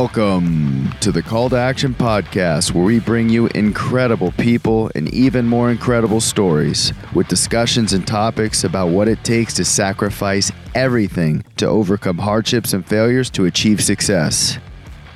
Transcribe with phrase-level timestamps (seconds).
[0.00, 5.46] Welcome to the Call to Action podcast, where we bring you incredible people and even
[5.46, 11.66] more incredible stories with discussions and topics about what it takes to sacrifice everything to
[11.66, 14.56] overcome hardships and failures to achieve success.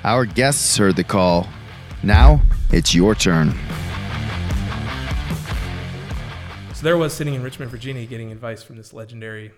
[0.04, 1.48] Our guests heard the call.
[2.02, 3.54] Now it's your turn.
[6.74, 9.52] So there was sitting in Richmond, Virginia, getting advice from this legendary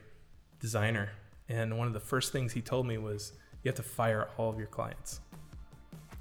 [0.61, 1.11] designer.
[1.49, 3.33] And one of the first things he told me was,
[3.67, 5.21] you have to fire all of your clients.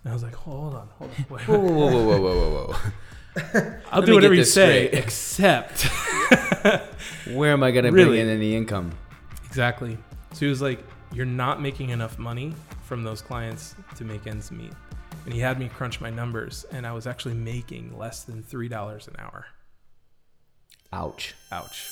[0.04, 1.26] And I was like, hold on, hold on.
[1.30, 3.80] Wait, Whoa, whoa, whoa, whoa, whoa, whoa, whoa.
[3.92, 5.00] I'll Let do whatever you say, straight.
[5.04, 5.82] except.
[7.28, 8.18] Where am I going to Really?
[8.18, 8.92] bring in any income?
[9.46, 9.96] exactly.
[10.34, 12.52] So he was like, you're not making enough money
[12.84, 14.74] from those clients to make ends meet.
[15.26, 19.08] And he had me crunch my numbers, and I was actually making less than $3
[19.08, 19.46] an hour.
[20.92, 21.36] Ouch.
[21.52, 21.90] Ouch.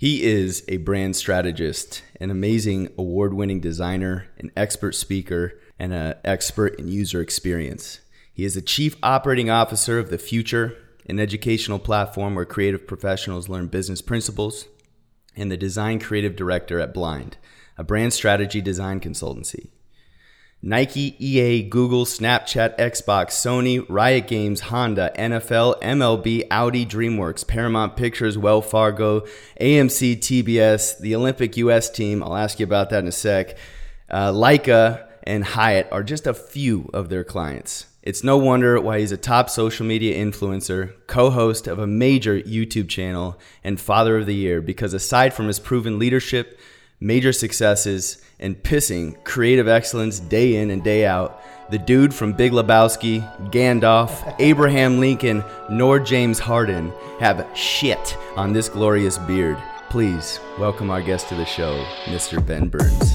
[0.00, 6.14] He is a brand strategist, an amazing award winning designer, an expert speaker, and an
[6.24, 8.00] expert in user experience.
[8.32, 13.50] He is the chief operating officer of The Futur, an educational platform where creative professionals
[13.50, 14.68] learn business principles,
[15.36, 17.36] and the design creative director at Blind,
[17.76, 19.68] a brand strategy design consultancy.
[20.62, 28.36] Nike, EA, Google, Snapchat, Xbox, Sony, Riot Games, Honda, NFL, MLB, Audi, DreamWorks, Paramount Pictures,
[28.36, 29.20] Wells Fargo,
[29.58, 33.56] AMC, TBS, the Olympic US team, I'll ask you about that in a sec,
[34.10, 37.86] uh, Leica, and Hyatt are just a few of their clients.
[38.02, 42.38] It's no wonder why he's a top social media influencer, co host of a major
[42.38, 46.58] YouTube channel, and father of the year because aside from his proven leadership,
[46.98, 51.40] major successes, and pissing creative excellence day in and day out.
[51.70, 53.20] The dude from Big Lebowski,
[53.52, 59.56] Gandalf, Abraham Lincoln, nor James Harden have shit on this glorious beard.
[59.88, 62.44] Please welcome our guest to the show, Mr.
[62.44, 63.12] Ben Burns.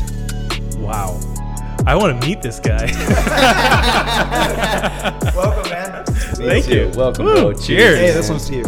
[0.77, 1.19] Wow.
[1.87, 2.85] I want to meet this guy.
[5.35, 6.03] Welcome, man.
[6.05, 6.91] Thank you.
[6.95, 7.53] Welcome, Woo, bro.
[7.53, 7.99] cheers.
[7.99, 8.65] Hey, this one's to you.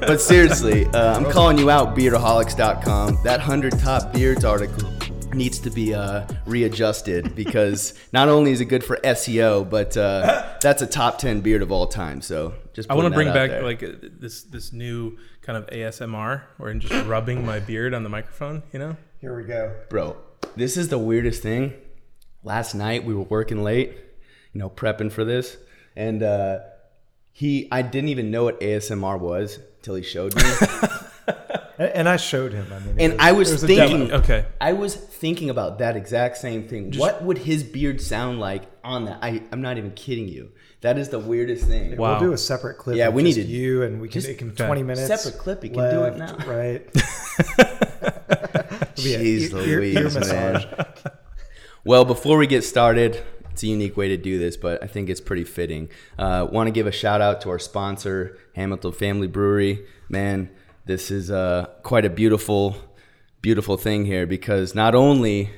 [0.00, 3.18] But seriously, uh, I'm calling you out, beardaholics.com.
[3.22, 4.90] That 100 top beards article
[5.34, 10.56] needs to be uh, readjusted because not only is it good for SEO, but uh,
[10.60, 12.20] that's a top 10 beard of all time.
[12.20, 13.62] So just I want to bring back there.
[13.62, 18.02] like uh, this this new kind of ASMR where I'm just rubbing my beard on
[18.02, 18.62] the microphone.
[18.72, 19.74] You know, Here we go.
[19.88, 20.16] Bro,
[20.56, 21.74] this is the weirdest thing.
[22.42, 23.92] Last night we were working late,
[24.52, 25.56] you know, prepping for this,
[25.96, 26.58] and uh,
[27.32, 30.42] he I didn't even know what ASMR was till he showed me.
[31.78, 32.66] And, and I showed him.
[32.72, 34.46] I mean, it And I was it thinking- okay.
[34.60, 36.92] I was thinking about that exact same thing.
[36.96, 39.18] what would his beard sound like on that?
[39.22, 40.52] I, I'm not even kidding you.
[40.82, 41.96] That is the weirdest thing.
[41.96, 42.12] Wow.
[42.20, 42.96] We'll do a separate clip.
[42.96, 44.66] Yeah, we just need to- you, and we can just- make him Okay.
[44.66, 45.06] twenty minutes.
[45.06, 46.36] Separate clip, you can do it now.
[46.46, 46.86] Right.
[48.96, 50.64] It'll be a Jeez ear- ear- ear Louise, man.
[51.84, 55.08] Well, before we get started, it's a unique way to do this, but I think
[55.10, 55.88] it's pretty fitting.
[56.18, 59.84] Uh, Want to give a shout out to our sponsor, Hamilton Family Brewery.
[60.08, 60.50] Man,
[60.86, 62.76] this is uh, quite a beautiful,
[63.40, 65.50] beautiful thing here because not only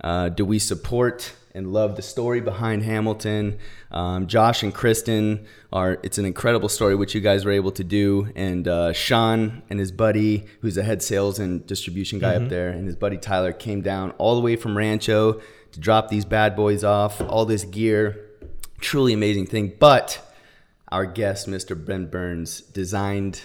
[0.00, 3.58] uh, do we support and love the story behind Hamilton,
[3.90, 5.98] um, Josh and Kristen are.
[6.02, 9.80] It's an incredible story which you guys were able to do, and uh, Sean and
[9.80, 13.52] his buddy, who's a head sales and distribution guy up there, and his buddy Tyler
[13.52, 15.40] came down all the way from Rancho
[15.72, 18.28] to drop these bad boys off, all this gear.
[18.80, 19.72] Truly amazing thing.
[19.78, 20.20] But
[20.88, 21.84] our guest, Mr.
[21.84, 23.42] Ben Burns, designed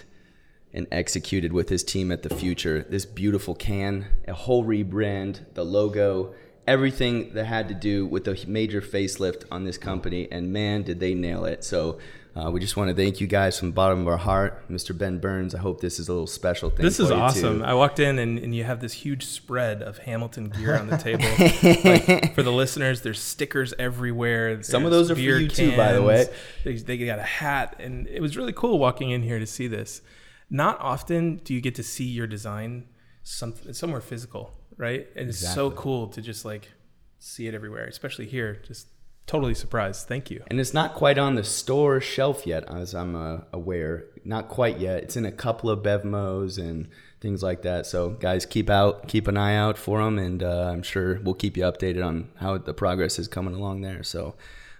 [0.75, 5.63] and executed with his team at the future this beautiful can, a whole rebrand, the
[5.63, 6.35] logo,
[6.67, 10.27] everything that had to do with a major facelift on this company.
[10.31, 11.63] And man, did they nail it.
[11.63, 11.99] So
[12.35, 14.69] uh, we just want to thank you guys from the bottom of our heart.
[14.69, 14.97] Mr.
[14.97, 16.83] Ben Burns, I hope this is a little special thing.
[16.83, 17.59] This is awesome.
[17.59, 17.65] too.
[17.65, 20.97] I walked in and, and you have this huge spread of Hamilton gear on the
[20.97, 21.23] table.
[21.85, 24.61] like, for the listeners, there's stickers everywhere.
[24.63, 26.25] Some of those are for you too, by the way.
[26.65, 29.67] They, they got a hat, and it was really cool walking in here to see
[29.67, 30.01] this.
[30.49, 32.87] Not often do you get to see your design
[33.23, 35.07] some, somewhere physical, right?
[35.15, 36.71] And it's so cool to just like
[37.19, 38.61] see it everywhere, especially here.
[38.65, 38.87] Just
[39.27, 40.07] totally surprised.
[40.07, 40.43] Thank you.
[40.47, 44.05] And it's not quite on the store shelf yet, as I'm uh, aware.
[44.23, 45.03] Not quite yet.
[45.03, 46.87] It's in a couple of Bevmos and
[47.21, 47.85] things like that.
[47.85, 51.33] So, guys, keep out, keep an eye out for them, and uh, I'm sure we'll
[51.33, 54.03] keep you updated on how the progress is coming along there.
[54.03, 54.35] So,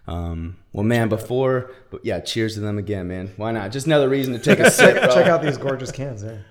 [0.07, 3.31] um, well, man, before, but yeah, cheers to them again, man.
[3.37, 3.71] Why not?
[3.71, 4.95] Just another reason to take a sip.
[5.11, 6.45] Check out these gorgeous cans there.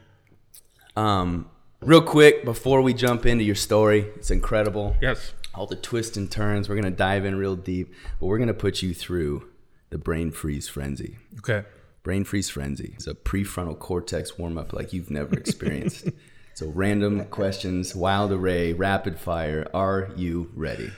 [0.97, 1.49] Um,
[1.81, 4.97] real quick before we jump into your story, it's incredible.
[5.01, 5.33] Yes.
[5.55, 6.69] all the twists and turns.
[6.69, 9.49] We're gonna dive in real deep, but we're gonna put you through
[9.91, 11.19] the brain freeze frenzy.
[11.39, 11.65] Okay.
[12.03, 16.09] Brain freeze frenzy is a prefrontal cortex warm up like you've never experienced.
[16.57, 19.67] So random questions, wild array, rapid fire.
[19.75, 20.93] Are you ready?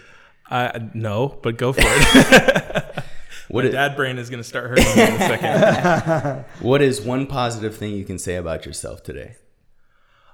[0.50, 3.04] Uh, no, but go for it.
[3.48, 6.44] What My is, dad brain is going to start hurting in a second.
[6.66, 9.36] what is one positive thing you can say about yourself today?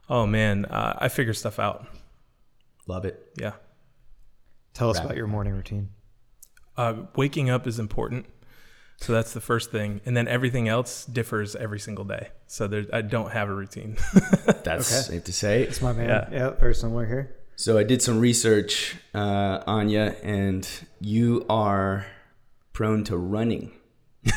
[0.09, 1.87] Oh man, uh, I figure stuff out.
[2.87, 3.23] Love it.
[3.37, 3.53] Yeah.
[4.73, 5.91] Tell us Rapid about your morning routine.
[6.75, 8.25] Uh, waking up is important.
[8.97, 10.00] So that's the first thing.
[10.06, 12.31] And then everything else differs every single day.
[12.47, 13.99] So there, I don't have a routine.
[14.64, 15.03] That's Okay.
[15.17, 15.64] safe to say.
[15.64, 16.09] It's my man.
[16.09, 16.29] Yeah.
[16.32, 17.37] Yeah, very similar here.
[17.56, 20.69] So I did some research uh, you, and
[21.00, 22.06] you are
[22.72, 23.72] prone to running.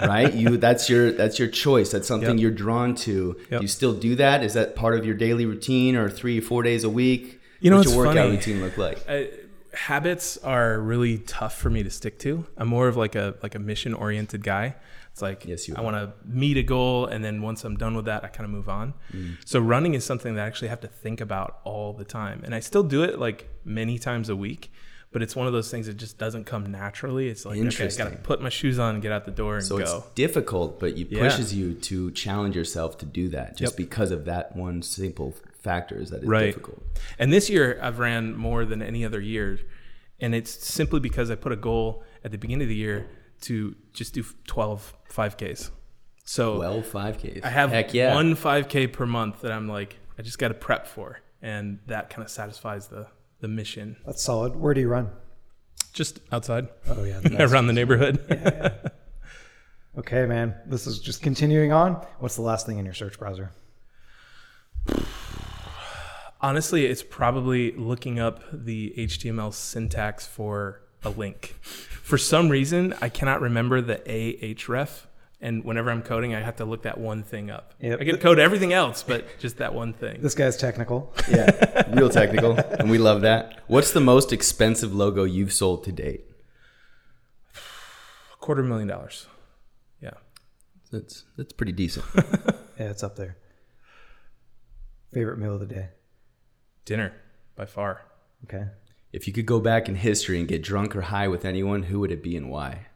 [0.00, 0.32] right?
[0.34, 1.90] You that's your that's your choice.
[1.90, 2.42] That's something Yep.
[2.42, 3.36] you're drawn to.
[3.50, 3.60] Yep.
[3.60, 4.42] Do you still do that?
[4.42, 7.40] Is that part of your daily routine or three four days a week?
[7.60, 8.36] You know, What's your workout funny.
[8.36, 9.08] routine look like?
[9.08, 9.30] I,
[9.72, 12.46] habits are really tough for me to stick to.
[12.58, 14.74] I'm more of like a like a mission oriented guy.
[15.16, 18.04] It's like Yes, I want to meet a goal, and then once I'm done with
[18.04, 18.92] that, I kind of move on.
[19.14, 19.36] Mm.
[19.46, 22.54] So running is something that I actually have to think about all the time, and
[22.54, 24.70] I still do it like many times a week.
[25.12, 27.28] But it's one of those things that just doesn't come naturally.
[27.30, 29.54] It's like okay, I got to put my shoes on and get out the door
[29.56, 29.84] and So go.
[29.84, 31.20] it's difficult, but it Yeah.
[31.20, 33.76] pushes you to challenge yourself to do that just Yep.
[33.78, 36.46] because of that one simple factor is that it's Right.
[36.46, 36.82] difficult.
[37.18, 39.60] And this year I've ran more than any other year.
[40.20, 43.06] And it's simply because I put a goal at the beginning of the year
[43.42, 45.70] to just do 12 5Ks.
[46.24, 47.44] So Well, 5Ks.
[47.44, 48.14] I have Heck yeah.
[48.14, 51.20] one 5K per month that I'm like, I just got to prep for.
[51.42, 53.06] And that kind of satisfies the,
[53.40, 53.96] the mission.
[54.04, 54.56] That's solid.
[54.56, 55.10] Where do you run?
[55.92, 57.20] Just outside Oh yeah.
[57.38, 58.18] around the neighborhood.
[59.98, 60.54] okay, man.
[60.66, 62.04] This is just continuing on.
[62.18, 63.52] What's the last thing in your search browser?
[66.40, 71.56] Honestly, it's probably looking up the HTML syntax for a link.
[72.06, 75.06] For some reason, I cannot remember the ahref,
[75.40, 77.74] and whenever I'm coding, I have to look that one thing up.
[77.80, 78.00] Yep.
[78.00, 80.22] I can code everything else, but just that one thing.
[80.22, 81.12] This guy's technical.
[81.28, 83.60] Yeah, real technical, and we love that.
[83.66, 86.26] What's the most expensive logo you've sold to date?
[87.56, 89.26] A quarter million dollars.
[90.00, 90.10] Yeah.
[90.92, 92.04] That's that's pretty decent.
[92.78, 93.38] Yeah, it's up there.
[95.12, 95.88] Favorite meal of the day.
[96.84, 97.14] Dinner
[97.56, 98.02] by far.
[98.44, 98.66] Okay.
[99.16, 102.00] If you could go back in history and get drunk or high with anyone, who
[102.00, 102.88] would it be and why?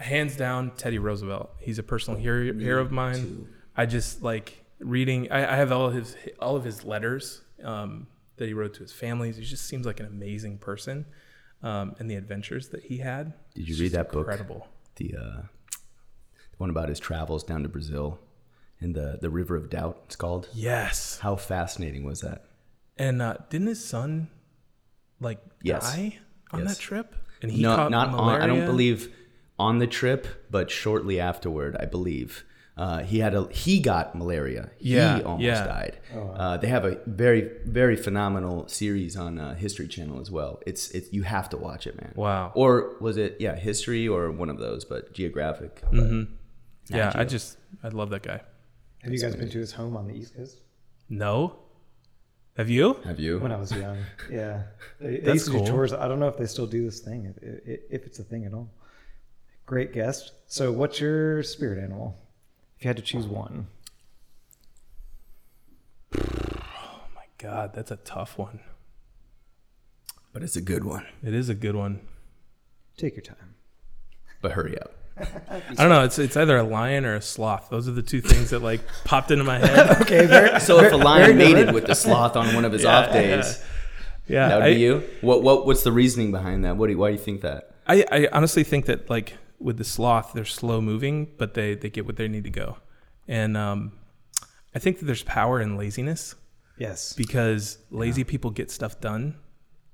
[0.00, 1.54] Hands down, Teddy Roosevelt.
[1.60, 3.46] He's a personal hero, hero of mine.
[3.76, 5.30] I just like reading.
[5.30, 8.80] I, I have all of his all of his letters um, that he wrote to
[8.80, 9.36] his families.
[9.36, 11.06] He just seems like an amazing person,
[11.62, 13.32] um, and the adventures that he had.
[13.54, 14.26] Did you read just that book?
[14.26, 14.66] Incredible.
[14.96, 18.18] The uh, the one about his travels down to Brazil
[18.80, 20.00] and the the River of Doubt.
[20.06, 20.48] It's called.
[20.52, 21.20] Yes.
[21.20, 22.46] How fascinating was that?
[22.98, 24.30] And uh, didn't his son
[25.20, 25.94] like Yes.
[25.94, 26.18] die
[26.52, 26.76] on Yes.
[26.76, 27.14] that trip?
[27.42, 28.34] And he no, caught not malaria.
[28.36, 28.42] on.
[28.42, 29.14] I don't believe
[29.58, 32.44] on the trip, but shortly afterward, I believe.
[32.76, 34.70] Uh, he had a he got malaria.
[34.78, 35.64] Yeah, he almost yeah.
[35.66, 35.98] died.
[36.14, 40.60] uh, they have a very very phenomenal series on uh, History Channel as well.
[40.66, 42.12] It's it's you have to watch it, man.
[42.14, 42.52] Wow.
[42.54, 45.82] Or was it yeah History or one of those, but Geographic.
[45.82, 46.32] But Mm-hmm.
[46.88, 48.40] Yeah, Nat I just I love that guy.
[49.02, 50.60] Have you guys been to his home on the East Coast?
[51.08, 51.58] No.
[52.60, 52.92] Have you?
[53.04, 53.38] Have you?
[53.38, 53.96] When I was young.
[54.30, 54.64] Yeah.
[55.00, 55.64] They, they That's used to cool.
[55.64, 55.92] do tours.
[55.94, 58.44] I don't know if they still do this thing, if, if, if it's a thing
[58.44, 58.68] at all.
[59.64, 60.32] Great guest.
[60.46, 62.18] So, what's your spirit animal?
[62.76, 63.68] If you had to choose one.
[66.14, 68.60] Oh my God, that's a tough one.
[70.34, 71.06] but it's a good one.
[71.22, 72.00] It is a good one.
[72.98, 73.54] Take your time.
[74.42, 74.92] But hurry up.
[75.50, 76.04] I don't know.
[76.04, 77.68] It's it's either a lion or a sloth.
[77.70, 80.00] Those are the two things that like popped into my head.
[80.02, 83.12] Okay, very, So if a lion mated with the sloth on one of his off
[83.12, 83.62] days,
[84.28, 85.02] Yeah, that would I, be you.
[85.20, 86.76] What what what's the reasoning behind that?
[86.76, 87.74] What do you, why do you think that?
[87.86, 91.90] I, I honestly think that like with the sloth, they're slow moving, but they they
[91.90, 92.78] get what they need to go,
[93.28, 93.92] and um,
[94.74, 96.34] I think that there's power in laziness
[96.78, 97.12] Yes.
[97.12, 99.34] because lazy people get stuff done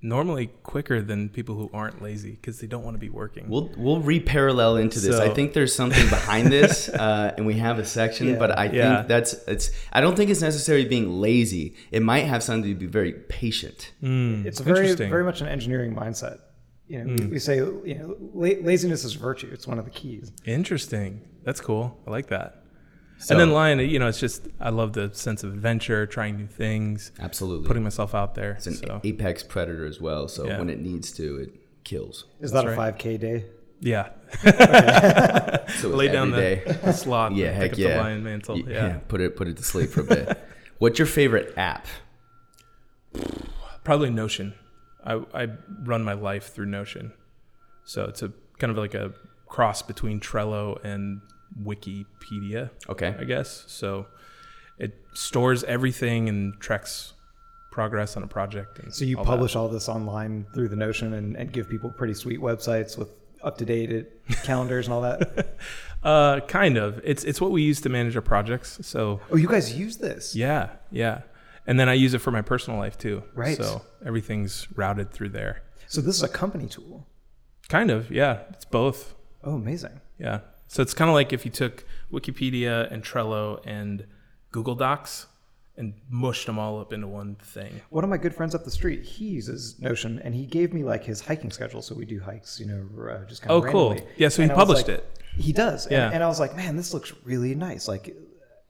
[0.02, 3.48] normally quicker than people who aren't lazy because they don't want to be working.
[3.48, 5.16] We'll we'll re-parallel into this.
[5.16, 8.28] So- I think there's something behind this, uh, and we have a section.
[8.28, 8.36] Yeah.
[8.38, 8.96] but I Yeah.
[8.96, 9.70] think that's it's.
[9.92, 11.74] I don't think it's necessarily being lazy.
[11.90, 13.92] It might have something to be very patient.
[14.02, 16.40] It's very, very much an engineering mindset.
[16.88, 19.48] You know, we, we say you know, la- laziness is virtue.
[19.52, 20.30] It's one of the keys.
[20.44, 21.20] Interesting.
[21.42, 21.98] That's cool.
[22.06, 22.62] I like that.
[23.18, 26.36] So- and then lion, you know, it's just I love the sense of adventure, trying
[26.36, 28.52] new things, Absolutely, putting myself out there.
[28.52, 30.28] it's an so apex predator as well.
[30.28, 30.58] So Yeah.
[30.58, 31.50] when it needs to, it
[31.84, 32.24] kills.
[32.40, 33.44] Is that That's a 5K day?
[33.80, 34.08] yeah,
[35.80, 36.62] So lay down the, day.
[36.84, 37.32] the sloth.
[37.32, 37.96] Yeah, and heck pick up yeah.
[37.96, 38.54] the lion mantle.
[38.56, 38.98] Y- Yeah.
[39.08, 40.38] put it put it to sleep for a bit.
[40.78, 41.86] What's your favorite app?
[43.84, 44.54] probably Notion.
[45.04, 45.48] I I
[45.84, 47.12] run my life through Notion,
[47.84, 49.12] so it's a kind of like a
[49.46, 51.20] cross between Trello and
[51.62, 52.70] Wikipedia.
[52.88, 53.14] Okay.
[53.18, 53.64] I guess.
[53.66, 54.06] So
[54.78, 57.14] it stores everything and tracks
[57.70, 58.78] progress on a project.
[58.78, 59.30] And So you all that.
[59.30, 63.10] publish all this online through the Notion and, and give people pretty sweet websites with
[63.42, 64.06] up to date
[64.44, 65.56] calendars and all that.
[66.02, 67.00] Uh, kind of.
[67.02, 68.78] It's it's what we use to manage our projects.
[68.82, 70.36] So oh, you guys use this?
[70.36, 71.22] yeah, yeah.
[71.66, 73.24] And then I use it for my personal life too.
[73.34, 73.56] Right.
[73.56, 75.62] So everything's routed through there.
[75.88, 77.08] So this is a company tool.
[77.68, 78.08] Kind of.
[78.12, 78.42] Yeah.
[78.50, 79.16] It's both.
[79.42, 80.00] Oh, amazing.
[80.16, 80.40] Yeah.
[80.68, 84.06] So it's kind of like if you took Wikipedia and Trello and
[84.50, 85.26] Google Docs
[85.76, 87.80] and mushed them all up into one thing.
[87.90, 90.82] One of my good friends up the street, he uses Notion, and he gave me
[90.84, 91.82] like his hiking schedule.
[91.82, 93.62] So we do hikes, you know, uh, just kind of.
[93.62, 93.96] Oh, of cool.
[94.16, 95.18] Yeah, so he And I published like- it.
[95.36, 95.84] He does.
[95.84, 96.10] And, Yeah.
[96.14, 97.86] and I was like, man, this looks really nice.
[97.88, 98.16] Like,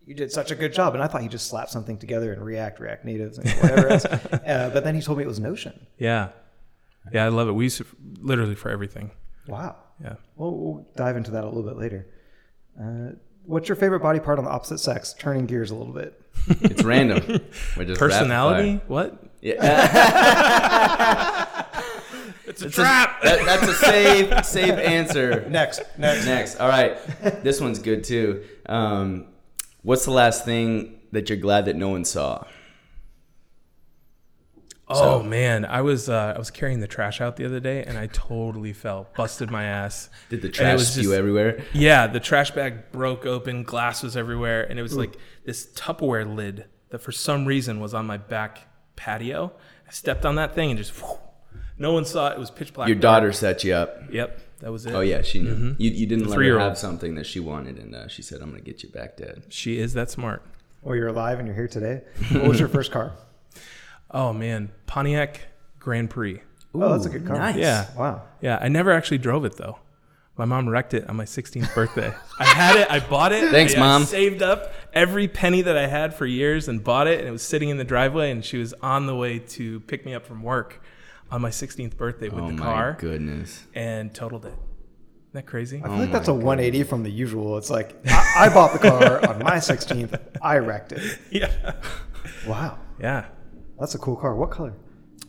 [0.04, 0.94] you did such a good job.
[0.94, 4.04] And I thought he just slapped something together in React, React Native, and whatever else.
[4.46, 5.86] Uh, but then he told me it was Notion.
[5.98, 6.30] Yeah.
[7.12, 7.52] Yeah, I love it.
[7.52, 7.86] We use it
[8.20, 9.12] literally for everything.
[9.46, 9.76] Wow.
[10.02, 10.14] Yeah.
[10.36, 12.06] We'll, we'll dive into that a little bit later.
[12.80, 13.12] Uh,
[13.44, 15.14] what's your favorite body part on the opposite sex?
[15.18, 16.20] Turning gears a little bit.
[16.60, 17.40] It's random.
[17.76, 18.80] We're just Personality?
[18.86, 19.22] What?
[19.40, 19.62] Yeah.
[22.46, 23.20] It's a trap.
[23.22, 25.46] That- that's a safe, safe answer.
[25.50, 26.26] Next, next.
[26.26, 26.56] Next.
[26.60, 26.96] All right.
[27.42, 28.44] This one's good too.
[28.66, 29.26] Um,
[29.82, 32.44] what's the last thing that you're glad that no one saw?
[34.88, 37.98] Oh man, I was uh, I was carrying the trash out the other day and
[37.98, 40.08] I totally fell, busted my ass.
[40.28, 41.64] Did the And it trash was spew just- everywhere?
[41.72, 46.32] Yeah, the trash bag broke open, glass was everywhere, and it was like this Tupperware
[46.32, 49.52] lid that for some reason was on my back patio.
[49.88, 51.18] I stepped on that thing and just whew,
[51.78, 52.34] no one saw it.
[52.34, 52.86] It was pitch black.
[52.86, 53.22] Your dark.
[53.22, 54.02] daughter set you up.
[54.12, 54.94] Yep, that was it.
[54.94, 55.74] Oh yeah, she knew.
[55.78, 58.50] You, you didn't let her have something that she wanted, and uh, she said, "I'm
[58.50, 60.42] gonna get you back, Dad." She is that smart.
[60.82, 62.02] Well, you're alive and you're here today.
[62.30, 63.12] What was your first car?
[64.10, 65.40] Oh man, Pontiac
[65.78, 66.40] Grand Prix.
[66.74, 67.36] oh, that's a good car.
[67.36, 67.56] nice.
[67.56, 67.86] Yeah.
[67.96, 68.22] Wow.
[68.40, 69.78] Yeah, I never actually drove it though.
[70.38, 72.12] My mom wrecked it on my 16th birthday.
[72.38, 73.50] I had it, I bought it.
[73.50, 74.04] Thanks, I, I Mom.
[74.04, 77.40] saved up every penny that I had for years and bought it, and it was
[77.42, 78.30] sitting in the driveway.
[78.30, 80.82] And she was on the way to pick me up from work
[81.30, 82.48] on my 16th birthday with the car.
[82.48, 83.64] oh the my car goodness.
[83.74, 84.48] and totaled it.
[84.48, 85.78] Isn't that crazy?
[85.82, 87.56] I feel oh, like that's a 180 from the usual.
[87.56, 90.20] It's like I, I bought the car on my 16th.
[90.42, 91.18] I wrecked it.
[91.30, 91.72] yeah,
[92.46, 93.24] Wow, yeah.
[93.78, 94.34] That's a cool car.
[94.34, 94.74] What color?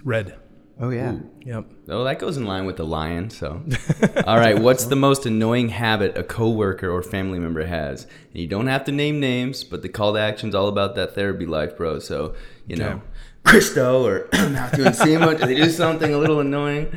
[0.04, 0.38] Red.
[0.80, 1.18] Oh yeah.
[1.44, 1.66] Yep.
[1.90, 3.30] Oh, that goes in line with the lion.
[3.32, 3.64] So,
[4.28, 4.58] all right.
[4.60, 8.04] What's the most annoying habit a coworker or family member has?
[8.04, 11.16] And you don't have to name names, but the call to action's all about that
[11.16, 11.98] therapy life, bro.
[12.00, 12.36] So,
[12.68, 13.02] you know, Okay.
[13.44, 16.96] Chris Do or Matthew and Seymour, do they do something a little annoying?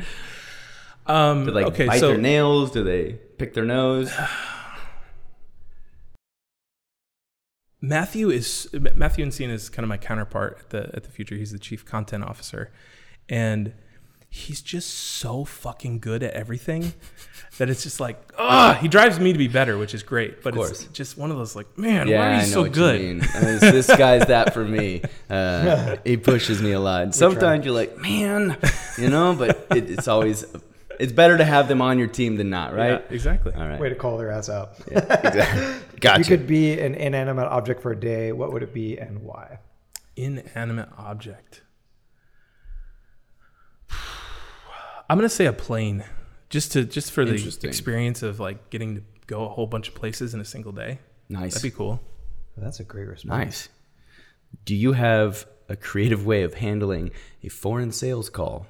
[1.07, 2.71] Um, Do they like okay, bite so their nails?
[2.71, 4.13] Do they pick their nose?
[7.81, 11.35] Matthew is Matthew Encina is kind of my counterpart at the at the future.
[11.35, 12.71] He's the chief content officer,
[13.27, 13.73] and
[14.29, 16.93] he's just so fucking good at everything
[17.57, 20.43] that it's just like ah, he drives me to be better, which is great.
[20.43, 22.61] But it's just one of those like, man, Yeah, why are you I know so
[22.61, 23.01] what good?
[23.01, 23.23] you mean.
[23.23, 25.01] Uh, This, this guy's that for me.
[25.31, 27.15] Uh, he pushes me a lot.
[27.15, 28.57] Sometimes you're like, man,
[28.97, 30.43] you know, but it, it's always
[31.01, 33.03] it's better to have them on your team than not, right?
[33.09, 33.53] Yeah, exactly.
[33.53, 33.79] All right.
[33.79, 34.73] Way to call their ass out.
[34.87, 35.61] Exactly.
[36.01, 36.19] If Gotcha.
[36.19, 39.59] you could be an inanimate object for a day, what would it be and why?
[40.15, 41.61] Inanimate object.
[45.09, 46.03] I'm gonna say a plane,
[46.49, 49.95] just to just for the experience of like getting to go a whole bunch of
[49.95, 50.99] places in a single day.
[51.29, 51.53] nice.
[51.53, 52.01] That'd be cool.
[52.57, 53.29] That's a great response.
[53.45, 53.69] Nice.
[54.65, 57.11] Do you have a creative way of handling
[57.43, 58.65] a foreign sales call?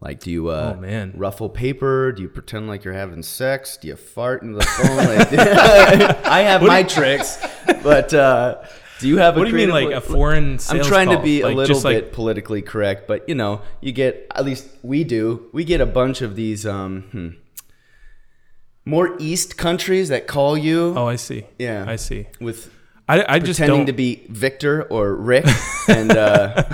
[0.00, 1.12] Like, do you uh, Oh, man.
[1.16, 2.12] ruffle paper?
[2.12, 3.76] Do you pretend like you're having sex?
[3.76, 4.96] Do you fart in the phone?
[4.96, 5.32] Like,
[6.26, 7.36] I have my tricks,
[7.82, 8.62] but uh,
[9.00, 9.36] do you have?
[9.36, 11.24] A What do you mean, like a foreign I'm trying to call?
[11.24, 14.68] be a little just like- bit politically correct, but you know, you get at least
[14.82, 15.48] we do.
[15.52, 17.28] We get a bunch of these um, hmm,
[18.84, 20.94] more East countries that call you.
[20.96, 21.44] Oh, I see.
[21.58, 21.84] Yeah.
[21.88, 22.26] I see.
[22.40, 22.70] with
[23.08, 25.46] I, I just pretending to be Victor or Rick,
[25.88, 26.64] and uh,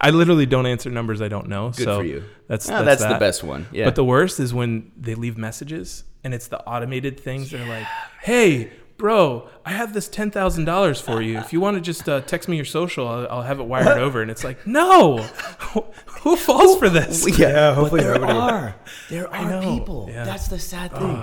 [0.00, 1.70] I literally don't answer numbers I don't know.
[1.70, 2.24] good so for you.
[2.48, 3.66] That's Ah, that's, that's the best one.
[3.72, 7.60] Yeah, But the worst is when they leave messages and it's the automated things that
[7.60, 7.86] are like,
[8.22, 11.38] "Hey, bro, I have this ten thousand dollars for you.
[11.38, 13.98] If you want to just uh, text me your social, I'll, I'll have it wired
[13.98, 15.18] over." And it's like, no,
[16.22, 17.26] who falls for this?
[17.38, 18.38] Yeah, hopefully there nobody.
[18.38, 18.74] are
[19.10, 20.08] there are people.
[20.10, 20.24] Yeah.
[20.24, 21.16] That's the sad thing.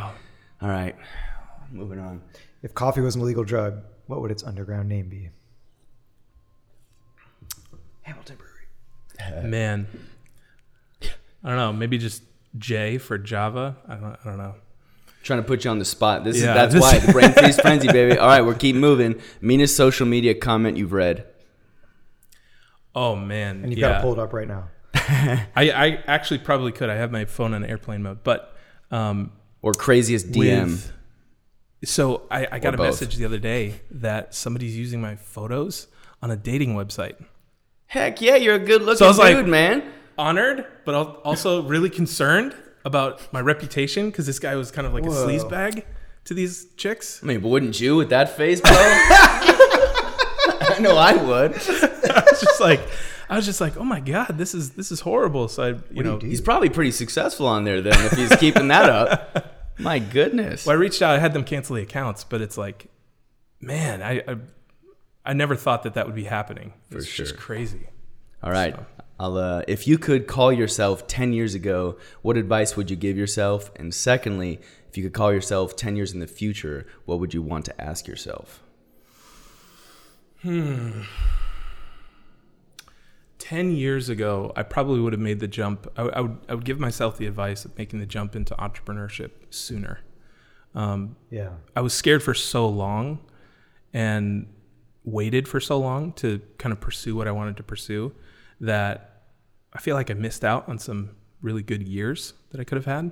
[0.62, 0.96] All right,
[1.72, 2.22] moving on.
[2.62, 5.30] If coffee was an illegal drug, what would its underground name be?
[8.12, 9.48] Hamilton Brewery.
[9.50, 9.88] Man,
[11.44, 11.74] I don't know.
[11.74, 12.24] Maybe just
[12.58, 13.76] J for Java.
[13.88, 14.56] I don't, I don't know.
[15.24, 16.24] Trying to put you on the spot.
[16.24, 18.18] This Yeah, is that's this- why the brain freeze frenzy, baby.
[18.18, 19.22] All right, we're keep moving.
[19.40, 21.26] Meanest social media comment you've read.
[22.94, 23.90] Oh man, And you've yeah.
[23.90, 24.68] got to pull it up right now.
[24.94, 26.90] I, I actually probably could.
[26.90, 28.56] I have my phone on airplane mode, but
[28.92, 30.64] um, Or craziest DM.
[30.66, 30.92] with
[31.86, 32.88] So I, I got Or a both.
[32.88, 35.88] message the other day that somebody's using my photos
[36.22, 37.16] on a dating website.
[37.92, 39.84] Heck yeah, you're a good looking So I was dude, like- man.
[40.18, 42.56] Honored, but also really concerned
[42.86, 45.12] about my reputation because this guy was kind of like Whoa.
[45.12, 45.86] a sleaze bag
[46.26, 47.22] to these chicks.
[47.22, 48.72] I mean, wouldn't you with that face, bro?
[48.74, 51.54] I know I would.
[51.54, 52.80] I was just like,
[53.30, 55.50] I was just like, oh my god, this is this is horrible.
[55.50, 56.30] So I, you do know, you?
[56.30, 59.68] He's probably pretty successful on there then if he's keeping that up.
[59.80, 60.66] My goodness.
[60.66, 61.16] Well, I reached out.
[61.16, 62.86] I had them cancel the accounts, but it's like,
[63.60, 64.36] man, I I,
[65.26, 66.74] I never thought that that would be happening.
[66.92, 67.26] it's sure.
[67.26, 67.88] just crazy.
[68.44, 68.76] All right.
[69.20, 73.18] I'll, uh, if you could call yourself 10 years ago, what advice would you give
[73.18, 73.70] yourself?
[73.76, 74.60] And secondly,
[74.90, 77.82] if you could call yourself 10 years in the future, what would you want to
[77.82, 78.64] ask yourself?
[80.42, 81.02] Hmm.
[83.38, 85.88] Ten years ago, I probably would have made the jump.
[85.98, 89.32] I, I would I would give myself the advice of making the jump into entrepreneurship
[89.50, 90.00] sooner.
[90.74, 91.50] Um, Yeah.
[91.76, 93.20] I was scared for so long,
[93.94, 94.48] and
[95.04, 98.14] waited for so long to kind of pursue what I wanted to pursue
[98.60, 99.24] that
[99.74, 102.86] I feel like I missed out on some really good years that I could have
[102.86, 103.12] had.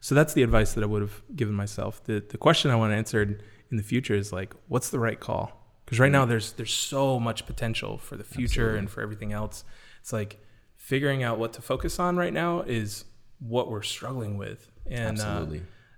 [0.00, 2.02] So that's the advice that I would have given myself.
[2.04, 3.22] The the question I want to answer
[3.70, 5.52] in the future is like, what's the right call?
[5.84, 9.64] Because right now there's there's so much potential for the future and for everything else.
[10.00, 10.38] It's like
[10.76, 13.04] figuring out what to focus on right now is
[13.40, 15.46] what we're struggling with, and uh,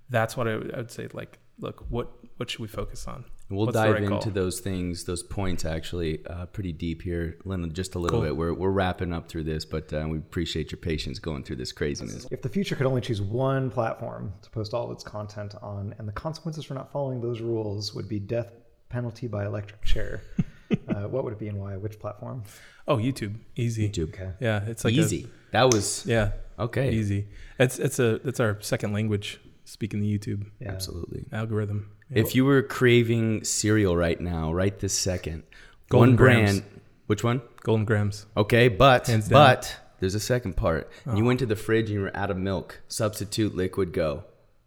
[0.09, 1.09] that's what I would, I would say.
[1.13, 3.25] Like, look, what what should we focus on?
[3.51, 4.31] And we'll What's dive right into call?
[4.33, 8.29] those things, those points actually, uh, pretty deep here, Lynn, just a little Cool.
[8.29, 8.37] bit.
[8.37, 11.73] We're, we're wrapping up through this, but uh, we appreciate your patience going through this
[11.73, 12.29] craziness.
[12.31, 15.97] If the future could only choose one platform to post all of its content on,
[15.99, 18.53] and the consequences for not following those rules would be death
[18.89, 20.23] penalty by electric chair,
[20.89, 21.77] uh, what would it be and why?
[21.77, 22.45] Which platform?
[22.87, 23.89] Oh, YouTube, easy.
[23.89, 24.15] YouTube.
[24.15, 24.31] Okay.
[24.39, 25.27] Yeah, it's like a- Easy.
[25.51, 26.93] that was yeah, okay.
[26.93, 27.27] easy.
[27.59, 29.41] It's it's a it's our second language.
[29.65, 30.71] Speaking the YouTube Yeah.
[30.73, 31.27] Absolutely.
[31.33, 31.91] algorithm.
[32.13, 35.45] If you were craving cereal right now, right this second,
[35.89, 36.61] Golden one Grams.
[36.61, 37.41] brand, which one?
[37.63, 38.27] Golden Grahams.
[38.37, 39.33] Okay, but Hands down.
[39.33, 40.91] but there's a second part.
[41.07, 41.15] Oh.
[41.17, 42.81] You went to the fridge and you were out of milk.
[42.89, 44.25] Substitute liquid go.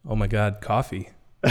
[0.07, 1.09] Oh my God, coffee.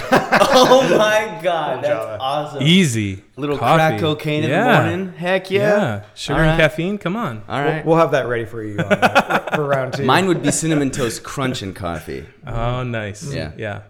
[0.54, 2.62] Oh my god, that's awesome.
[2.62, 3.24] Easy.
[3.36, 3.76] Little Coffee.
[3.76, 4.82] crack cocaine in Yeah.
[4.82, 5.12] the morning.
[5.14, 5.60] Heck yeah.
[5.60, 6.98] Yeah, sugar All and caffeine.
[6.98, 7.42] Come on.
[7.48, 7.84] All right.
[7.84, 10.04] We'll, we'll have that ready for you on, for round two.
[10.04, 12.26] Mine would be cinnamon toast crunch and coffee.
[12.46, 13.32] Oh, nice.
[13.32, 13.52] Yeah.
[13.56, 13.82] yeah.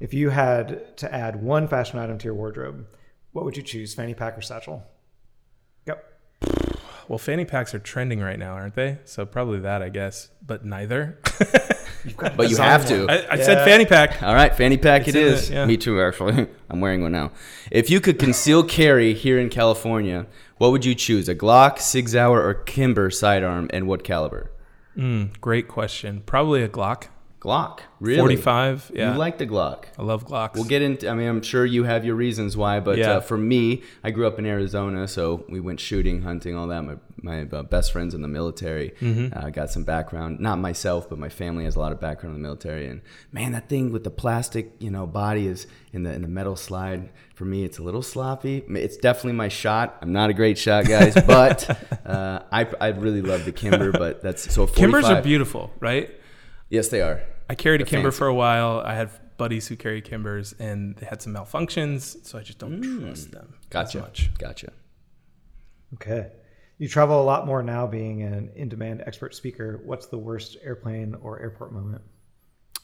[0.00, 2.86] If you had to add one fashion item to your wardrobe,
[3.32, 3.94] what would you choose?
[3.94, 4.84] Fanny pack or satchel?
[5.86, 5.96] Go.
[7.08, 8.98] Well, fanny packs are trending right now, aren't they?
[9.04, 10.28] So probably that, I guess.
[10.46, 11.18] But neither.
[12.04, 13.06] You've got But you design have to.
[13.08, 13.42] I, I Yeah.
[13.44, 14.22] said fanny pack.
[14.22, 15.50] All right, fanny pack It's it in is.
[15.50, 15.64] it, yeah.
[15.66, 16.46] Me too, actually.
[16.70, 17.32] I'm wearing one now.
[17.70, 20.26] If you could conceal carry here in California,
[20.58, 21.28] what would you choose?
[21.28, 24.52] A Glock, Sig Sauer, or Kimber sidearm, and what caliber?
[24.96, 26.22] Mm, great question.
[26.26, 27.04] Probably a Glock.
[27.40, 27.80] Glock.
[28.00, 28.18] Really?
[28.18, 28.92] 45.
[28.94, 29.12] Yeah.
[29.12, 29.84] You like the Glock?
[29.96, 30.54] I love Glocks.
[30.54, 31.08] We'll get into.
[31.08, 33.12] I mean, I'm sure you have your reasons why, but Yeah.
[33.12, 36.82] uh, for me, I grew up in Arizona, so we went shooting, hunting, all that.
[36.84, 38.92] My my uh, best friends in the military.
[39.00, 39.36] Mm-hmm.
[39.36, 42.42] Uh, got some background, not myself, but my family has a lot of background in
[42.42, 42.86] the military.
[42.86, 43.00] And
[43.32, 46.56] man, that thing with the plastic, you know, body is in the in the metal
[46.56, 47.10] slide.
[47.34, 48.64] For me, it's a little sloppy.
[48.68, 49.96] It's definitely my shot.
[50.02, 51.68] I'm not a great shot, guys, but
[52.06, 53.92] uh, I I really love the Kimber.
[53.92, 54.74] But that's so 45.
[54.76, 56.10] Kimbers are beautiful, right?
[56.70, 57.22] Yes, they are.
[57.48, 58.18] I carried a They're Kimber fancy.
[58.18, 58.80] for a while.
[58.84, 62.82] I had buddies who carry Kimbers, and they had some malfunctions, so I just don't
[62.82, 63.00] Mm.
[63.06, 63.98] trust them Gotcha.
[63.98, 64.30] as much.
[64.38, 64.72] Gotcha.
[65.94, 66.32] Okay.
[66.78, 69.80] You travel a lot more now being an in demand expert speaker.
[69.84, 72.02] What's the worst airplane or airport moment?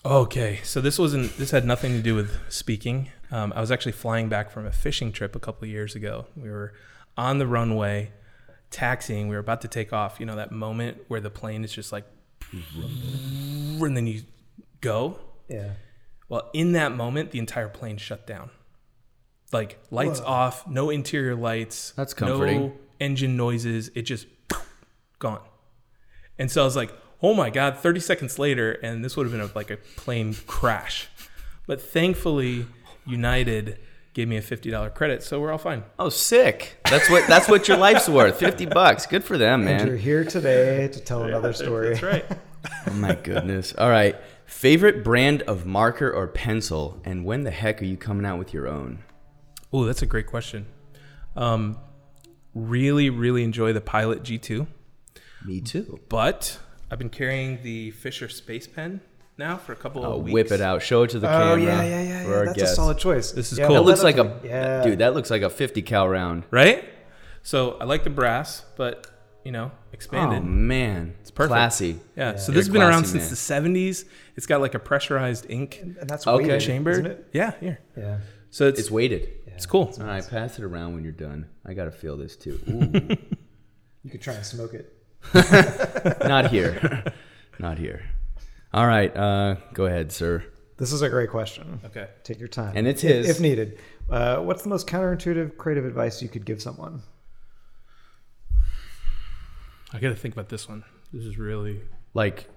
[0.04, 1.36] Okay, so this wasn't.
[1.38, 3.10] This had nothing to do with speaking.
[3.30, 6.26] Um, I was actually flying back from a fishing trip a couple of years ago.
[6.36, 6.74] We were
[7.16, 8.12] on the runway,
[8.70, 9.28] taxiing.
[9.28, 10.18] We were about to take off.
[10.20, 12.04] You know that moment where the plane is just like,
[13.80, 14.22] and then you
[14.80, 15.18] go.
[15.48, 15.72] Yeah.
[16.28, 18.50] Well, in that moment, the entire plane shut down.
[19.52, 21.92] Like lights off, no interior lights.
[21.96, 22.60] That's comforting.
[22.60, 23.90] No engine noises.
[23.94, 24.26] It just
[25.18, 25.40] gone.
[26.38, 29.32] And so I was like, oh my God, 30 seconds later, and this would have
[29.32, 31.08] been a, like a plane crash.
[31.66, 32.66] But thankfully,
[33.06, 33.78] United
[34.12, 35.84] gave me a $50 credit, so we're all fine.
[35.98, 36.78] Oh, sick!
[36.90, 38.38] That's what that's what your life's worth.
[38.38, 39.06] Fifty bucks.
[39.06, 41.90] Good for them, And you're here today to tell another story.
[41.90, 42.24] That's right.
[42.86, 43.74] Oh my goodness.
[43.76, 44.16] All right.
[44.46, 48.52] Favorite brand of marker or pencil, and when the heck are you coming out with
[48.54, 49.02] your own?
[49.72, 50.66] Oh, that's a great question.
[51.36, 51.78] Um,
[52.54, 54.66] really, really enjoy the Pilot G2.
[55.44, 56.00] Me too.
[56.08, 56.58] But
[56.90, 59.00] I've been carrying the Fisher Space Pen
[59.36, 60.32] now for a couple Oh, of weeks.
[60.34, 60.82] whip it out.
[60.82, 61.60] Show it to the Oh camera.
[61.62, 62.44] yeah, yeah, yeah, yeah.
[62.44, 62.72] That's guests.
[62.72, 63.32] a solid choice.
[63.32, 63.76] This is Yeah, cool.
[63.76, 64.98] That looks like a yeah, dude.
[65.00, 66.44] That looks like a fifty cal round.
[66.50, 66.84] right?
[67.42, 69.06] So I like the brass, but
[69.44, 70.30] you know, expanded.
[70.30, 70.50] Oh expanded.
[70.50, 71.50] man, it's perfect.
[71.52, 72.00] classy.
[72.16, 72.36] yeah.
[72.36, 73.62] So You're this has been around classy, since man.
[73.64, 74.04] the 70s.
[74.36, 76.44] It's got like a pressurized ink And that's Okay.
[76.44, 76.90] weighted, chamber.
[76.92, 77.28] isn't it?
[77.32, 77.78] Yeah, here.
[77.96, 78.18] Yeah.
[78.50, 79.28] So it's It's weighted.
[79.46, 79.92] it's cool.
[80.00, 81.46] All right, pass it around when you're done.
[81.66, 82.58] I gotta feel this too.
[82.68, 83.16] Ooh.
[84.04, 84.92] You could try and smoke it.
[86.28, 87.04] Not here.
[87.58, 88.02] Not here.
[88.74, 90.44] All right, uh, go ahead, sir.
[90.76, 91.80] This is a great question.
[91.86, 92.08] Okay.
[92.22, 92.76] Take your time.
[92.76, 93.28] And it's If- his.
[93.36, 93.78] If needed.
[94.10, 97.02] Uh, what's the most counterintuitive creative advice you could give someone?
[99.94, 100.84] I got to think about this one.
[101.12, 101.80] This is really
[102.12, 102.48] Like,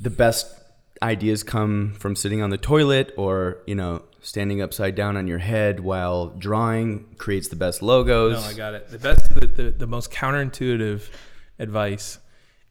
[0.00, 0.52] the best
[1.00, 5.38] ideas come from sitting on the toilet or, you know, standing upside down on your
[5.38, 8.42] head while drawing creates the best logos.
[8.42, 8.88] No, I got it.
[8.88, 11.08] The best, the, the, the most counterintuitive
[11.60, 12.18] advice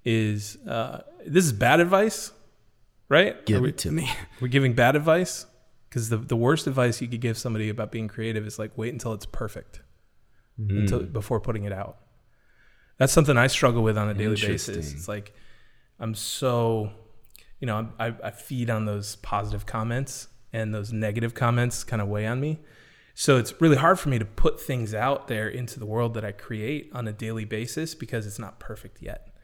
[0.03, 2.31] is uh, this is bad advice,
[3.09, 3.45] right?
[3.45, 4.09] Give we, it to me.
[4.41, 5.45] We're giving bad advice
[5.89, 8.91] because the, the worst advice you could give somebody about being creative is like wait
[8.91, 9.81] until it's perfect
[10.57, 11.97] until, before putting it out.
[12.97, 14.93] That's something I struggle with on a daily basis.
[14.93, 15.33] It's like
[15.99, 16.91] I'm so,
[17.59, 22.07] you know, I, I feed on those positive comments and those negative comments kind of
[22.07, 22.59] weigh on me.
[23.13, 26.23] So it's really hard for me to put things out there into the world that
[26.23, 29.35] I create on a daily basis because it's not perfect yet.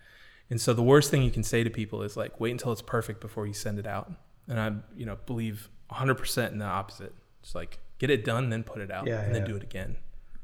[0.50, 2.84] And so the worst thing you can say to people is like, wait until it's
[2.84, 4.12] perfect before you send it out.
[4.48, 7.16] And I, you know, believe 100% in the opposite.
[7.42, 9.96] It's like, get it done, then put it out, Yeah, and then do it again.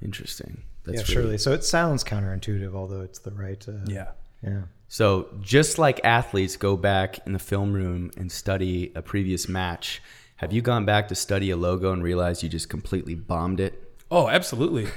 [0.01, 0.63] Interesting.
[0.91, 1.37] Yeah, That's surely.
[1.37, 3.63] So it sounds counterintuitive, although it's the right.
[3.67, 4.07] Uh, Yeah.
[4.43, 4.61] Yeah.
[4.87, 10.01] So, just like athletes go back in the film room and study a previous match,
[10.37, 13.83] have you gone back to study a logo and realized you just completely bombed it?
[14.09, 14.87] Oh, absolutely.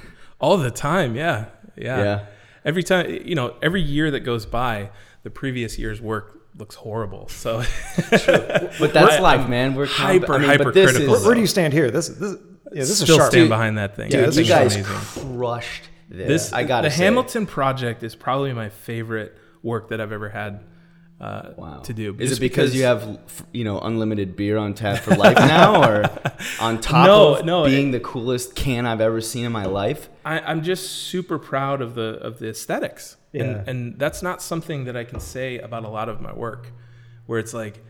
[0.41, 1.15] All the time.
[1.17, 1.47] Yeah.
[1.77, 1.99] Yeah.
[2.05, 2.27] Yeah.
[2.65, 4.91] Every time, you know, every year that goes by,
[5.25, 7.29] the previous year's work looks horrible.
[7.29, 7.59] So,
[8.17, 9.75] But that's life, man.
[9.75, 11.91] We're hyper, but this hypercritical, is- Where, where do you stand here?
[11.91, 12.37] This, this,
[12.75, 13.31] yeah, this is still sharp.
[13.33, 14.11] stand behind that thing.
[14.11, 15.37] Yeah, Dude, this you is guys amazing.
[15.37, 16.29] crushed this.
[16.29, 17.05] This I gotta the say.
[17.05, 20.65] Hamilton project is probably my favorite work that I've ever had
[21.21, 21.79] uh, Wow.
[21.85, 22.17] to do.
[22.19, 23.19] Is Just it because, you have
[23.53, 26.05] you know unlimited beer on tap for life now, or
[26.61, 30.09] on top No, of no, being the coolest can I've ever seen in my life?
[30.25, 33.43] I, I'm just super proud of the of the aesthetics, Yeah.
[33.45, 36.73] and and that's not something that I can say about a lot of my work,
[37.27, 37.85] where it's like,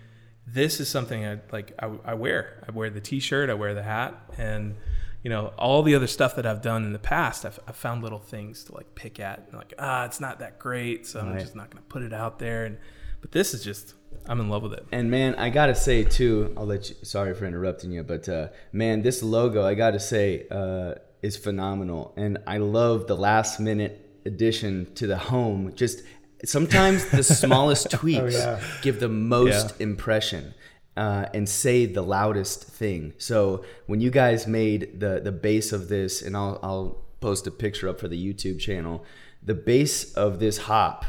[0.46, 1.72] this is something I like.
[1.78, 2.64] I, I wear.
[2.66, 3.48] I wear the T-shirt.
[3.48, 4.76] I wear the hat, and
[5.22, 7.46] you know all the other stuff that I've done in the past.
[7.46, 10.58] I've, I've found little things to like pick at, and like ah, it's not that
[10.58, 12.64] great, so I'm just not gonna put it out there.
[12.64, 12.78] And
[13.20, 13.94] but this is just,
[14.26, 14.84] I'm in love with it.
[14.90, 16.52] And man, I gotta say too.
[16.56, 16.96] I'll let you.
[17.02, 22.12] Sorry for interrupting you, but uh, man, this logo I gotta say uh, is phenomenal,
[22.16, 25.72] and I love the last minute addition to the home.
[25.74, 26.02] Just
[26.44, 28.60] sometimes the smallest tweaks yeah.
[28.82, 30.54] give the most impression.
[30.94, 33.14] Uh, and say the loudest thing.
[33.16, 37.50] So when you guys made the the base of this, and I'll I'll post a
[37.50, 39.02] picture up for the YouTube channel.
[39.42, 41.06] The base of this hop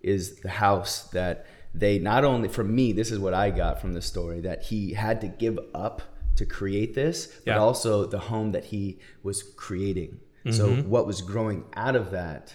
[0.00, 1.44] is the house that
[1.74, 4.94] they not only for me this is what i got from the story that he
[4.94, 6.00] had to give up
[6.36, 7.58] to create this but Yeah.
[7.58, 10.20] also the home that he was creating
[10.50, 12.54] so what was growing out of that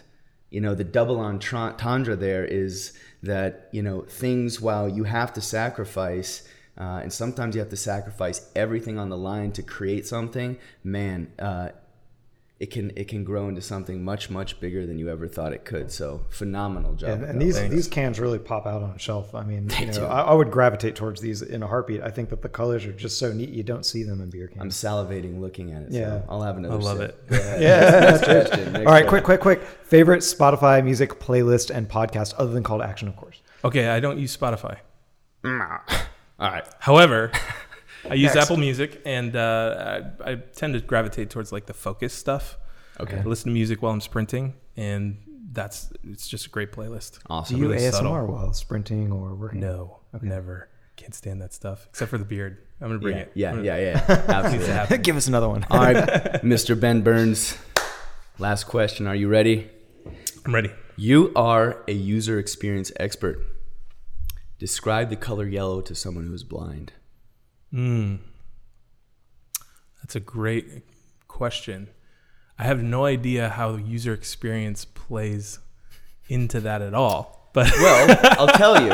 [0.52, 5.42] you know the double entendre there is that you know things while you have to
[5.42, 6.48] sacrifice
[6.80, 11.32] uh, and sometimes you have to sacrifice everything on the line to create something man
[11.40, 11.70] uh,
[12.62, 15.66] it can it can grow into something much much bigger than you ever thought it
[15.66, 15.92] could.
[15.92, 17.10] So phenomenal job.
[17.10, 17.74] And, and these logo.
[17.74, 19.34] these cans really pop out on a shelf.
[19.34, 20.06] I mean, you know, do.
[20.06, 22.02] I, I would gravitate towards these in a heartbeat.
[22.04, 23.50] I think that the colors are just so neat.
[23.50, 24.62] You don't see them in beer cans.
[24.62, 25.92] I'm salivating looking at it.
[25.92, 26.22] So Yeah.
[26.30, 26.76] I'll have another.
[26.76, 27.10] I love sip.
[27.10, 27.30] it.
[27.32, 27.62] Go ahead.
[27.64, 28.00] Yeah.
[28.20, 28.28] Next.
[28.72, 29.64] Next All right, quick, quick, quick.
[29.64, 33.42] Favorite Spotify music playlist and podcast other than Call to Action, of course.
[33.66, 34.78] Okay, I don't use Spotify.
[35.44, 35.50] All
[36.40, 36.68] right.
[36.78, 37.32] However,
[38.10, 38.46] I use Next.
[38.46, 42.58] Apple Music, and uh, I, I tend to gravitate towards like the focus stuff.
[43.00, 43.18] Okay.
[43.18, 45.18] I listen to music while I'm sprinting, and
[45.52, 47.20] that's it's just a great playlist.
[47.28, 47.28] Awesome.
[47.28, 47.58] Do Awesome.
[47.58, 48.28] you really ASMR subtle.
[48.28, 49.60] while sprinting or working?
[49.60, 50.70] No, never.
[50.98, 52.58] Can't stand that stuff except for the beard.
[52.80, 53.32] I'm gonna bring yeah, it.
[53.36, 54.26] yeah, gonna- yeah, yeah.
[54.28, 54.98] Absolutely.
[55.04, 55.66] Give us another one.
[55.70, 55.96] All right,
[56.44, 56.80] Mr.
[56.80, 57.58] Ben Burns.
[58.40, 59.08] Last question.
[59.08, 59.70] Are you ready?
[60.46, 60.72] I'm ready.
[60.98, 63.40] You are a user experience expert.
[64.60, 66.94] Describe the color yellow to someone who is blind.
[67.74, 68.20] Mm.
[70.02, 70.84] That's a great
[71.28, 71.90] question.
[72.60, 75.60] I have no idea how user experience plays
[76.28, 77.50] into that at all.
[77.54, 78.94] But Well, I'll tell you,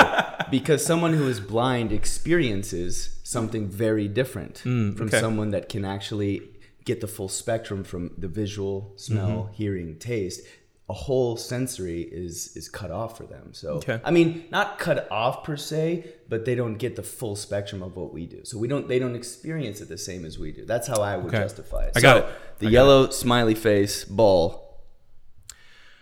[0.49, 5.19] because someone who is blind experiences something very different from okay.
[5.19, 6.41] someone that can actually
[6.85, 10.41] get the full spectrum from the visual, smell, hearing, taste.
[10.89, 13.53] A whole sensory is is cut off for them.
[13.53, 13.99] So Okay.
[14.05, 17.97] I mean, not cut off per se, but they don't get the full spectrum of
[17.97, 18.45] what we do.
[18.45, 20.65] So we don't they don't experience it the same as we do.
[20.65, 21.43] That's how I would Okay.
[21.43, 21.93] justify it.
[21.95, 22.25] I got it.
[22.59, 24.81] The yellow smiley face ball.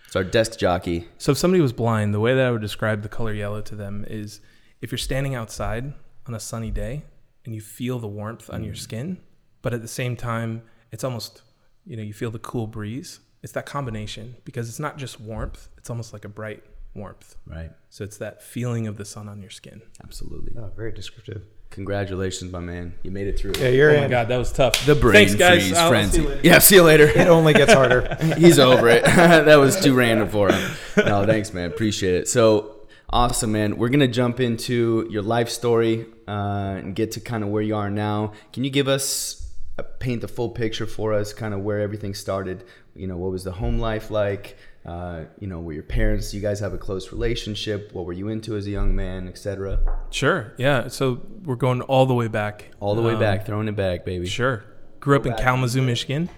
[0.06, 1.08] It's our desk jockey.
[1.18, 3.76] So if somebody was blind, the way that I would describe the color yellow to
[3.76, 4.40] them is
[4.82, 5.94] if you're standing outside
[6.28, 7.04] on a sunny day
[7.44, 8.78] and you feel the warmth on your mm.
[8.78, 9.18] skin,
[9.62, 11.42] but at the same time it's almost
[11.86, 13.20] you know you feel the cool breeze.
[13.46, 16.64] It's that combination because it's not just warmth; it's almost like a bright
[16.96, 17.36] warmth.
[17.46, 17.70] Right.
[17.92, 19.84] So it's that feeling of the sun on your skin.
[20.04, 20.54] Absolutely.
[20.60, 21.44] Oh, very descriptive.
[21.70, 22.94] Congratulations, my man.
[23.04, 23.54] You made it through.
[23.60, 24.02] Yeah, you're Oh in.
[24.02, 24.84] my god, that was tough.
[24.88, 25.62] The brain Thanks, guys.
[25.64, 26.22] freeze I'll frenzy.
[26.24, 26.42] you later.
[26.44, 27.06] yeah, see you later.
[27.08, 28.16] It only gets harder.
[28.38, 29.04] He's over it.
[29.46, 30.72] that was too random for him.
[30.98, 31.68] No, thanks, man.
[31.70, 32.28] Appreciate it.
[32.28, 33.78] So awesome, man.
[33.78, 37.76] We're gonna jump into your life story uh, and get to kind of where you
[37.76, 38.32] are now.
[38.54, 41.32] Can you give us uh paint the full picture for us?
[41.34, 42.64] Kind of where everything started.
[42.96, 44.58] You know, what was the home life like?
[44.86, 46.34] Uh, you know, were your parents?
[46.34, 47.92] You guys have a close relationship.
[47.94, 49.80] What were you into as a young man, etc.
[50.12, 50.54] Sure.
[50.58, 50.88] Yeah.
[50.88, 52.72] So we're going all the way back.
[52.80, 54.28] All the way Um, back, throwing it back, baby.
[54.28, 54.64] Sure.
[55.00, 55.42] Grew up in back.
[55.42, 56.30] Kalamazoo, Michigan.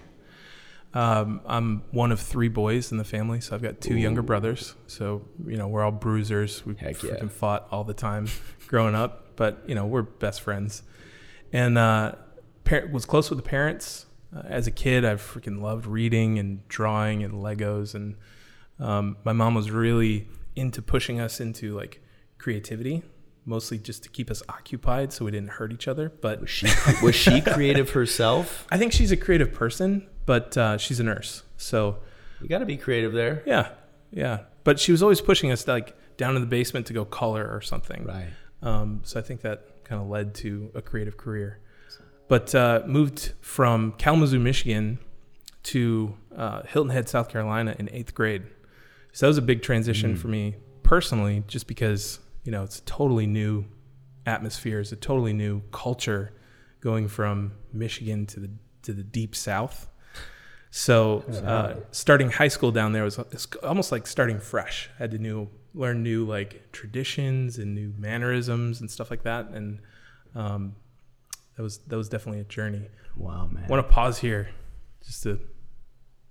[0.94, 4.74] Um, I'm one of three boys in the family, so I've got two younger brothers.
[4.86, 6.64] So you know we're all bruisers.
[6.64, 7.10] We Heck yeah.
[7.12, 8.28] freaking fought all the time
[8.68, 10.82] growing up, but you know we're best friends.
[11.52, 12.14] And uh,
[12.64, 14.06] par- was close with the parents.
[14.38, 18.16] Uh, as a kid, I freaking loved reading and drawing and Legos, and
[18.78, 22.00] um, my mom was really into pushing us into like
[22.38, 23.02] creativity,
[23.44, 26.10] mostly just to keep us occupied so we didn't hurt each other.
[26.20, 26.66] But Was she
[27.02, 28.66] was she creative herself?
[28.70, 31.42] I think she's a creative person, but uh, she's a nurse.
[31.56, 31.98] So
[32.40, 33.42] You got to be creative there.
[33.46, 33.68] yeah,
[34.12, 34.40] yeah.
[34.64, 37.60] But she was always pushing us like down in the basement to go color or
[37.60, 38.04] something.
[38.04, 38.28] Right.
[38.62, 41.60] Um, so I think that kind of led to a creative career.
[42.28, 44.98] But uh, moved from Kalamazoo, Michigan,
[45.64, 48.44] to uh, Hilton Head, South Carolina, in eighth grade.
[49.12, 52.82] So that was a big transition for me personally, just because you know it's a
[52.82, 53.64] totally new
[54.26, 56.32] atmosphere, it's a totally new culture,
[56.80, 58.50] going from Michigan to the
[58.82, 59.88] to the deep South.
[60.70, 64.90] So uh, starting high school down there was it's almost like starting fresh.
[64.98, 69.48] I had to new learn new like traditions and new mannerisms and stuff like that,
[69.48, 69.80] and
[70.34, 70.76] um,
[71.58, 72.88] that was that was definitely a journey.
[73.16, 73.64] Wow, man.
[73.64, 74.48] I want to pause here
[75.04, 75.40] just to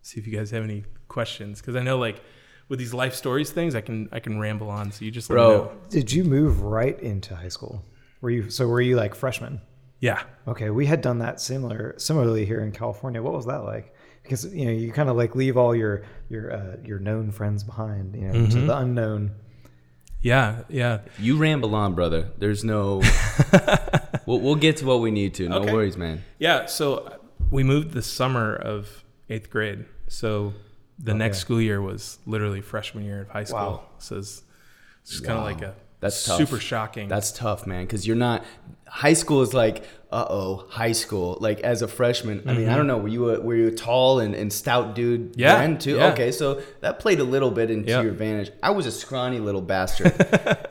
[0.02, 2.22] see if you guys have any questions because I know like
[2.70, 4.90] with these life stories things I can I can ramble on.
[4.94, 5.72] So you just let me Bro, know.
[5.90, 7.84] Did you move right into high school?
[8.22, 8.68] Were you so?
[8.68, 9.60] Were you like freshman?
[10.00, 10.24] yeah.
[10.48, 13.22] Okay, we had done that similar similarly here in California.
[13.22, 13.94] What was that like?
[14.24, 17.66] Because you know you kind of like leave all your your uh, your known friends
[17.66, 19.36] behind, you know, to the unknown.
[20.22, 21.02] Yeah, yeah.
[21.20, 22.32] You ramble on, brother.
[22.38, 23.02] There's no.
[24.28, 25.50] we'll, we'll get to what we need to.
[25.50, 25.74] No Okay.
[25.74, 26.24] worries, man.
[26.38, 27.18] Yeah, so
[27.50, 29.86] we moved the summer of eighth grade.
[30.08, 30.54] So
[31.00, 33.60] the next school year was literally freshman year of high school.
[33.60, 33.84] Wow.
[33.98, 34.44] So it's,
[35.02, 36.38] it's just kind of like a That's tough.
[36.38, 37.08] super shocking.
[37.08, 37.86] That's tough, man.
[37.86, 38.46] Because you're not.
[38.88, 41.38] High school is like, uh oh, high school.
[41.42, 42.98] Like as a freshman, I mean, I don't know.
[42.98, 45.32] Were you a were you a tall and, and stout dude?
[45.32, 45.40] Mm-hmm.
[45.42, 45.98] Yeah, then too.
[45.98, 46.14] yeah.
[46.14, 48.04] Okay, so that played a little bit into Yep.
[48.04, 48.52] your advantage.
[48.64, 50.14] I was a scrawny little bastard.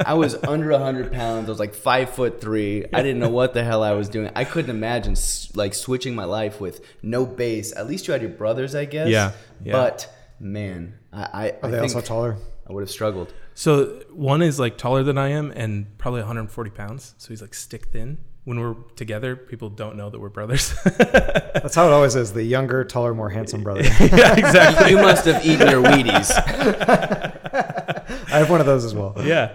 [0.06, 1.48] I was under hundred pounds.
[1.48, 2.86] I was like five foot three.
[2.94, 4.30] I didn't know what the hell I was doing.
[4.34, 5.14] I couldn't imagine
[5.54, 7.76] like switching my life with no base.
[7.76, 9.08] At least you had your brothers, I guess.
[9.10, 9.72] Yeah, yeah.
[9.72, 10.10] But
[10.40, 12.38] man, I I, Are I they also taller?
[12.66, 13.34] I would have struggled.
[13.56, 17.14] So one is like taller than I am and probably 140 pounds.
[17.16, 18.18] So he's like stick thin.
[18.44, 20.74] When we're together, people don't know that we're brothers.
[20.84, 22.34] That's how it always is.
[22.34, 23.82] The younger, taller, more handsome brother.
[23.82, 24.90] yeah, exactly.
[24.90, 26.30] You must have eaten your Wheaties.
[28.30, 29.14] I have one of those as well.
[29.24, 29.54] yeah.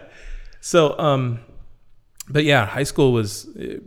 [0.62, 1.40] So, um,
[2.28, 3.84] but yeah, high school was it,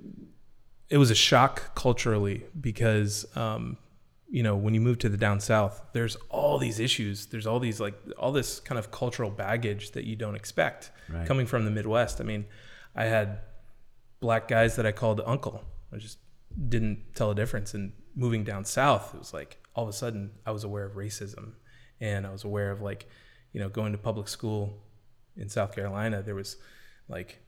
[0.91, 3.79] it was a shock culturally because um,
[4.29, 7.27] you know when you move to the down south, there's all these issues.
[7.27, 11.27] There's all these like all this kind of cultural baggage that you don't expect Right.
[11.27, 12.21] coming from the Midwest.
[12.21, 12.47] I mean,
[12.97, 13.41] I had
[14.21, 15.63] black guys that I called uncle.
[15.93, 16.19] I just
[16.69, 17.75] didn't tell a difference.
[17.75, 20.95] And moving down south, it was like all of a sudden I was aware of
[20.95, 21.53] racism,
[22.01, 23.07] and I was aware of like
[23.53, 24.83] you know going to public school
[25.37, 26.57] in South Carolina, there was
[27.09, 27.41] like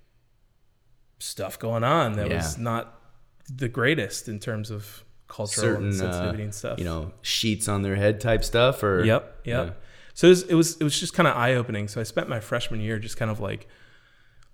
[1.19, 2.37] stuff going on that Yeah.
[2.37, 3.01] was not
[3.49, 6.79] the greatest in terms of cultural certain sensitivity uh, and stuff.
[6.79, 9.67] you know sheets on their head type stuff or Yep, yep.
[9.67, 9.73] Yeah.
[10.15, 11.89] So it was, it was it was just kind of eye opening.
[11.89, 13.69] So I spent my freshman year just kind of like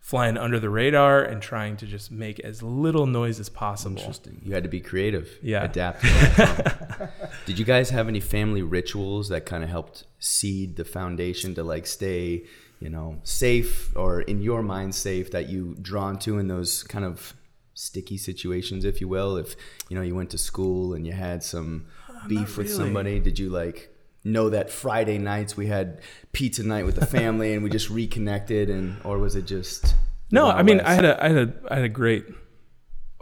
[0.00, 3.96] flying under the radar and trying to just make as little noise as possible.
[3.96, 5.62] interesting you had to be creative Yeah.
[5.62, 6.02] adapt
[7.46, 11.62] did you guys have any family rituals that kind of helped seed the foundation to
[11.62, 12.42] like stay
[12.80, 17.04] you know safe or in your mind safe that you drawn to in those kind
[17.04, 17.34] of
[17.74, 19.56] sticky situations if you will if
[19.88, 22.78] you know you went to school and you had some uh, beef with really.
[22.78, 23.88] somebody did you like
[24.24, 26.00] know that friday nights we had
[26.32, 29.94] pizza night with the family and we just reconnected and or was it just
[30.30, 30.88] No, I mean West?
[30.88, 32.24] I had a I had a I had a great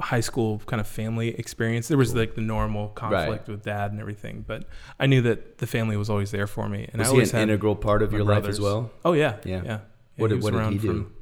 [0.00, 1.88] high school kind of family experience.
[1.88, 4.64] There was like the normal conflict with dad and everything, but
[4.98, 6.88] I knew that the family was always there for me.
[6.92, 8.90] And Was I he an had integral part of my your life as well?
[9.04, 9.56] Oh yeah, Yeah.
[9.56, 9.62] yeah.
[9.64, 9.78] yeah.
[10.16, 11.12] What did- what did he around do?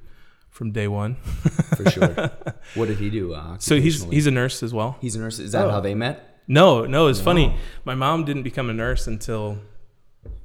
[0.59, 1.15] From, day one.
[1.77, 2.31] For sure.
[2.75, 3.33] what did he do?
[3.35, 4.97] Uh, So he's he's a nurse as well.
[5.01, 5.39] he's a nurse.
[5.39, 5.71] Is that Oh.
[5.71, 6.17] how they met?
[6.49, 7.55] No, no, it's funny.
[7.85, 9.59] My mom didn't become a nurse until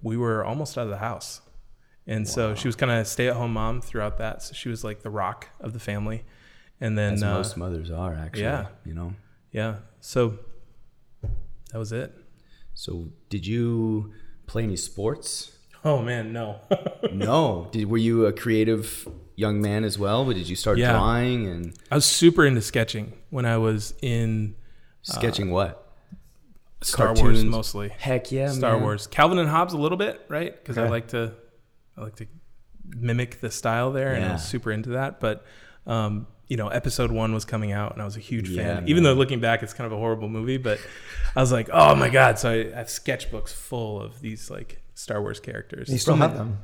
[0.04, 1.41] we were almost out of the house.
[2.06, 4.43] And so she was kind of a stay at home mom throughout that.
[4.43, 6.23] So she was like the rock of the family.
[6.82, 8.43] And then, As uh, most mothers are, actually.
[8.43, 8.65] yeah.
[8.86, 9.13] You know.
[9.52, 9.76] yeah.
[10.02, 10.38] So
[11.71, 12.13] that was it.
[12.76, 14.12] So, did you
[14.47, 15.52] play any sports?
[15.86, 16.60] Oh, man, no.
[17.13, 17.69] no.
[17.71, 20.26] Did were you a creative young man as well?
[20.26, 20.91] But did you start Yeah.
[20.91, 24.56] drawing and I was super into sketching when I was in
[25.02, 25.52] sketching?
[25.52, 25.80] what?
[26.82, 27.43] Star Wars cartoons?
[27.46, 27.89] mostly.
[27.89, 28.82] Heck yeah, Star man.
[28.84, 29.08] Wars.
[29.08, 30.54] Calvin and Hobbes a little bit, right?
[30.54, 31.34] Because I like to,
[31.98, 32.28] I like to
[32.86, 34.34] mimic the style there, and I Yeah.
[34.34, 35.22] was super into that.
[35.22, 35.46] But,
[35.88, 38.89] um, you know, Episode One was coming out, and I was a huge Yeah, fan.
[38.89, 40.78] Even though looking back, it's kind of a horrible movie, but
[41.36, 42.38] I was like, oh my god!
[42.38, 45.88] So I have sketchbooks full of these like Star Wars characters.
[45.89, 46.60] You still have them.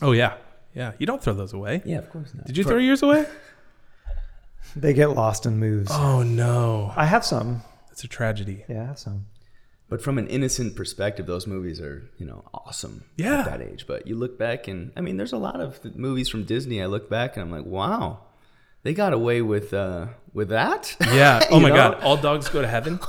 [0.00, 0.34] Oh yeah,
[0.74, 0.92] yeah.
[0.98, 1.82] You don't throw those away.
[1.84, 2.46] Yeah, of course not.
[2.46, 3.26] Did you throw yours away?
[4.76, 5.90] They get lost in moves.
[5.92, 7.62] Oh no, I have some.
[7.92, 8.64] it's a tragedy.
[8.68, 9.26] Yeah, I have some.
[9.88, 13.40] But from an innocent perspective, those movies are, you know, awesome Yeah.
[13.40, 13.86] at that age.
[13.86, 16.82] But you look back and I mean, there's a lot of th- movies from Disney.
[16.82, 18.20] I look back and I'm like, wow,
[18.82, 20.96] they got away with uh, with that.
[21.00, 21.40] Yeah.
[21.50, 21.74] Oh You my know?
[21.76, 22.98] god, all dogs go to heaven.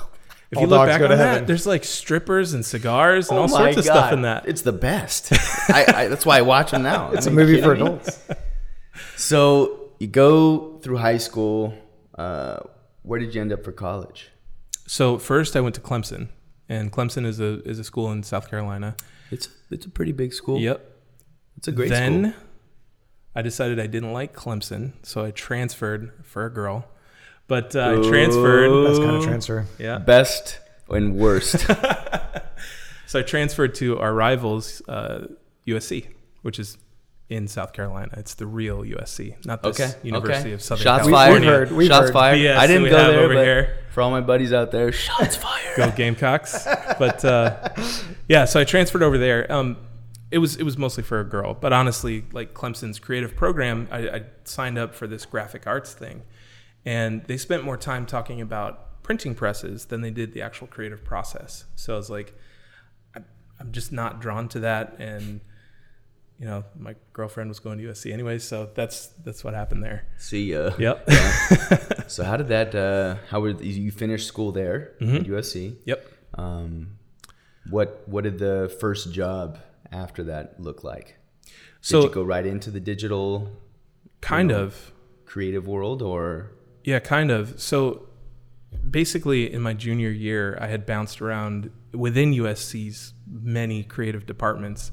[0.52, 3.48] If All you look back on that, there's like strippers and cigars and Oh all
[3.48, 4.48] my sorts of stuff in that.
[4.48, 5.34] It's the best.
[5.70, 7.12] I, I, that's why I watch them now.
[7.14, 8.20] It's a movie for adults.
[9.18, 11.74] So you go through high school.
[12.18, 12.60] Uh,
[13.04, 14.30] where did you end up for college?
[14.88, 16.30] So first, I went to Clemson,
[16.70, 18.96] and Clemson is a is a school in South Carolina.
[19.32, 20.60] It's it's a pretty big school.
[20.60, 20.92] Yep.
[21.58, 22.44] It's a great then school.
[23.36, 26.86] I decided I didn't like Clemson, so I transferred for a girl.
[27.48, 28.88] But uh, I transferred.
[28.88, 29.66] That's kind of transfer.
[29.78, 30.00] Yeah.
[30.00, 31.66] Best and worst.
[33.08, 35.28] So I transferred to our rivals, uh,
[35.68, 36.08] USC,
[36.42, 36.78] which is
[37.30, 38.12] in South Carolina.
[38.18, 39.94] It's the real USC, not this Okay.
[40.02, 40.54] University okay.
[40.54, 41.04] of Southern Carolina.
[41.04, 41.50] Shots California.
[41.50, 41.60] fired.
[41.62, 42.14] We've heard- we've Shots heard.
[42.14, 42.38] fired.
[42.40, 43.78] BS I didn't go have there, over but here.
[43.92, 45.78] for all my buddies out there, shots fired.
[45.78, 46.66] Go Gamecocks.
[47.00, 47.70] but uh,
[48.28, 49.50] yeah, so I transferred over there.
[49.52, 49.78] Um,
[50.32, 54.10] it was it was mostly for a girl, but honestly, like Clemson's creative program, I,
[54.10, 56.24] I signed up for this graphic arts thing,
[56.86, 61.04] and they spent more time talking about printing presses than they did the actual creative
[61.04, 61.66] process.
[61.76, 62.34] So I was like,
[63.16, 63.26] I'm,
[63.60, 65.42] I'm just not drawn to that, and
[66.40, 70.06] you know, my girlfriend was going to USC anyway, so that's that's what happened there.
[70.18, 70.72] See ya.
[70.78, 71.10] Yep.
[72.08, 72.76] So how did that?
[72.76, 75.16] Uh, how would you finish school there Mm-hmm.
[75.16, 75.76] at USC?
[75.86, 76.08] yep.
[76.36, 77.00] Um,
[77.70, 79.58] what What did the first job
[79.92, 81.16] after that look like?
[81.82, 83.50] So did So you go right into the digital
[84.22, 84.92] kind of.
[85.26, 86.52] creative world, or
[86.86, 87.60] Yeah, kind of.
[87.60, 88.08] So
[88.90, 94.92] basically, in my junior year, I had bounced around within USC's many creative departments.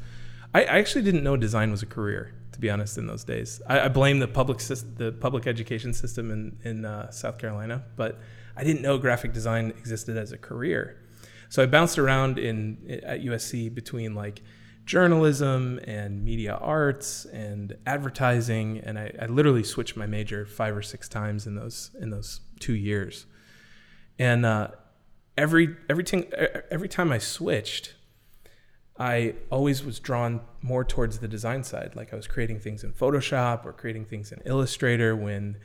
[0.55, 2.97] I, actually didn't know design was a career, to be honest.
[2.97, 6.85] In those days, I, I blame the public sys- the public education system in in
[6.87, 8.19] uh, South Carolina, but
[8.57, 10.99] I didn't know graphic design existed as a career.
[11.51, 14.43] So I bounced around in at USC between like
[14.85, 20.83] journalism and media arts and advertising, and I, I literally switched my major five or
[20.83, 23.27] six times in those in those two years.
[24.19, 24.69] And uh,
[25.37, 26.31] every every ting,
[26.71, 27.95] every time I switched,
[28.99, 31.95] I always was drawn more towards the design side.
[31.95, 35.59] Like I was creating things in Photoshop or creating things in Illustrator when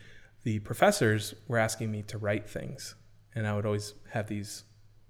[0.43, 2.95] the professors were asking me to write things,
[3.35, 4.63] and I would always have these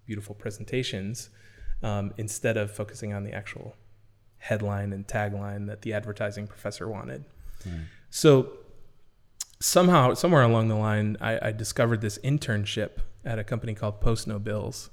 [0.05, 1.29] beautiful presentations
[1.83, 3.75] um, instead of focusing on the actual
[4.39, 7.25] headline and tagline that the advertising professor wanted.
[8.09, 8.53] So
[9.59, 14.27] somehow, somewhere along the line, I, I discovered this internship at a company called Post
[14.27, 14.89] No Bills,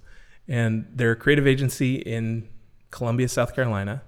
[0.48, 2.48] and they're a creative agency in
[2.90, 4.02] Columbia, South Carolina.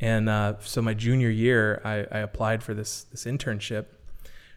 [0.00, 3.86] And uh, so my junior year, I, I applied for this this internship.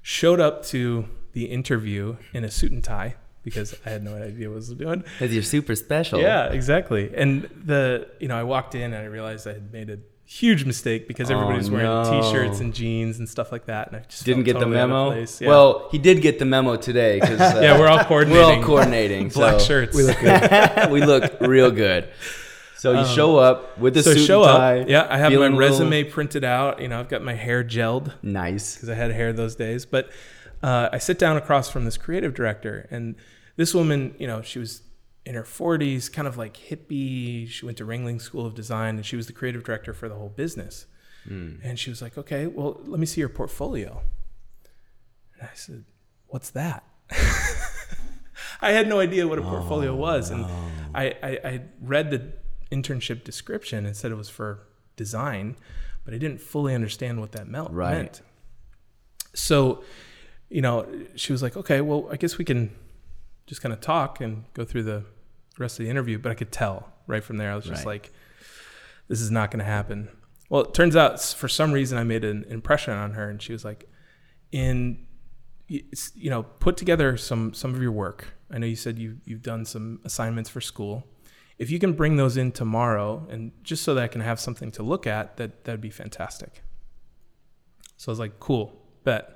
[0.01, 4.47] Showed up to the interview in a suit and tie because I had no idea
[4.49, 4.99] what I was doing.
[5.01, 6.19] because you're super special?
[6.19, 7.11] Yeah, exactly.
[7.15, 9.99] And the you know, I walked in and I realized I had made a
[10.29, 12.21] huge mistake because everybody Oh, was wearing no.
[12.21, 14.83] t-shirts and jeans and stuff like that, and I just Didn't get totally the out
[14.83, 15.11] of memo.
[15.11, 15.39] place.
[15.41, 15.47] Yeah.
[15.47, 18.59] Well, he did get the memo today because uh, yeah, we're all we're coordinating.
[18.59, 19.29] all coordinating.
[19.33, 19.95] Black so shirts.
[19.95, 20.91] We look good.
[20.91, 22.09] we look real good.
[22.75, 24.57] So you Um, show up with the so suit show and up.
[24.57, 24.85] tie.
[24.87, 26.81] Yeah, I have my feeling a little resume printed out.
[26.81, 28.75] You know, I've got my hair gelled Nice.
[28.75, 29.85] because I had hair those days.
[29.85, 30.09] But
[30.61, 33.15] uh, I sit down across from this creative director, and
[33.55, 34.81] this woman, you know, she was
[35.27, 37.49] in her 40s, kind of like hippie.
[37.49, 40.15] She went to Ringling School of Design, and she was the creative director for the
[40.15, 40.85] whole business.
[41.25, 41.55] Hmm.
[41.61, 44.01] And she was like, "Okay, well, let me see your portfolio."
[45.33, 45.83] And I said,
[46.27, 46.85] "What's that?"
[48.61, 50.45] I had no idea what a portfolio oh, was, and
[50.95, 52.31] I, I I read the
[52.71, 54.65] internship description and said it was for
[54.95, 55.57] design,
[56.05, 57.97] but I didn't fully understand what that melt Right.
[57.97, 58.21] meant.
[59.33, 59.83] So,
[60.49, 62.73] you know, she was like, "Okay, well, I guess we can
[63.45, 65.03] just kind of talk and go through the
[65.59, 67.51] rest of the interview." But I could tell right from there.
[67.51, 68.03] I was just Right.
[68.03, 68.13] like,
[69.07, 70.09] "This is not going to happen."
[70.49, 73.51] Well, it turns out for some reason I made an impression on her, and she
[73.53, 73.89] was like,
[74.51, 75.05] "In
[75.67, 78.27] you know, put together some some of your work.
[78.49, 81.05] I know you said you you've done some assignments for school.
[81.57, 84.71] If you can bring those in tomorrow, and just so that I can have something
[84.71, 86.63] to look at, that that'd be fantastic."
[87.97, 89.33] So I was like, "Cool, bet."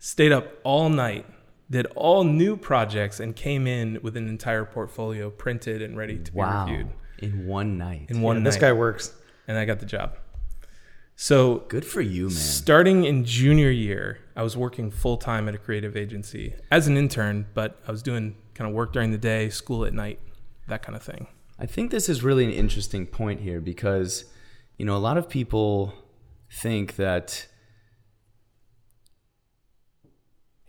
[0.00, 1.26] Stayed up all night,
[1.72, 6.30] did all new projects, and came in with an entire portfolio printed and ready to
[6.32, 6.66] be Wow.
[6.66, 8.06] reviewed In one night.
[8.10, 8.44] in one Yeah, night.
[8.50, 9.14] this guy works.
[9.48, 10.16] and I got the job.
[11.16, 12.30] So Good for you, man.
[12.30, 16.96] Starting in junior year, I was working full time at a creative agency as an
[16.96, 20.18] intern, but I was doing kind of work during the day, school at night,
[20.68, 21.26] that kind of thing.
[21.58, 24.24] I think this is really an interesting point here because,
[24.78, 25.94] you know, a lot of people
[26.50, 27.46] think that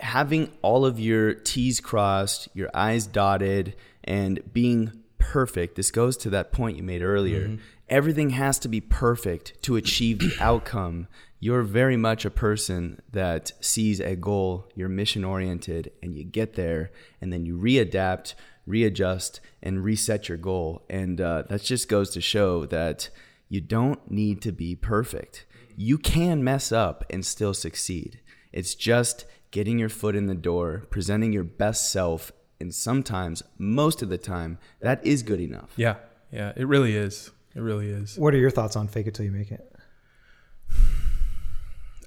[0.04, 6.30] having all of your T's crossed, your I's dotted, and being perfect, this goes to
[6.32, 7.58] that point you made earlier.
[7.90, 11.08] Everything has to be perfect to achieve the outcome.
[11.40, 16.54] You're very much a person that sees a goal, you're mission oriented, and you get
[16.54, 16.92] there,
[17.22, 18.34] and then you readapt,
[18.66, 20.84] readjust, and reset your goal.
[20.90, 23.10] And uh, that just goes to show that
[23.48, 25.46] you don't need to be perfect.
[25.78, 28.20] You can mess up and still succeed.
[28.52, 34.02] It's just getting your foot in the door, presenting your best self, and sometimes, most
[34.02, 35.72] of the time, that is good enough.
[35.78, 35.96] Yeah,
[36.32, 37.30] yeah, it really is.
[37.56, 38.18] It really is.
[38.18, 39.70] What are your thoughts on fake it till you make it?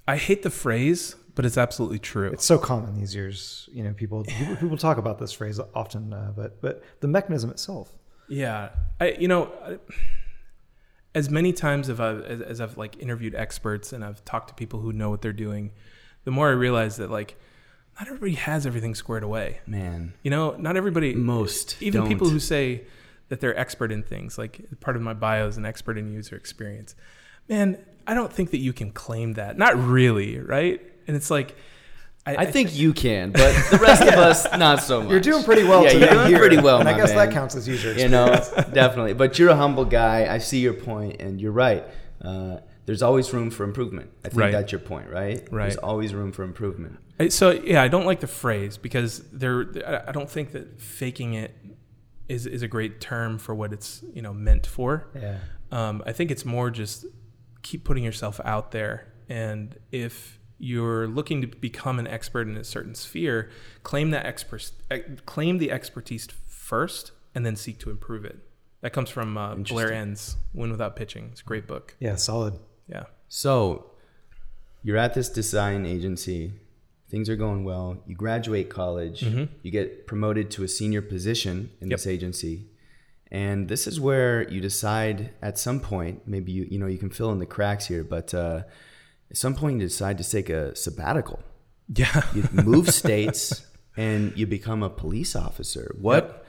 [0.08, 2.30] I hate the phrase, but it's absolutely true.
[2.32, 3.68] It's so common these years.
[3.72, 7.50] You know, people people, people talk about this phrase often, uh, but but the mechanism
[7.50, 7.90] itself.
[8.28, 8.70] Yeah,
[9.00, 9.78] I you know, I-
[11.14, 14.54] as many times as I've as, as I've like interviewed experts and I've talked to
[14.54, 15.72] people who know what they're doing,
[16.26, 17.36] the more I realize that like
[17.98, 19.60] not everybody has everything squared away.
[19.66, 21.14] Man, You know, not everybody.
[21.14, 22.08] most even don't.
[22.08, 22.82] people who say
[23.28, 26.36] that they're expert in things, like part of my bio is an expert in user
[26.36, 26.94] experience.
[27.48, 29.56] Man, I don't think that you can claim that.
[29.56, 30.80] Not really, right?
[31.06, 31.56] And it's like,
[32.28, 35.10] I think you can, but the rest of us not so much.
[35.12, 37.28] You're doing pretty well Yeah, today you're doing here, pretty well, and I guess man.
[37.28, 38.02] that counts as user Experience.
[38.02, 41.84] you know definitely but you're a humble guy i see your point and you're right
[42.22, 42.56] uh,
[42.86, 44.52] there's always room for improvement i think Right.
[44.52, 45.64] that's your point right Right.
[45.64, 46.98] there's always room for improvement
[47.30, 49.66] So yeah, I don't like the phrase because there.
[49.86, 51.50] I- I don't think that faking it
[52.28, 55.06] is is a great term for what it's you know meant for.
[55.14, 55.38] Yeah.
[55.72, 57.06] Um, I think it's more just
[57.62, 58.94] keep putting yourself out there,
[59.30, 63.48] and if you're looking to become an expert in a certain sphere,
[63.82, 64.70] claim that expert,
[65.24, 68.38] claim the expertise first, and then seek to improve it.
[68.82, 71.96] That comes from uh, Blair Enns, "Win Without Pitching." It's a great book.
[71.98, 72.58] Yeah, solid.
[72.88, 73.04] Yeah.
[73.28, 73.90] so
[74.82, 76.52] you're at this design agency
[77.10, 79.22] things are going well you graduate college
[79.62, 82.66] you get promoted to a senior position in this agency
[83.32, 87.10] and this is where you decide at some point maybe you you know you can
[87.10, 88.62] fill in the cracks here but uh,
[89.30, 91.40] at some point you decide to take a sabbatical
[91.94, 92.22] Yeah.
[92.34, 93.66] you move states
[93.96, 95.94] and you become a police officer.
[96.00, 96.45] What Yep.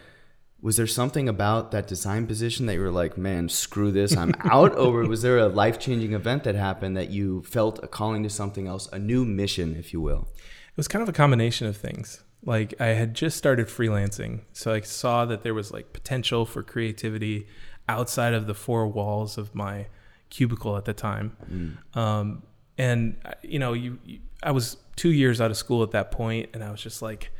[0.61, 4.33] Was there something about that design position that you were like, man, screw this, I'm
[4.39, 4.75] out?
[4.75, 8.29] or was there a life changing event that happened that you felt a calling to
[8.29, 10.27] something else, a new mission, if you will?
[10.35, 12.23] It was kind of a combination of things.
[12.43, 16.63] Like I had just started freelancing, so I saw that there was like potential for
[16.63, 17.47] creativity
[17.89, 19.87] outside of the four walls of my
[20.29, 21.77] cubicle at the time.
[21.99, 22.43] Um,
[22.77, 26.49] and you know, you, you, I was two years out of school at that point,
[26.53, 27.31] and I was just like,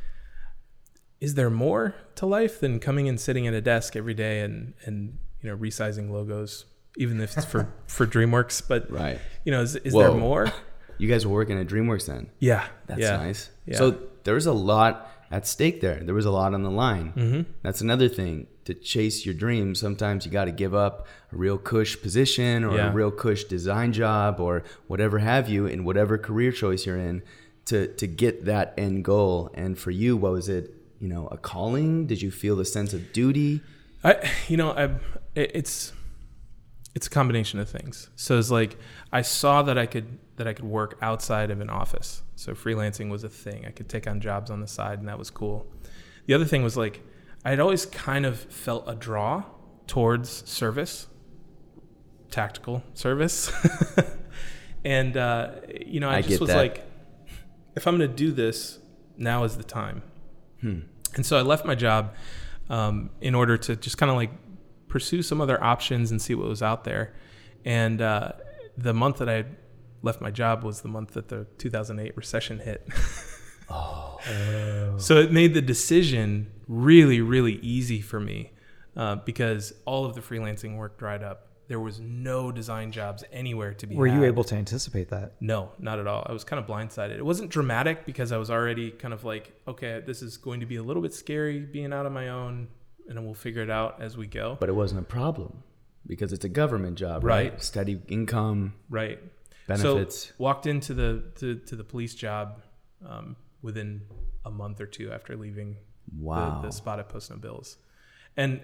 [1.20, 4.74] "Is there more to life than coming and sitting at a desk every day and
[4.86, 6.66] and you know resizing logos,
[6.98, 8.62] even if it's for for DreamWorks?
[8.68, 9.20] But Right.
[9.46, 10.52] you know, is, is there more?
[11.00, 12.32] You guys were working at DreamWorks then.
[12.40, 13.18] Yeah, That's yeah.
[13.18, 13.52] nice.
[13.68, 13.78] Yeah.
[13.78, 16.00] So there was a lot at stake there.
[16.04, 17.14] There was a lot on the line.
[17.16, 17.42] Mm-hmm.
[17.62, 18.48] That's another thing.
[18.66, 22.76] To chase your dreams, sometimes you got to give up a real cush position or
[22.78, 22.90] Yeah.
[22.90, 27.22] a real cush design job or whatever have you in whatever career choice you're in
[27.66, 29.52] to to get that end goal.
[29.54, 30.74] And for you, what was it?
[31.00, 32.08] You know, a calling?
[32.08, 33.62] Did you feel the sense of duty?
[34.04, 34.90] I, you know, I,
[35.36, 35.94] it's,
[36.98, 38.10] it's a combination of things.
[38.16, 38.78] So it's like
[39.12, 42.24] I saw that I could that I could work outside of an office.
[42.36, 43.66] So freelancing was a thing.
[43.68, 45.68] I could take on jobs on the side, and that was cool.
[46.26, 47.04] The other thing was like
[47.46, 49.44] I had always kind of felt a draw
[49.86, 51.06] towards service,
[52.32, 53.52] tactical service,
[54.84, 55.52] and uh,
[55.86, 56.58] you know I, I just was that.
[56.58, 56.84] like,
[57.76, 58.80] if I'm going to do this,
[59.18, 60.02] now is the time.
[61.16, 62.16] And so I left my job
[62.70, 64.32] um, in order to just kind of like
[64.88, 67.14] pursue some other options and see what was out there.
[67.66, 68.34] And uh,
[68.78, 69.46] the month that I
[70.02, 72.88] left my job was the month that the 2008 recession hit.
[73.70, 74.18] Oh.
[74.98, 78.52] So it made the decision really, really easy for me
[78.96, 81.48] uh, because all of the freelancing work dried up.
[81.68, 83.96] There was no design jobs anywhere to be.
[83.96, 85.34] Were you able to anticipate that?
[85.42, 86.26] No, not at all.
[86.28, 87.18] I was kind of blindsided.
[87.18, 90.66] It wasn't dramatic because I was already kind of like, okay, this is going to
[90.66, 92.70] be a little bit scary being out on my own,
[93.10, 94.56] and then we'll figure it out as we go.
[94.60, 95.64] But it wasn't a problem
[96.06, 97.52] because it's a government job, right?
[97.52, 97.62] Right.
[97.62, 99.20] Steady income, Right.
[99.68, 100.28] benefits.
[100.28, 102.62] So walked into the to, to the police job
[103.06, 104.04] um, within
[104.46, 105.76] a month or two after leaving
[106.18, 106.62] wow.
[106.62, 107.76] the, the spot at Post No Bills,
[108.38, 108.62] and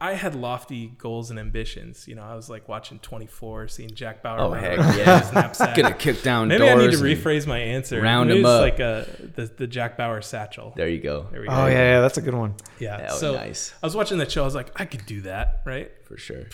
[0.00, 2.06] I had lofty goals and ambitions.
[2.06, 4.38] You know, I was like watching 24, seeing Jack Bauer.
[4.38, 5.46] Oh, run heck around yeah.
[5.48, 5.68] with his.
[5.76, 8.00] Gonna kick down Maybe I need to rephrase my answer.
[8.00, 8.60] round Maybe him it's up.
[8.60, 10.72] like a the, the Jack Bauer satchel.
[10.76, 11.26] There you go.
[11.32, 11.52] There we go.
[11.52, 12.54] Oh yeah, yeah, that's a good one.
[12.78, 13.08] Yeah.
[13.10, 13.74] Oh, so nice.
[13.82, 14.42] I was watching that show.
[14.42, 15.90] I was like, I could do that, right?
[16.04, 16.44] For sure.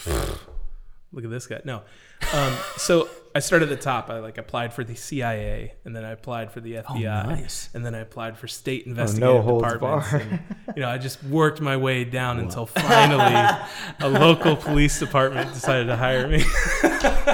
[1.13, 1.61] Look at this guy.
[1.65, 1.83] No.
[2.33, 4.11] Um, so I started at the top.
[4.11, 7.69] I like applied for the CIA, and then I applied for the FBI, nice.
[7.75, 10.11] and then I applied for state investigative holds departments.
[10.13, 10.21] bar.
[10.21, 10.41] And,
[10.77, 13.59] you know, I just worked my way down until finally
[14.01, 16.45] a local police department decided to hire me.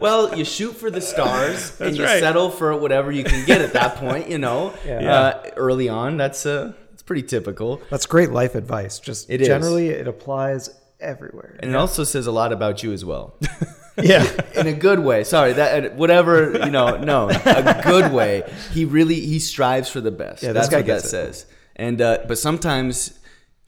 [0.00, 2.20] Well, you shoot for the stars and That's you right.
[2.20, 4.28] settle for whatever you can get at that point.
[4.28, 5.10] You know, Yeah.
[5.10, 8.98] Uh, early on, that's uh, it's pretty typical, That's great life advice.
[8.98, 9.46] Just It is.
[9.46, 10.68] generally, it applies
[11.04, 11.56] everywhere.
[11.60, 13.34] and it also says a lot about you as well,
[14.02, 14.24] yeah,
[14.56, 15.22] in a good way.
[15.24, 18.42] Sorry, that uh, whatever you know, no, a good way.
[18.72, 20.42] He really he strives for the best.
[20.42, 21.08] Yeah, this that's guy what that it.
[21.08, 21.46] says.
[21.76, 23.18] And uh, but sometimes.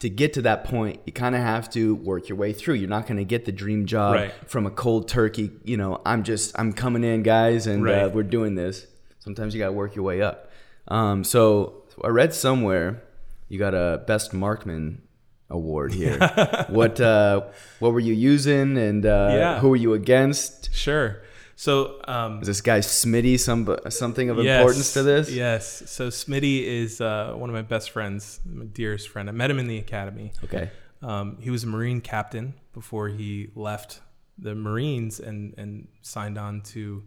[0.01, 2.75] To get to that point, you kind of have to work your way through.
[2.75, 4.31] You're not going to get the dream job Right.
[4.45, 5.49] from a cold turkey.
[5.63, 8.85] You know, I'm just I'm coming in, guys, and uh, we're doing this.
[9.17, 10.51] Sometimes you got to work your way up.
[10.87, 13.01] Um, so I read somewhere
[13.49, 15.01] you got a best marksman
[15.49, 16.17] award here.
[16.69, 17.41] what uh,
[17.79, 19.59] what were you using, and uh, Yeah.
[19.59, 20.73] who were you against?
[20.73, 21.21] sure.
[21.59, 25.31] So um, Is this guy Smitty some something of Yes, importance to this?
[25.31, 25.89] Yes.
[25.89, 29.27] So Smitty is uh, one of my best friends, my dearest friend.
[29.27, 30.33] I met him in the academy.
[30.43, 30.69] Okay.
[31.01, 34.01] Um, he was a Marine captain before he left
[34.37, 37.03] the Marines and, and signed on to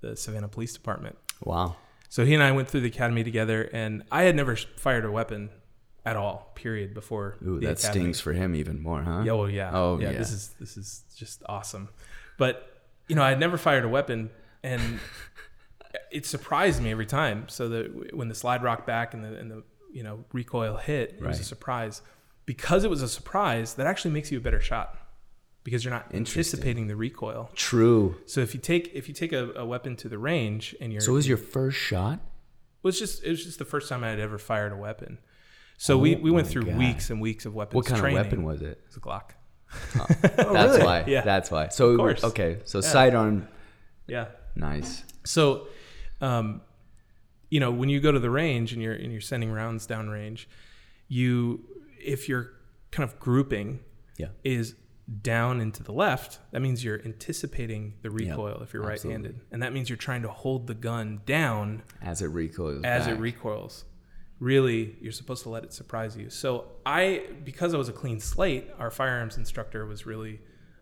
[0.00, 1.18] the Savannah Police Department.
[1.44, 1.76] Wow.
[2.08, 5.10] So he and I went through the academy together, and I had never fired a
[5.10, 5.50] weapon
[6.04, 8.00] at all, period, before Ooh, that academy.
[8.00, 9.22] stings for him even more, huh?
[9.24, 9.70] Yeah, well, yeah.
[9.72, 10.18] Oh, yeah, yeah.
[10.18, 11.88] This is this is just awesome.
[12.38, 14.30] But you know, I'd never fired a weapon,
[14.62, 15.00] and
[16.10, 17.48] it surprised me every time.
[17.48, 21.16] So that when the slide rocked back and the and the you know recoil hit,
[21.20, 22.02] it was a surprise.
[22.46, 24.96] Because it was a surprise, that actually makes you a better shot
[25.62, 27.50] because you're not anticipating the recoil.
[27.54, 28.16] True.
[28.26, 31.00] So if you take if you take a, a weapon to the range and you're
[31.00, 32.14] So it was your first shot?
[32.14, 35.18] it was just it was just the first time I had ever fired a weapon.
[35.82, 36.76] So we, we went Oh through God.
[36.76, 38.18] weeks and weeks of weapons What kind training.
[38.18, 38.66] of weapon was it?
[38.66, 39.30] It was a Glock.
[40.36, 40.36] That's
[40.74, 40.82] really?
[40.84, 41.04] why.
[41.06, 41.22] Yeah.
[41.22, 41.68] That's why.
[41.68, 42.58] So okay.
[42.64, 43.48] So sidearm.
[44.06, 44.26] Yeah.
[44.54, 45.04] Nice.
[45.24, 45.68] So,
[46.20, 46.60] um,
[47.48, 50.44] you know, when you go to the range and you're and you're sending rounds downrange,
[51.08, 51.64] you
[51.98, 52.50] if you're
[52.90, 53.80] kind of grouping
[54.18, 54.28] Yeah.
[54.44, 54.74] is
[55.22, 59.40] down and to the left, that means you're anticipating the Yeah, recoil if you're right-handed,
[59.50, 62.82] and that means you're trying to hold the gun down As it recoils.
[62.84, 63.16] as back.
[63.16, 63.84] it recoils.
[64.40, 66.30] Really, you're supposed to let it surprise you.
[66.30, 70.40] So I, because I was a clean slate, our firearms instructor was really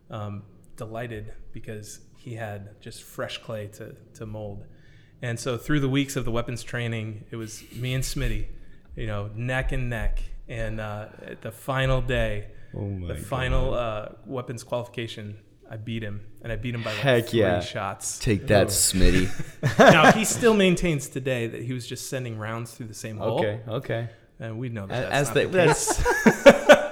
[0.09, 0.43] um,
[0.77, 4.65] delighted because he had just fresh clay to to mold.
[5.21, 8.47] And so through the weeks of the weapons training, it was me and Smitty,
[8.95, 10.23] you know, neck and neck.
[10.47, 15.37] And uh, at the final day, the final uh, weapons qualification,
[15.71, 17.59] I beat him, and I beat him by like Heck three yeah.
[17.59, 19.29] shots Take that, Smitty.
[19.79, 23.39] now he still maintains today that he was just sending rounds through the same hole,
[23.39, 23.61] okay.
[23.67, 24.09] Okay.
[24.39, 25.97] and we know that As that's they, not the case.
[26.23, 26.43] that's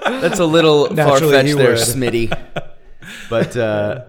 [0.22, 1.78] that's a little far fetched there, would.
[1.80, 2.38] Smitty.
[3.30, 4.06] But uh,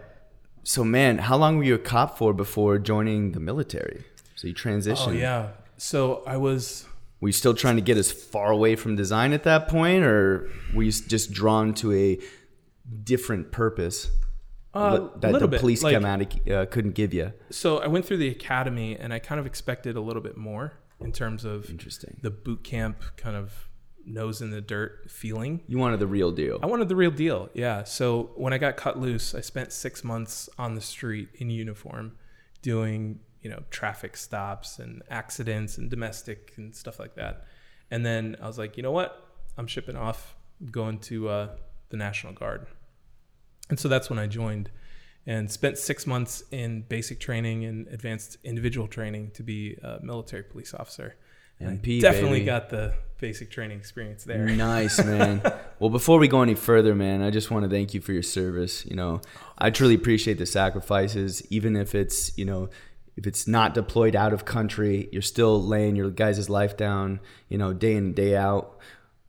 [0.64, 4.04] so, man, how long were you a cop for before joining the military?
[4.34, 5.08] So you transitioned.
[5.08, 5.50] Oh yeah.
[5.76, 6.84] So I was
[7.20, 10.50] Were you still trying to get as far away from design at that point, or
[10.74, 12.18] were you just drawn to a
[13.04, 14.10] different purpose
[14.74, 17.32] uh, that the police like, schematic uh, couldn't give you?
[17.50, 20.74] So I went through the academy, and I kind of expected a little bit more
[21.00, 22.18] in terms of Interesting.
[22.22, 23.68] the boot camp kind of
[24.04, 25.60] nose in the dirt feeling.
[25.66, 26.58] You wanted the real deal.
[26.62, 27.50] I wanted the real deal.
[27.54, 27.84] Yeah.
[27.84, 32.16] So when I got cut loose, I spent six months on the street in uniform
[32.62, 37.44] doing, you know, traffic stops and accidents and domestic and stuff like that.
[37.90, 39.26] And then I was like, you know what?
[39.56, 40.36] I'm shipping off,
[40.70, 41.48] going to uh,
[41.90, 42.66] the National Guard.
[43.70, 44.70] And so that's when I joined
[45.26, 50.42] and spent six months in basic training and advanced individual training to be a military
[50.42, 51.16] police officer.
[51.60, 52.46] MP, Definitely baby.
[52.46, 54.46] got the basic training experience there.
[54.46, 55.42] Nice, man.
[55.80, 58.22] well, before we go any further, man, I just want to thank you for your
[58.22, 58.86] service.
[58.86, 59.20] You know,
[59.58, 62.70] I truly appreciate the sacrifices, even if it's, you know,
[63.16, 67.58] if it's not deployed out of country, you're still laying your guys' life down, you
[67.58, 68.78] know, day in and day out.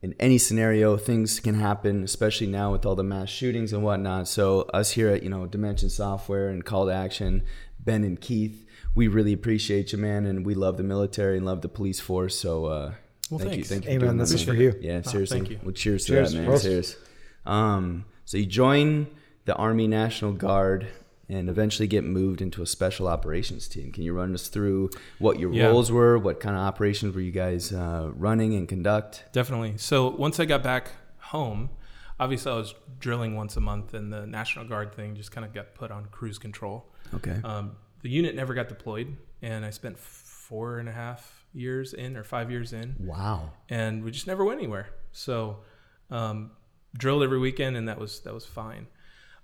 [0.02, 4.30] In any scenario, things can happen, especially now with all the mass shootings and whatnot.
[4.30, 7.44] So, us here at, you know, Dimension Software and Call to Action,
[7.82, 11.62] Ben and Keith, we really appreciate you, man, and we love the military and love
[11.62, 12.38] the police force.
[12.40, 12.94] So, uh,
[13.30, 13.70] Well, thank you, thanks.
[13.70, 14.00] thank you.
[14.00, 14.18] for Amen.
[14.18, 14.56] This that, is man.
[14.56, 14.76] for you.
[14.82, 15.38] Yeah, Oh, seriously.
[15.40, 15.60] thank you.
[15.64, 16.32] Well, cheers, Cheers.
[16.32, 16.60] to that, man.
[16.60, 16.64] Cheers.
[16.64, 16.96] Cheers.
[17.46, 19.08] Um, so you join
[19.46, 20.88] the Army National Guard
[21.30, 23.92] and eventually get moved into a special operations team.
[23.92, 25.68] Can you run us through what your Yeah.
[25.68, 26.18] roles were?
[26.18, 29.26] What kind of operations were you guys uh, running and conduct?
[29.32, 29.76] Definitely.
[29.78, 31.70] So once I got back home,
[32.20, 35.54] obviously I was drilling once a month, and the National Guard thing just kind of
[35.54, 36.92] got put on cruise control.
[37.14, 37.40] Okay.
[37.44, 42.18] Um, the unit never got deployed, and I spent four and a half years in,
[42.18, 43.52] or five years in, Wow.
[43.70, 44.90] and we just never went anywhere.
[45.12, 45.60] So
[46.10, 46.52] um,
[46.98, 48.88] drilled every weekend, and that was that was fine.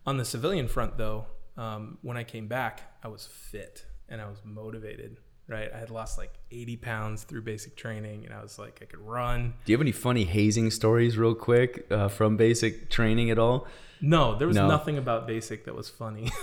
[0.07, 1.25] On the civilian front, though,
[1.57, 5.17] um, when I came back, I was fit and I was motivated.
[5.47, 8.85] Right, I had lost like 80 pounds through basic training, and I was like, I
[8.85, 9.53] could run.
[9.63, 13.67] Do you have any funny hazing stories, real quick, uh, from basic training at all?
[14.01, 14.67] No, there was No.
[14.67, 16.31] nothing about basic that was funny.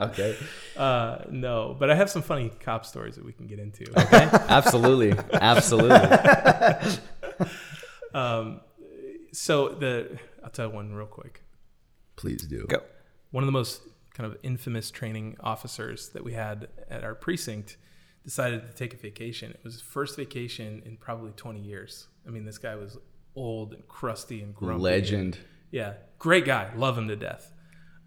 [0.00, 0.34] Okay.
[0.78, 3.84] uh, no, but I have some funny cop stories that we can get into.
[4.00, 5.12] Okay, absolutely.
[5.32, 5.90] Absolutely.
[8.12, 8.60] Um,
[9.32, 11.42] so the I'll tell one real quick.
[12.16, 12.66] Please do.
[12.68, 12.82] Go.
[13.30, 13.82] One of the most
[14.14, 17.76] kind of infamous training officers that we had at our precinct
[18.24, 19.50] decided to take a vacation.
[19.50, 22.08] It was his first vacation in probably 20 years.
[22.26, 22.98] I mean, this guy was
[23.34, 24.82] old and crusty and grumpy.
[24.82, 25.38] Legend.
[25.70, 26.70] Yeah, great guy.
[26.76, 27.52] Love him to death.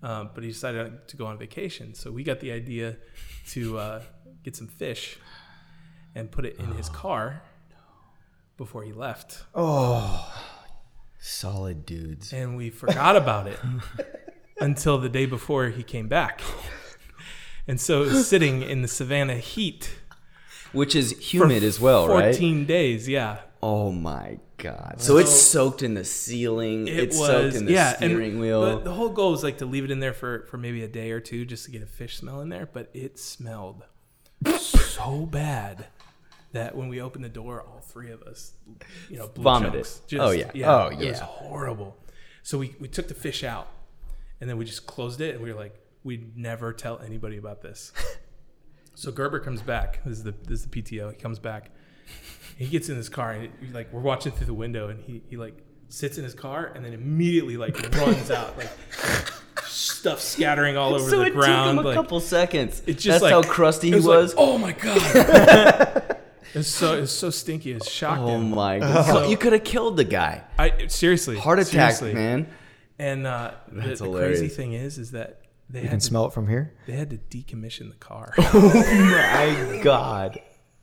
[0.01, 1.93] Um, but he decided to go on vacation.
[1.93, 2.97] So we got the idea
[3.51, 4.01] to uh,
[4.43, 5.17] get some fish
[6.13, 7.41] and put it in his car
[8.57, 9.45] before he left.
[9.55, 10.31] Oh,
[11.17, 12.33] solid dudes.
[12.33, 13.59] And we forgot about it
[14.59, 16.41] until the day before he came back.
[17.67, 19.95] And so it was sitting in the Savannah heat
[20.73, 22.35] Which is for humid as well, right?
[22.35, 23.37] 14 days, yeah.
[23.61, 24.95] Oh my god!
[24.97, 26.87] So it's soaked in the ceiling.
[26.89, 28.79] It it's was soaked in the yeah, steering and wheel.
[28.79, 30.87] The, the whole goal was like to leave it in there for for maybe a
[30.89, 33.83] day or two just to get a fish smell in there, but it smelled
[34.59, 35.85] so bad
[36.51, 38.51] that when we opened the door, all three of us,
[39.09, 39.73] you know, blew Vomited.
[39.73, 40.01] chunks.
[40.19, 40.51] Oh, yeah.
[40.65, 41.97] Oh, yeah, It was horrible.
[42.41, 43.67] So we we took the fish out,
[44.43, 45.73] and then we just closed it, and we were like,
[46.03, 47.93] we'd never tell anybody about this.
[48.93, 50.03] so Gerber comes back.
[50.03, 51.11] This is the this is the PTO.
[51.11, 51.71] He comes back.
[52.57, 55.23] He gets in his car and he, like we're watching through the window and he,
[55.29, 58.69] he like sits in his car and then immediately like runs out like
[59.63, 61.69] stuff scattering all over so the it ground.
[61.69, 62.83] took him a like, couple seconds.
[62.85, 64.35] it's just That's like how crusty he like, was.
[64.37, 66.17] oh my god!
[66.53, 67.71] it's so it's so stinky.
[67.71, 69.05] It shocked Oh my god!
[69.05, 70.43] So- you could have killed the guy.
[70.59, 72.13] I seriously Heart attack, seriously.
[72.13, 72.47] man.
[72.99, 74.39] And uh, the, That's the hilarious.
[74.39, 76.73] crazy thing is, is that they You can to, smell it from here.
[76.85, 78.33] they had to decommission the car.
[78.37, 80.39] Oh my God.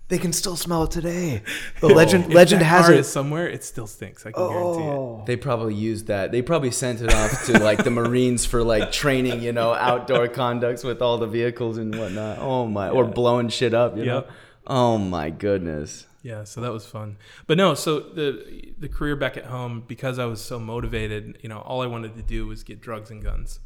[0.09, 1.43] They can still smell it today.
[1.81, 2.99] The If legend legend that has car it.
[3.01, 3.47] is somewhere.
[3.49, 4.27] It still stinks.
[4.27, 4.87] I can guarantee it.
[4.89, 5.23] Oh.
[5.25, 6.33] They probably used that.
[6.33, 10.27] They probably sent it off to like the Marines for like training, you know, outdoor
[10.27, 12.39] conducts with all the vehicles and whatnot.
[12.41, 13.97] Oh my, or blowing shit up.
[13.97, 14.27] You Yep.
[14.27, 14.33] know.
[14.67, 16.07] Oh my goodness.
[16.23, 17.17] Yeah, so that was fun.
[17.47, 21.49] But no, so the the career back at home because I was so motivated, you
[21.49, 23.61] know, all I wanted to do was get drugs and guns.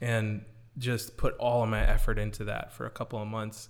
[0.00, 0.44] And
[0.78, 3.68] just put all of my effort into that for a couple of months.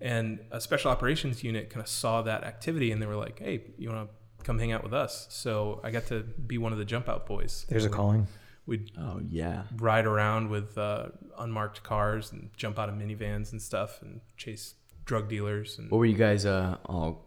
[0.00, 3.62] And a special operations unit kind of saw that activity and they were like, "Hey,
[3.76, 6.78] you want to come hang out with us?" So I got to be one of
[6.78, 7.66] the jump out boys.
[7.68, 8.26] There's a calling.
[8.66, 9.64] We'd Oh yeah.
[9.76, 11.08] ride around with uh,
[11.38, 15.98] unmarked cars and jump out of minivans and stuff and chase drug dealers and What
[15.98, 17.23] were you guys uh, all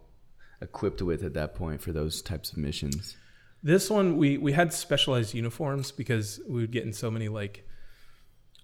[0.62, 3.16] equipped with at that point for those types of missions?
[3.64, 7.68] This one we we had specialized uniforms because we would get in so many like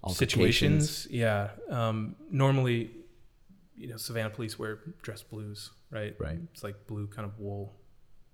[0.08, 1.06] situations.
[1.10, 1.50] Yeah.
[1.70, 2.90] Um, normally,
[3.76, 6.14] you know, Savannah police wear dress blues, right?
[6.18, 6.38] Right.
[6.52, 7.74] It's like blue kind of wool,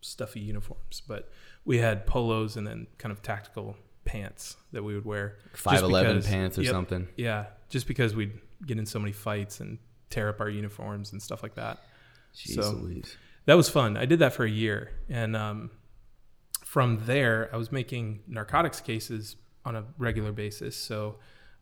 [0.00, 1.02] stuffy uniforms.
[1.06, 1.30] But
[1.64, 5.38] we had polos and then kind of tactical pants that we would wear.
[5.54, 6.70] Five eleven pants or Yep.
[6.72, 7.08] something.
[7.16, 9.78] Yeah, just because we'd get in so many fights and
[10.10, 11.78] tear up our uniforms and stuff like that.
[12.34, 13.16] Jeez So- Louise.
[13.46, 13.96] That was fun.
[13.96, 15.70] I did that for a year, and um,
[16.64, 20.76] from there, I was making narcotics cases on a regular basis.
[20.76, 21.16] So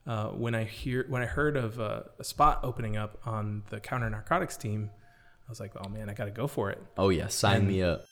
[0.07, 3.81] uh, when I hear when I heard of uh, a spot opening up on the
[3.81, 4.91] counter narcotics team,
[5.47, 7.68] I was like, "Oh man, I got to go for it." Oh yeah, sign And-
[7.68, 8.05] me up.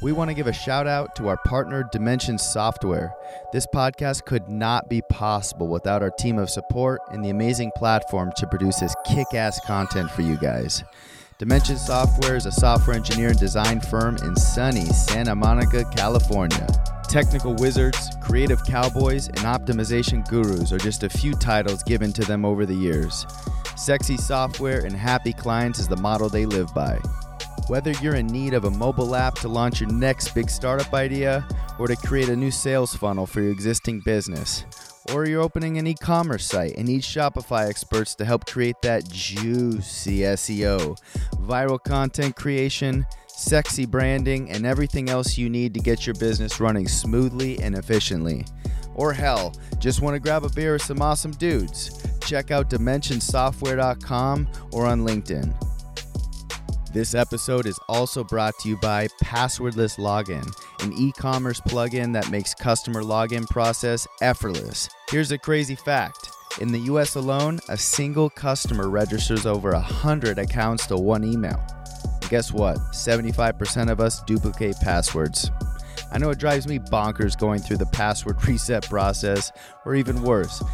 [0.00, 3.12] We want to give a shout out to our partner, Dimension Software.
[3.52, 8.30] This podcast could not be possible without our team of support and the amazing platform
[8.36, 10.84] to produce this kick ass content for you guys.
[11.38, 16.68] Dimension Software is a software engineer and design firm in sunny Santa Monica, California.
[17.08, 22.44] Technical wizards, creative cowboys, and optimization gurus are just a few titles given to them
[22.44, 23.26] over the years.
[23.76, 27.00] Sexy software and happy clients is the model they live by.
[27.68, 31.46] Whether you're in need of a mobile app to launch your next big startup idea,
[31.78, 34.64] or to create a new sales funnel for your existing business,
[35.12, 39.06] or you're opening an e commerce site and need Shopify experts to help create that
[39.10, 40.98] juicy SEO,
[41.42, 46.88] viral content creation, sexy branding, and everything else you need to get your business running
[46.88, 48.46] smoothly and efficiently.
[48.94, 52.02] Or hell, just want to grab a beer with some awesome dudes?
[52.22, 55.54] Check out DimensionSoftware.com or on LinkedIn.
[56.98, 62.28] This episode is also brought to you by Passwordless Login, an e commerce plugin that
[62.28, 64.88] makes customer login process effortless.
[65.08, 70.88] Here's a crazy fact in the US alone, a single customer registers over 100 accounts
[70.88, 71.64] to one email.
[72.20, 72.78] And guess what?
[72.92, 75.52] 75% of us duplicate passwords.
[76.10, 79.52] I know it drives me bonkers going through the password reset process,
[79.84, 80.64] or even worse,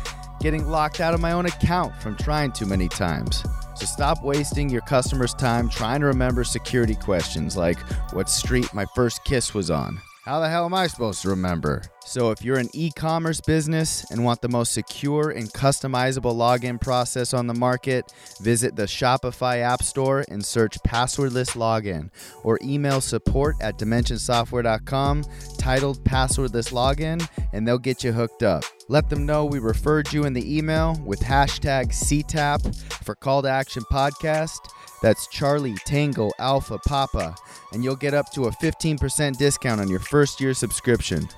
[0.44, 3.42] getting locked out of my own account from trying too many times.
[3.76, 7.78] So stop wasting your customers' time trying to remember security questions like
[8.12, 9.98] what street my first kiss was on.
[10.24, 11.82] How the hell am I supposed to remember?
[12.06, 16.80] So, if you're an e commerce business and want the most secure and customizable login
[16.80, 18.10] process on the market,
[18.40, 22.08] visit the Shopify App Store and search passwordless login
[22.42, 25.24] or email support at dimensionsoftware.com
[25.58, 28.64] titled passwordless login and they'll get you hooked up.
[28.88, 33.48] Let them know we referred you in the email with hashtag CTAP for Call to
[33.48, 34.70] Action Podcast.
[35.04, 37.36] That's Charlie Tango Alpha Papa,
[37.74, 41.28] and you'll get up to a 15% discount on your first year subscription.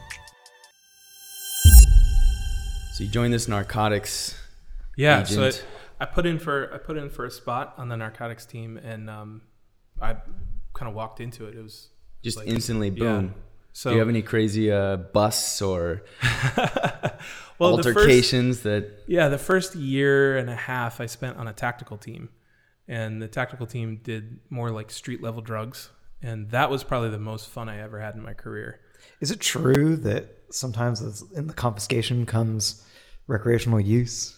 [2.92, 4.40] So you joined this narcotics.
[4.96, 5.56] Yeah, so agent.
[5.56, 5.64] it,
[5.98, 9.10] I put in for I put in for a spot on the narcotics team, and
[9.10, 9.42] um,
[10.00, 10.12] I
[10.72, 11.56] kind of walked into it.
[11.56, 11.88] It was
[12.22, 12.94] Just like- instantly, yeah.
[13.00, 13.34] boom.
[13.72, 16.02] So Do you have any crazy uh, busts or
[17.58, 19.02] well, the first, altercations that?
[19.08, 22.28] yeah, the first year and a half I spent on a tactical team,
[22.88, 25.90] and the tactical team did more like street level drugs,
[26.22, 28.80] and that was probably the most fun I ever had in my career.
[29.20, 32.84] Is it true that sometimes in the confiscation comes
[33.26, 34.36] recreational use?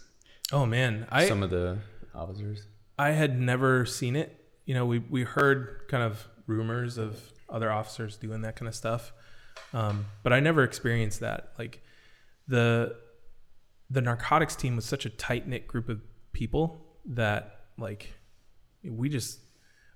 [0.52, 1.78] Oh man, I some of the
[2.14, 2.62] officers.
[2.98, 4.34] I had never seen it.
[4.64, 8.74] You know, we we heard kind of rumors of other officers doing that kind of
[8.74, 9.12] stuff,
[9.72, 11.52] um, but I never experienced that.
[11.58, 11.82] Like
[12.46, 12.96] the
[13.90, 16.00] the narcotics team was such a tight knit group of
[16.32, 18.14] people that like
[18.88, 19.38] we just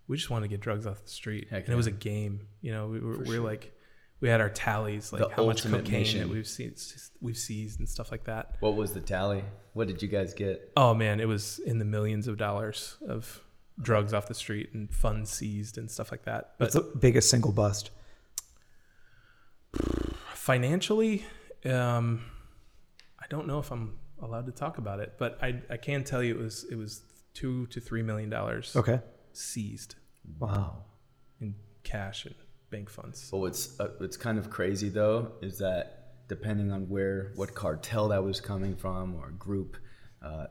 [0.08, 2.46] we just wanted to get drugs off the street, Heck and it was a game.
[2.60, 3.72] You know, we were, we were like
[4.20, 6.20] we had our tallies, like The how much cocaine mission.
[6.20, 6.74] that we've seen
[7.20, 8.56] we've seized and stuff like that.
[8.60, 9.44] What was the tally?
[9.72, 10.70] What did you guys get?
[10.76, 13.40] Oh man, it was in the millions of dollars of
[13.80, 16.52] drugs off the street and funds seized and stuff like that.
[16.58, 17.90] But What's the biggest single bust?
[20.34, 21.24] financially,
[21.64, 22.24] um,
[23.18, 26.22] I don't know if I'm allowed to talk about it, but I, I can tell
[26.22, 27.02] you it was it was
[27.34, 29.00] two to three million dollars Okay.
[29.32, 29.96] seized
[30.38, 30.84] Wow.
[31.40, 32.34] in cash and
[32.70, 33.28] bank funds.
[33.30, 38.08] But what's uh, what's kind of crazy though is that depending on where what cartel
[38.08, 39.76] that was coming from or group,
[40.22, 40.46] uh,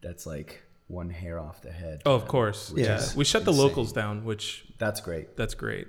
[0.00, 2.00] that's like one hair off the head.
[2.06, 2.72] Oh, of course.
[2.76, 5.36] Yeah, we shut the locals down, which That's great.
[5.36, 5.88] that's great,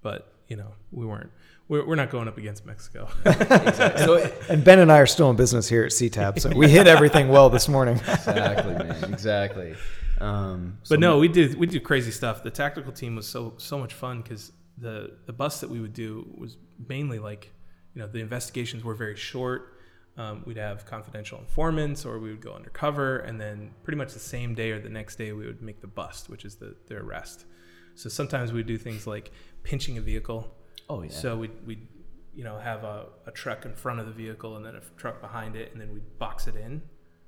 [0.00, 1.30] but you know we weren't.
[1.68, 3.08] We're, we're not going up against Mexico.
[3.26, 6.86] so And Ben and I are still in business here at CTAP, so we hit
[6.86, 7.96] everything well this morning.
[7.96, 9.12] exactly, man.
[9.12, 9.76] Exactly.
[10.18, 12.42] Um, so But no, we did we did crazy stuff.
[12.42, 15.92] The tactical team was so so much fun because the the bus that we would
[15.92, 16.56] do was
[16.88, 17.52] mainly like
[17.94, 19.74] you know the investigations were very short.
[20.16, 24.18] Um, we'd have confidential informants, or we would go undercover, and then pretty much the
[24.18, 26.96] same day or the next day we would make the bust, which is the the
[26.96, 27.44] arrest.
[27.98, 29.32] So sometimes we'd do things like
[29.64, 30.54] pinching a vehicle.
[30.88, 31.10] Oh yeah.
[31.10, 31.86] So we'd, we'd
[32.32, 35.20] you know have a, a truck in front of the vehicle and then a truck
[35.20, 36.80] behind it, and then we'd box it in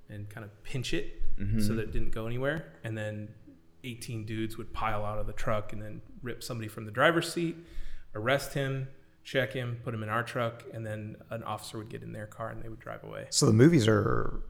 [0.08, 1.60] and kind of pinch it mm-hmm.
[1.60, 2.72] so that it didn't go anywhere.
[2.84, 3.28] And then
[3.82, 7.32] 18 dudes would pile out of the truck and then rip somebody from the driver's
[7.32, 7.56] seat,
[8.14, 8.88] arrest him,
[9.24, 12.26] check him, put him in our truck, and then an officer would get in their
[12.26, 13.26] car and they would drive away.
[13.30, 14.42] So the movies are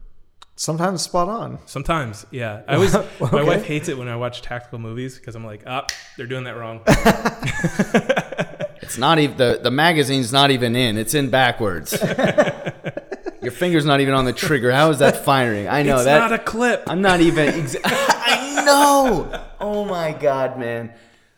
[0.61, 1.57] sometimes spot on.
[1.65, 2.61] Sometimes, yeah.
[2.67, 2.93] I was
[3.31, 5.87] my wife hates it when I watch tactical movies because I'm like, ah,
[6.17, 6.81] they're doing that wrong.
[8.83, 10.97] It's not even the the magazine's not even in.
[10.97, 11.93] It's in backwards.
[13.41, 14.69] Your finger's not even on the trigger.
[14.69, 15.69] How is that firing?
[15.69, 16.19] I know it's that.
[16.19, 16.83] not a clip.
[16.87, 17.47] I'm not even.
[17.53, 19.45] Exa- I know.
[19.61, 20.91] Oh my god, man.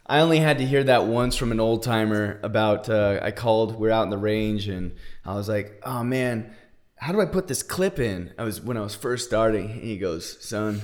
[0.07, 2.89] I only had to hear that once from an old timer about.
[2.89, 3.75] Uh, I called.
[3.75, 6.55] We're out in the range, and I was like, "Oh man,
[7.03, 9.83] how do I put this clip in?" I was when I was first starting, and
[9.83, 10.81] he goes, "Son,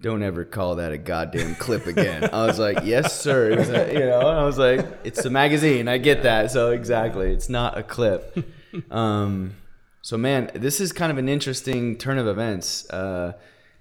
[0.00, 4.00] don't ever call that a goddamn clip again." I was like, "Yes, sir." A, you
[4.00, 5.88] know, I was like, "It's a magazine.
[5.88, 8.36] I get that." So exactly, it's not a clip.
[8.90, 9.54] Um,
[10.02, 12.88] so man, this is kind of an interesting turn of events.
[12.90, 13.32] Uh,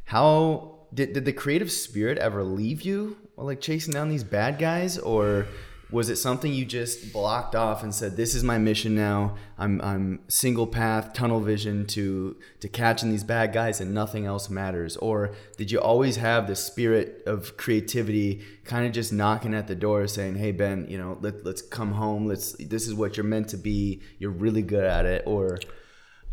[0.06, 4.58] how did did the creative spirit ever leave you while like chasing down these bad
[4.58, 5.46] guys, or
[5.90, 9.36] was it something you just blocked off and said, "This is my mission now.
[9.58, 14.50] I'm I'm single path, tunnel vision to to catching these bad guys, and nothing else
[14.50, 19.68] matters." Or did you always have the spirit of creativity, kind of just knocking at
[19.68, 22.26] the door, saying, "Hey Ben, you know, let let's come home.
[22.26, 24.02] Let's this is what you're meant to be.
[24.20, 25.60] You're really good at it." Or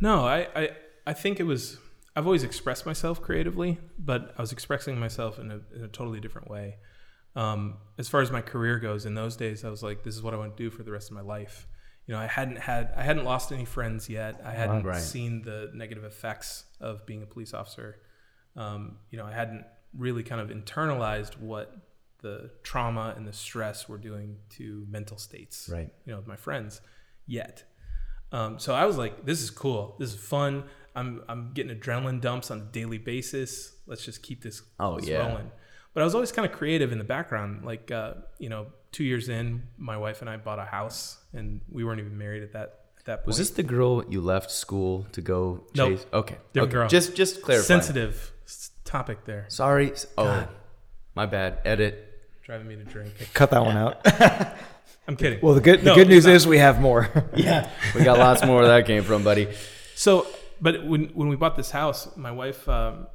[0.00, 0.70] No, I, I,
[1.06, 1.78] I think it was.
[2.16, 6.20] I've always expressed myself creatively, but I was expressing myself in a, in a totally
[6.20, 6.76] different way.
[7.36, 10.22] Um, as far as my career goes, in those days, I was like, "This is
[10.22, 11.66] what I want to do for the rest of my life."
[12.06, 14.40] You know, I hadn't had, I hadn't lost any friends yet.
[14.44, 15.00] I hadn't Right.
[15.00, 17.98] seen the negative effects of being a police officer.
[18.56, 19.64] Um, you know, I hadn't
[19.96, 21.74] really kind of internalized what
[22.20, 25.90] the trauma and the stress were doing to mental states Right.
[26.04, 26.80] you know, with my friends
[27.26, 27.64] yet.
[28.32, 29.96] Um, so I was like, this is cool.
[29.98, 30.64] This is fun.
[30.94, 33.76] I'm, I'm getting adrenaline dumps on a daily basis.
[33.86, 35.26] Let's just keep this, Oh, this yeah.
[35.26, 35.50] rolling.
[35.94, 37.64] But I was always kind of creative in the background.
[37.64, 41.60] Like, uh, you know, two years in, my wife and I bought a house and
[41.70, 43.26] we weren't even married at that, at that point.
[43.28, 45.90] was this the girl you left school to go Nope.
[45.98, 46.06] chase?
[46.12, 46.72] Okay, Different okay.
[46.72, 46.88] girl.
[46.88, 47.66] Just just clarify.
[47.66, 48.32] sensitive
[48.84, 49.92] topic there, Sorry.
[50.18, 50.46] Oh,
[51.14, 51.58] my bad.
[51.64, 52.10] Edit.
[52.42, 53.12] driving me to drink.
[53.34, 54.04] Cut that one out.
[55.08, 55.40] I'm kidding.
[55.42, 56.34] Well, the good the No, good news not.
[56.34, 57.08] is we have more.
[57.36, 59.48] Yeah, we got lots more where that came from, buddy.
[59.94, 60.26] So,
[60.60, 63.06] but when when we bought this house, my wife, um,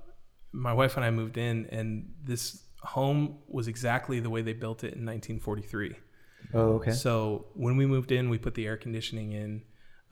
[0.51, 4.83] my wife and I moved in, and this home was exactly the way they built
[4.83, 5.95] it in 1943.
[6.53, 6.91] oh, okay.
[6.91, 9.63] So when we moved in, we put the air conditioning in.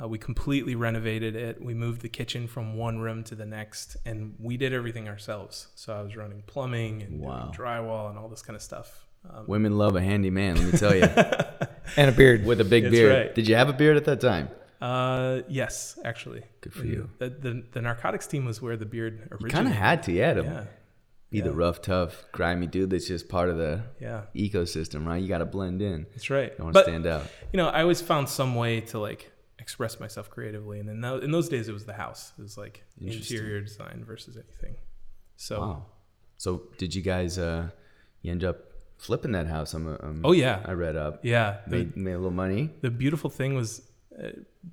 [0.02, 1.60] Uh, we completely renovated it.
[1.60, 5.68] We moved the kitchen from one room to the next, and we did everything ourselves.
[5.76, 7.52] So I was running plumbing and doing Wow.
[7.56, 9.06] drywall and all this kind of stuff.
[9.28, 10.56] Um, Women love a handy man.
[10.56, 11.02] Let me tell you,
[11.98, 12.46] And a beard.
[12.46, 13.12] with a big That's beard.
[13.28, 13.34] right.
[13.36, 14.50] Did you have a beard at that time?
[14.80, 16.44] uh, yes, actually.
[16.62, 17.10] Good for And you.
[17.18, 20.34] The, the the narcotics team was where the beard You kind of had to, yeah,
[20.36, 20.64] to Yeah,
[21.30, 25.22] be the rough, tough, grimy dude that's just part of the yeah, ecosystem, right?
[25.22, 26.06] You got to blend in.
[26.12, 26.52] that's right.
[26.52, 27.24] You don't want to stand out.
[27.52, 31.20] you know, I always found some way to like express myself creatively, and in, tho-
[31.20, 32.32] in those days, it was the house.
[32.38, 34.76] It was like interior design versus anything.
[35.36, 35.86] So, Wow.
[36.38, 37.38] So did you guys?
[37.38, 37.70] uh
[38.22, 38.58] You end up
[38.98, 39.74] flipping that house?
[39.74, 39.88] I'm.
[39.88, 41.20] um, oh yeah, I read up.
[41.26, 41.58] yeah.
[41.68, 42.70] The, Made made a little money.
[42.82, 43.82] the beautiful thing was,
[44.24, 44.30] uh,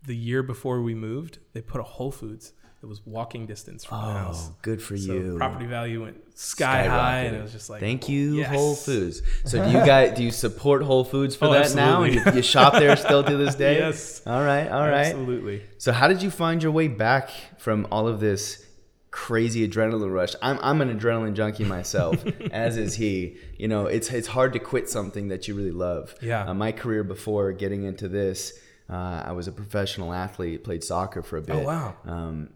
[0.06, 2.52] the year before we moved, they put a Whole Foods
[2.84, 4.48] that was walking distance from the house.
[4.50, 5.36] Oh, good for So you.
[5.38, 8.50] property value went sky high, and it was just like, Thank you, yes.
[8.54, 9.22] Whole Foods.
[9.46, 12.02] So do you guys do you support Whole Foods for Oh, that now?
[12.02, 13.78] And you, you shop there still to this day?
[13.84, 14.20] Yes.
[14.26, 15.06] All right, all right.
[15.06, 15.62] Absolutely.
[15.78, 18.62] So how did you find your way back from all of this
[19.10, 20.34] crazy adrenaline rush?
[20.42, 22.22] I'm I'm an adrenaline junkie myself,
[22.52, 23.38] as is he.
[23.56, 26.14] You know, it's it's hard to quit something that you really love.
[26.20, 26.44] Yeah.
[26.50, 28.52] Uh, my career before getting into this,
[28.90, 31.56] uh, I was a professional athlete, played soccer for a bit.
[31.56, 31.96] Oh, wow.
[32.04, 32.50] Um,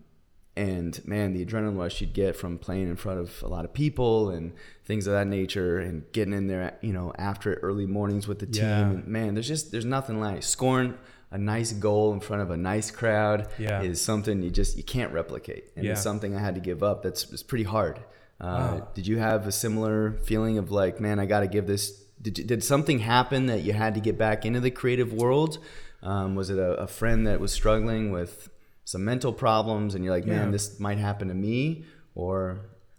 [0.58, 3.72] and man, the adrenaline rush you'd get from playing in front of a lot of
[3.72, 4.52] people and
[4.84, 8.46] things of that nature, and getting in there, you know, after early mornings with the
[8.46, 8.64] team.
[8.64, 8.90] Yeah.
[8.90, 10.94] And man, there's just there's nothing like scoring
[11.30, 13.48] a nice goal in front of a nice crowd.
[13.58, 13.82] Yeah.
[13.82, 17.02] is something you just you can't replicate, and it's something I had to give up.
[17.02, 17.98] That's it's pretty hard.
[18.40, 18.88] Uh, Wow.
[18.94, 21.90] Did you have a similar feeling of like, man, I got to give this?
[22.22, 25.58] Did you, did something happen that you had to get back into the creative world?
[26.02, 28.48] Um, was it a, a friend that was struggling with
[28.92, 30.50] some mental problems, and you're like, man, Yeah.
[30.50, 31.84] this might happen to me,
[32.14, 32.34] or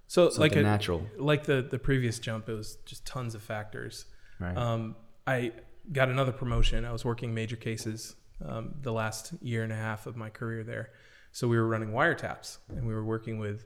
[0.06, 1.02] So something like a, natural?
[1.18, 4.06] like the the previous jump, it was just tons of factors.
[4.40, 4.56] Right.
[4.56, 5.52] Um, I
[5.92, 6.86] got another promotion.
[6.86, 8.16] I was working major cases
[8.46, 10.92] um, the last year and a half of my career there.
[11.32, 13.66] So we were running wiretaps, and we were working with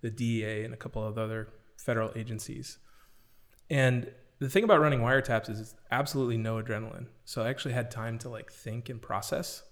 [0.00, 2.78] the DEA and a couple of other federal agencies.
[3.70, 7.06] And the thing about running wiretaps is it's absolutely no adrenaline.
[7.26, 9.62] So I actually had time to like think and process.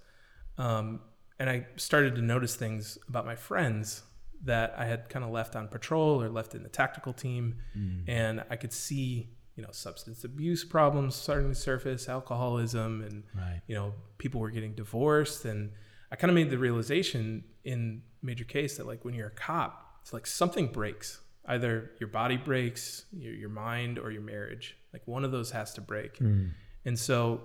[0.58, 1.00] Um,
[1.38, 4.02] and I started to notice things about my friends
[4.44, 7.56] that I had kind of left on patrol or left in the tactical team.
[7.76, 8.04] Mm.
[8.06, 13.62] And I could see, you know, substance abuse problems starting to surface, alcoholism, and, Right.
[13.66, 15.44] you know, people were getting divorced.
[15.46, 15.72] And
[16.12, 19.98] I kind of made the realization in Major Case that, like, when you're a cop,
[20.02, 21.20] it's like something breaks.
[21.46, 24.76] Either your body breaks, your, your mind, or your marriage.
[24.92, 26.18] Like, one of those has to break.
[26.18, 26.50] Mm.
[26.84, 27.40] And so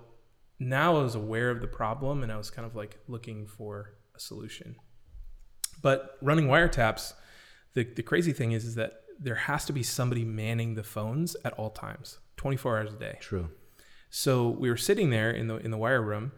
[0.61, 3.95] now I was aware of the problem and I was kind of like looking for
[4.15, 4.75] a solution.
[5.81, 7.13] But running wiretaps,
[7.73, 11.35] the, the crazy thing is, is that there has to be somebody manning the phones
[11.43, 13.17] at all times, 24 hours a day.
[13.19, 13.49] True.
[14.09, 16.33] So we were sitting there in the in the wire room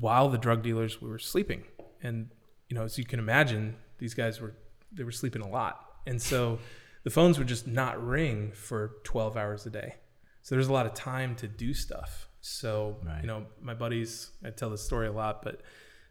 [0.00, 1.64] while the drug dealers were sleeping,
[2.02, 2.28] and
[2.68, 4.54] you know, as you can imagine, these guys were
[4.92, 6.58] they were sleeping a lot, and so
[7.04, 9.94] the phones would just not ring for 12 hours a day.
[10.42, 12.28] So there's a lot of time to do stuff.
[12.46, 13.22] So Right.
[13.22, 15.62] you know, my buddies, I tell this story a lot, but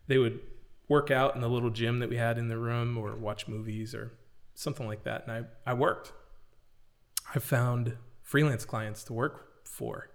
[0.08, 0.40] they would
[0.90, 3.94] work out in the little gym that we had in the room, or watch movies,
[3.94, 4.12] or
[4.56, 5.32] something like that, and
[5.66, 6.12] I I worked.
[7.36, 10.10] I found freelance clients to work for.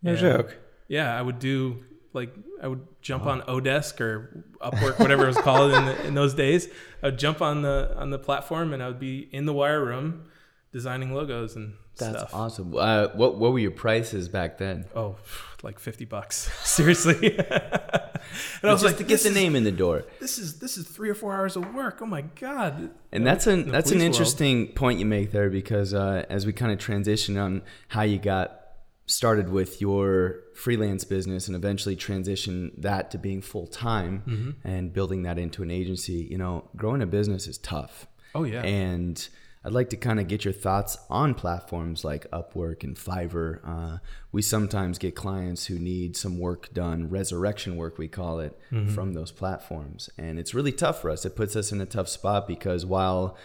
[0.00, 0.56] No And, joke.
[0.86, 5.38] Yeah, I would do like I would jump on Odesk or Upwork, whatever it was
[5.38, 6.68] called in, the, in those days.
[7.02, 9.84] I would jump on the on the platform and I would be in the wire
[9.84, 10.26] room
[10.72, 12.30] designing logos and That's stuff.
[12.34, 12.74] awesome.
[12.76, 14.84] Uh, what what were your prices back then?
[14.96, 15.16] Oh,
[15.62, 17.38] like fifty bucks, seriously.
[17.38, 20.04] and I was just like, to get the is- name in the door.
[20.20, 21.98] This is this is three or four hours of work.
[22.02, 22.90] Oh my god.
[23.12, 24.02] And that's an that's an police world.
[24.14, 28.18] interesting point you make there because uh, as we kind of transition on how you
[28.18, 28.60] got
[29.06, 34.66] started with your freelance business and eventually transition that to being full time Mm-hmm.
[34.66, 38.06] and building that into an agency, you know, growing a business is tough.
[38.34, 38.62] Oh yeah.
[38.62, 39.28] And
[39.66, 43.60] I'd like to kind of get your thoughts on platforms like Upwork and Fiverr.
[43.64, 43.98] Uh,
[44.30, 48.58] we sometimes get clients who need some work done, resurrection work, we call it,
[48.94, 50.10] from those platforms.
[50.18, 51.24] And it's really tough for us.
[51.24, 53.38] It puts us in a tough spot because while,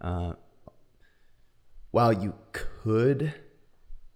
[0.00, 0.32] uh,
[1.92, 3.34] while you could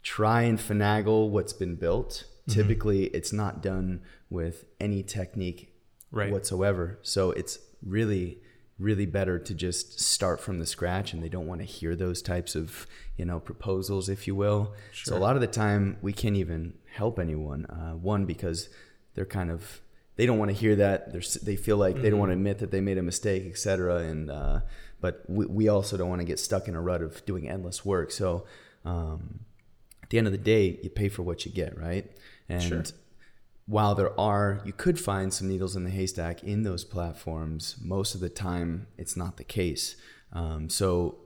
[0.02, 5.70] try and finagle what's been built, typically it's not done with any technique
[6.10, 6.30] Right.
[6.32, 6.98] whatsoever.
[7.02, 8.38] So it's really,
[8.78, 12.20] really better to just start from the scratch, and they don't want to hear those
[12.22, 14.72] types of, you know, proposals, if you will.
[14.92, 17.66] So a lot of the time, we can't even help anyone.
[17.66, 18.68] Uh, one because
[19.14, 19.80] they're kind of
[20.16, 21.12] they don't want to hear that.
[21.12, 23.96] They're, they feel like they don't want to admit that they made a mistake, etc.
[23.98, 24.60] And uh,
[25.00, 27.84] but we, we also don't want to get stuck in a rut of doing endless
[27.84, 28.10] work.
[28.10, 28.46] So
[28.84, 29.40] um,
[30.02, 32.10] at the end of the day, you pay for what you get, right?
[32.48, 32.82] And Sure.
[33.66, 37.76] While there are, you could find some needles in the haystack in those platforms.
[37.82, 39.96] Most of the time, it's not the case.
[40.32, 41.18] Um, so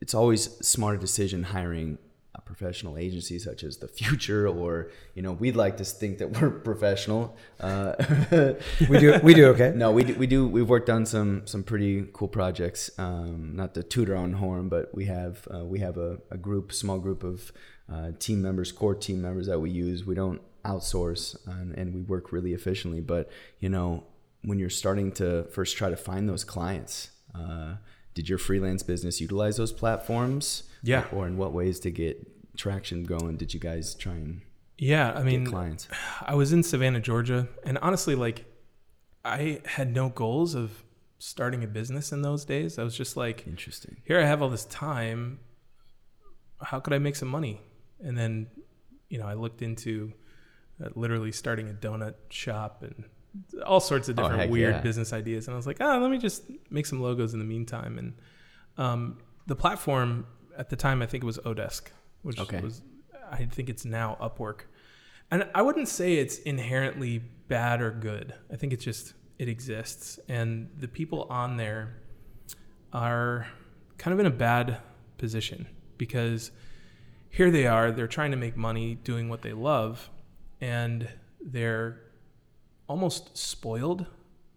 [0.00, 1.98] it's always a smarter decision hiring
[2.34, 6.32] a professional agency such as the Futur or you know we'd like to think that
[6.32, 7.94] we're professional uh,
[8.88, 9.72] We do we do okay.
[9.74, 13.74] no we do, we do we've worked on some some pretty cool projects um, not
[13.74, 17.22] to tutor on horn but we have uh, we have a, a group small group
[17.22, 17.52] of
[17.92, 22.00] uh, team members core team members that we use we don't outsource and, and we
[22.02, 24.04] work really efficiently but you know
[24.42, 27.74] when you're starting to first try to find those clients uh,
[28.14, 31.04] did your freelance business utilize those platforms Yeah.
[31.12, 32.16] or in what ways to get
[32.56, 34.40] traction going did you guys try and
[34.78, 35.88] Yeah, I get mean, clients
[36.22, 38.44] I was in Savannah, Georgia, and honestly, like,
[39.24, 40.84] I had no goals of
[41.18, 42.78] starting a business in those days.
[42.78, 45.38] I was just like, interesting here I have all this time.
[46.60, 47.60] How could I make some money?
[48.00, 48.46] And then,
[49.08, 50.12] you know, I looked into
[50.94, 53.04] literally starting a donut shop and
[53.64, 54.80] all sorts of Oh, different heck weird yeah.
[54.80, 55.46] business ideas.
[55.46, 57.98] And I was like, ah, let me just make some logos in the meantime.
[57.98, 58.14] And
[58.76, 61.88] um, the platform at the time, I think it was Odesk,
[62.22, 62.60] which Okay.
[62.60, 62.82] was,
[63.30, 64.60] I think it's now Upwork.
[65.30, 67.18] And I wouldn't say it's inherently
[67.48, 68.34] bad or good.
[68.52, 70.18] I think it's just, it exists.
[70.28, 71.96] And the people on there
[72.92, 73.46] are
[73.98, 74.78] kind of in a bad
[75.18, 75.66] position
[75.98, 76.50] because
[77.30, 80.10] here they are, they're trying to make money doing what they love,
[80.64, 81.06] and
[81.44, 82.00] they're
[82.88, 84.06] almost spoiled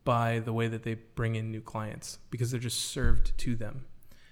[0.05, 3.83] by the way that they bring in new clients because they're just served to them.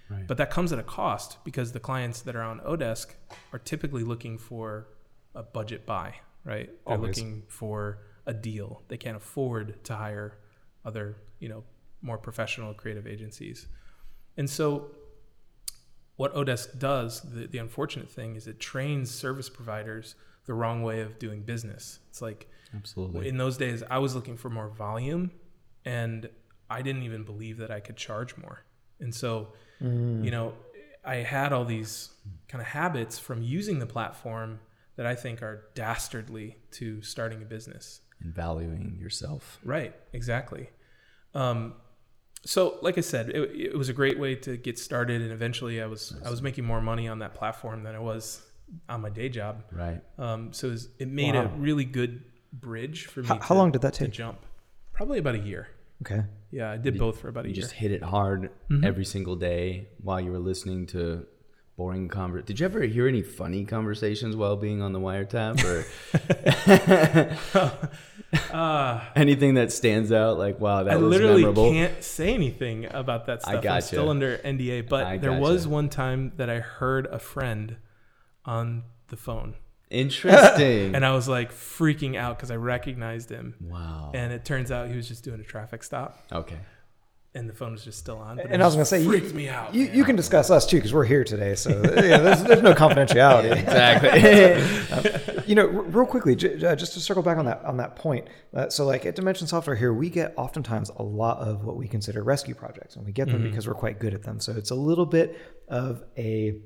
[0.08, 0.26] Right.
[0.26, 3.08] But that comes at a cost because the clients that are on Odesk
[3.52, 4.88] are typically looking for
[5.34, 6.14] a budget buy,
[6.44, 6.70] right?
[6.86, 7.18] They're Always.
[7.18, 8.82] looking for a deal.
[8.88, 10.38] They can't afford to hire
[10.82, 11.62] other, you know,
[12.00, 13.66] more professional creative agencies.
[14.38, 14.92] And so
[16.16, 20.14] what Odesk does, the, the unfortunate thing is it trains service providers
[20.46, 21.98] the wrong way of doing business.
[22.08, 25.30] It's like absolutely in those days I was looking for more volume
[25.84, 26.28] and
[26.68, 28.64] I didn't even believe that I could charge more.
[29.00, 29.48] And so,
[29.80, 30.54] you know,
[31.04, 32.10] I had all these
[32.48, 34.58] kind of habits from using the platform
[34.96, 38.00] that I think are dastardly to starting a business.
[38.20, 40.70] and valuing yourself Right, exactly.
[41.34, 41.74] Um,
[42.44, 45.82] so, like I said, it, it was a great way to get started, and eventually,
[45.82, 48.42] I was I was making more money on that platform than I was
[48.88, 49.62] on my day job.
[49.72, 53.28] right Um, so it, was, it made a really good bridge for me.
[53.28, 54.08] How, to, how long did that take?
[54.10, 54.38] to jump?
[54.92, 55.68] Probably about a year.
[56.02, 56.22] Okay.
[56.50, 57.62] Yeah, I did both for about a you year.
[57.62, 58.84] just hit it hard Mm-hmm.
[58.84, 61.26] every single day while you were listening to
[61.76, 65.84] boring conver Did you ever hear any funny conversations while being on the wiretap or
[68.52, 70.36] Uh, anything that stands out?
[70.38, 71.70] Like, wow, that I was literally memorable.
[71.70, 73.64] can't say anything about that I stuff.
[73.66, 77.76] I'm still under NDA, but there was one time that I heard a friend
[78.46, 79.54] on the phone.
[79.90, 80.94] Interesting.
[80.94, 83.54] And I was like freaking out because I recognized him.
[83.60, 84.10] wow.
[84.14, 86.56] And it turns out he was just doing a traffic stop okay.
[87.34, 88.36] and the phone was just still on.
[88.36, 89.74] but And I was going to say, freaked you, me out.
[89.74, 91.54] you, you can discuss us too because we're here today.
[91.54, 93.52] So yeah, there's, there's no confidentiality.
[93.66, 95.42] Exactly.
[95.46, 97.94] you know, r- real quickly, j- uh, just to circle back on that on that
[97.96, 98.26] point.
[98.54, 101.86] Uh, so, like at Dimension Software here, we get oftentimes a lot of what we
[101.86, 104.40] consider rescue projects, and we get them because we're quite good at them.
[104.40, 105.38] So it's a little bit
[105.68, 106.58] of a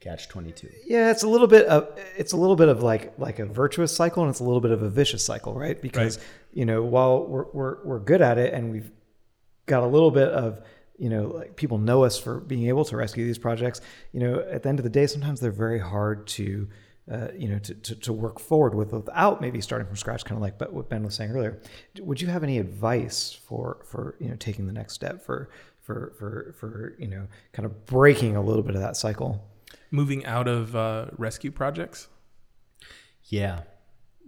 [0.00, 0.68] Catch 22.
[0.86, 3.94] yeah, it's a little bit of it's a little bit of like like a virtuous
[3.94, 5.80] cycle, and it's a little bit of a vicious cycle, right?
[5.80, 6.18] Because
[6.52, 8.90] you know, while we're we're we're good at it, and we've
[9.66, 10.62] got a little bit of
[10.98, 13.80] you know like people know us for being able to rescue these projects
[14.12, 16.68] you know at the end of the day sometimes they're very hard to
[17.10, 20.36] uh, you know to, to, to work forward with without maybe starting from scratch kind
[20.36, 21.60] of like but what ben was saying earlier
[22.00, 25.48] would you have any advice for for you know taking the next step for
[25.80, 29.42] for for for you know kind of breaking a little bit of that cycle
[29.90, 32.08] moving out of uh, rescue projects.
[33.24, 33.62] Yeah.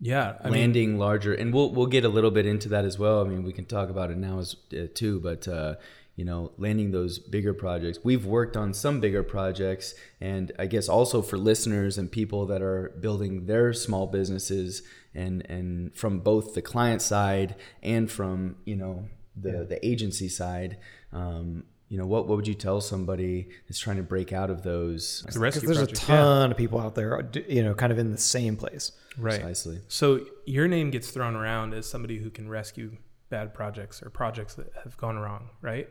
[0.01, 0.37] Yeah.
[0.41, 3.21] I mean, landing larger and we'll we'll get a little bit into that as well
[3.21, 5.77] i mean we can talk about it now as uh, too but uh
[6.17, 10.89] you know landing those bigger projects we've worked on some bigger projects and i guess
[10.89, 14.83] also for listeners and people that are building their small businesses
[15.15, 19.05] and and from both the client side and from you know
[19.37, 20.77] the the agency side
[21.13, 24.63] um you know what what would you tell somebody that's trying to break out of
[24.63, 26.17] those the because rescue there's projects, a yeah.
[26.19, 29.41] ton of people out there you know kind of in the same place Right.
[29.41, 32.97] precisely So your name gets thrown around as somebody who can rescue
[33.33, 35.89] bad projects or projects that have gone wrong, right?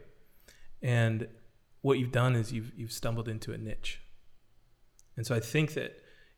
[0.81, 1.27] And
[1.81, 3.99] what you've done is you've you've stumbled into a niche.
[5.17, 5.91] And so I think that,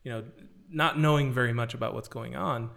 [0.03, 0.24] you know,
[0.70, 2.72] not knowing very much about what's going on,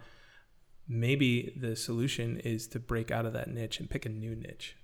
[0.87, 4.75] maybe the solution is to break out of that niche and pick a new niche,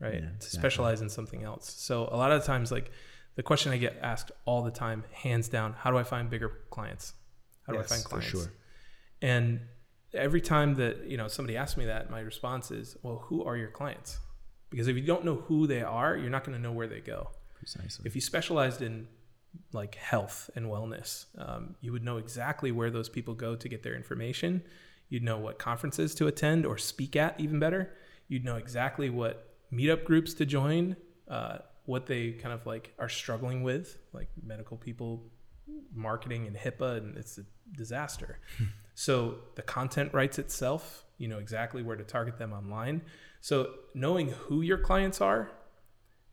[0.00, 0.14] right?
[0.22, 1.72] Yeah, To specialize in something else.
[1.72, 2.90] So a lot of times like
[3.36, 6.50] the question I get asked all the time, hands down, how do I find bigger
[6.70, 7.14] clients?
[7.66, 8.30] How do Yes, I find clients?
[8.30, 8.52] for sure.
[9.22, 9.60] And
[10.14, 13.56] every time that you know somebody asks me that, my response is, "Well, who are
[13.56, 14.18] your clients?"
[14.70, 17.00] Because if you don't know who they are, you're not going to know where they
[17.00, 17.30] go.
[17.54, 19.08] precisely If you specialized in
[19.72, 23.82] like health and wellness, um, you would know exactly where those people go to get
[23.82, 24.62] their information.
[25.08, 27.94] You'd know what conferences to attend or speak at, even better.
[28.28, 30.96] You'd know exactly what meetup groups to join,
[31.28, 35.24] uh, what they kind of like are struggling with, like medical people
[35.94, 37.42] marketing and HIPAA, and it's a
[37.76, 38.38] disaster.
[38.94, 41.04] so the content writes itself.
[41.18, 43.02] You know exactly where to target them online.
[43.40, 45.50] So knowing who your clients are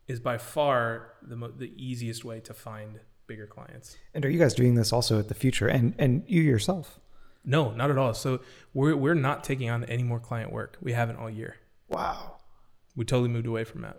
[0.08, 3.98] is by far the mo- the easiest way to find bigger clients.
[4.14, 7.00] and are you guys doing this also at the Futur and and you yourself
[7.44, 8.14] No, not at all.
[8.14, 8.42] So
[8.74, 10.78] we're we're not taking on any more client work.
[10.82, 11.56] We haven't all year.
[11.90, 12.35] wow
[12.96, 13.98] We totally moved away from that.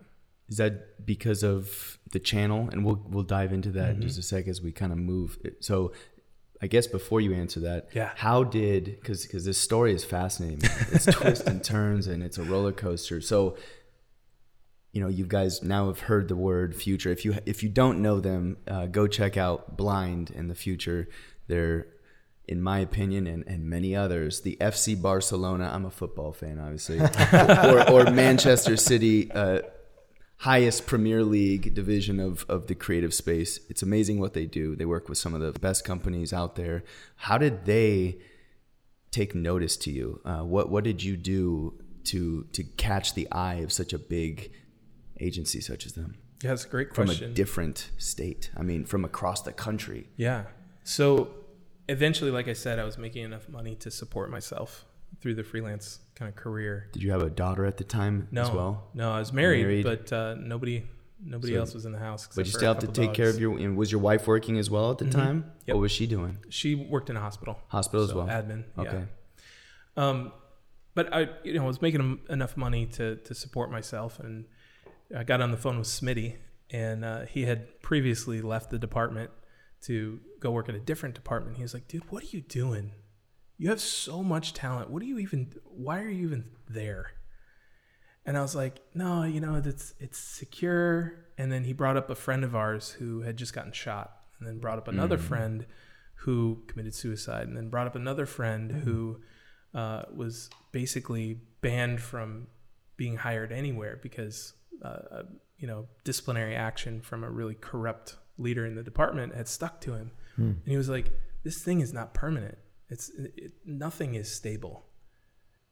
[0.49, 2.69] Is that because of the channel?
[2.71, 4.03] And we'll we'll dive into that Mm-hmm.
[4.03, 5.39] in just a sec as we kind of move.
[5.61, 5.93] So,
[6.63, 8.13] I guess before you answer that, Yeah.
[8.17, 10.61] how did because because this story is fascinating.
[10.93, 13.21] It's twists and turns, and it's a roller coaster.
[13.21, 13.57] So,
[14.93, 17.11] you know, you guys now have heard the word Futur.
[17.11, 21.09] If you if you don't know them, uh, go check out Blind in the Futur.
[21.49, 21.87] They're
[22.49, 25.71] in my opinion, and, and many others, the FC Barcelona.
[25.73, 27.01] I'm a football fan, obviously,
[27.33, 29.63] or, or Manchester City, uh,
[30.39, 33.59] highest Premier League division of, of the creative space.
[33.69, 34.77] It's amazing what they do.
[34.77, 36.85] They work with some of the best companies out there.
[37.17, 38.19] How did they
[39.11, 40.21] take notice to you?
[40.25, 41.75] Uh, what what did you do
[42.05, 44.53] to to catch the eye of such a big
[45.19, 47.17] agency such as them Yeah, that's a great question.
[47.17, 48.51] from a different state?
[48.57, 50.09] I mean, from across the country.
[50.17, 50.45] Yeah.
[50.85, 51.31] So
[51.89, 54.85] eventually, like I said, I was making enough money to support myself
[55.21, 56.89] through the freelance kind of career.
[56.93, 58.89] Did you have a daughter at the time No, as well?
[58.95, 59.85] no, I was married, Married.
[59.85, 60.85] but uh, nobody,
[61.25, 62.29] nobody So- else was in the house.
[62.35, 63.57] But you still have to take care of your.
[63.59, 65.51] and Was your wife working as well at the time?
[65.67, 65.75] Yep.
[65.77, 66.39] What was she doing?
[66.49, 67.59] She worked in a hospital.
[67.69, 68.27] Hospital as well.
[68.27, 68.65] Admin.
[68.79, 69.05] Okay.
[69.97, 70.09] Yeah.
[70.09, 70.33] Um,
[70.95, 74.45] but I, you know, was making enough money to to support myself, and
[75.17, 76.37] I got on the phone with Smitty,
[76.71, 79.31] and uh, he had previously left the department
[79.83, 81.57] to go work at a different department.
[81.57, 82.93] He was like, "Dude, what are you doing?
[83.59, 84.91] You have so much talent.
[84.91, 85.53] What are you even?
[85.65, 87.13] Why are you even there?"
[88.25, 92.11] And I was like, "No, you know, it's it's secure." And then he brought up
[92.11, 95.67] a friend of ours who had just gotten shot, and then brought up another friend
[96.21, 99.21] who committed suicide, and then brought up another friend who
[99.75, 102.47] uh, was basically banned from
[102.97, 105.23] being hired anywhere because uh, uh,
[105.59, 109.95] you know disciplinary action from a really corrupt leader in the department had stuck to
[109.95, 111.13] him, and he was like,
[111.45, 112.59] "This thing is not permanent.
[112.89, 114.87] It's it, nothing is stable,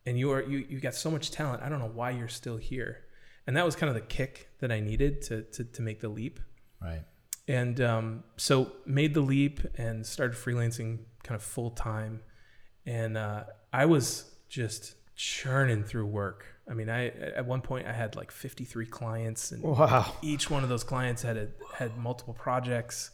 [0.07, 1.63] and you are you you got so much talent.
[1.63, 3.01] I don't know why you're still here."
[3.47, 6.09] And that was kind of the kick that I needed to to, to make the
[6.09, 6.41] leap.
[6.81, 7.03] Right.
[7.49, 12.21] and um, so made the leap and started freelancing kind of full time.
[12.87, 16.47] And uh, I was just churning through work.
[16.71, 20.13] I mean, I at one point I had like 53 clients, and Wow.
[20.23, 23.11] each one of those clients had a, had multiple projects,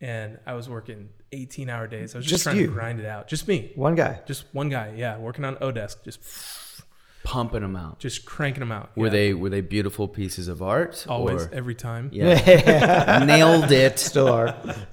[0.00, 2.14] and I was working 18 hour days.
[2.14, 2.66] I was just, Just trying you?
[2.68, 3.26] to grind it out.
[3.28, 4.20] Just me, One guy.
[4.26, 4.94] just one guy.
[4.96, 6.20] Yeah, working on Odesk, just
[7.24, 7.98] Pumping them out.
[7.98, 8.96] just cranking them out.
[8.96, 9.12] Were Yeah.
[9.12, 11.04] they were they beautiful pieces of art?
[11.08, 12.10] always or- every time?
[12.12, 13.24] yeah.
[13.26, 13.98] Nailed it.
[13.98, 14.54] Still are.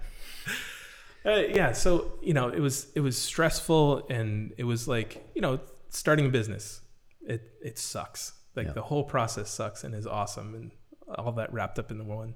[1.26, 5.42] Uh, yeah, so you know, it was it was stressful, and it was like you
[5.42, 5.58] know,
[5.90, 6.82] starting a business,
[7.28, 8.34] it it sucks.
[8.56, 8.74] Like Yeah.
[8.74, 10.72] the whole process sucks and is awesome, and
[11.18, 12.36] all that wrapped up in the one.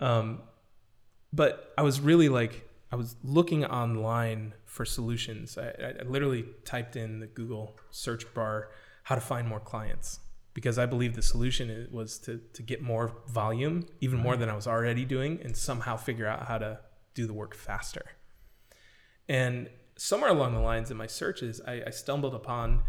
[0.00, 0.42] Um,
[1.32, 5.56] but I was really like, I was looking online for solutions.
[5.58, 8.70] I, I I literally typed in the Google search bar
[9.04, 10.20] how to find more clients
[10.54, 14.54] because I believe the solution was to to get more volume, even more than I
[14.54, 16.80] was already doing, and somehow figure out how to
[17.14, 18.04] do the work faster.
[19.28, 22.82] And somewhere along the lines in my searches, I, I stumbled upon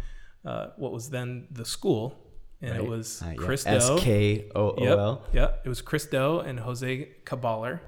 [0.45, 2.15] uh, what was then the Skool,
[2.61, 3.35] and it was Uh, yeah.
[3.35, 3.69] Chris Do.
[3.69, 5.61] S K O O Yep, yep.
[5.65, 7.81] It was Chris Do and Jose Caballer,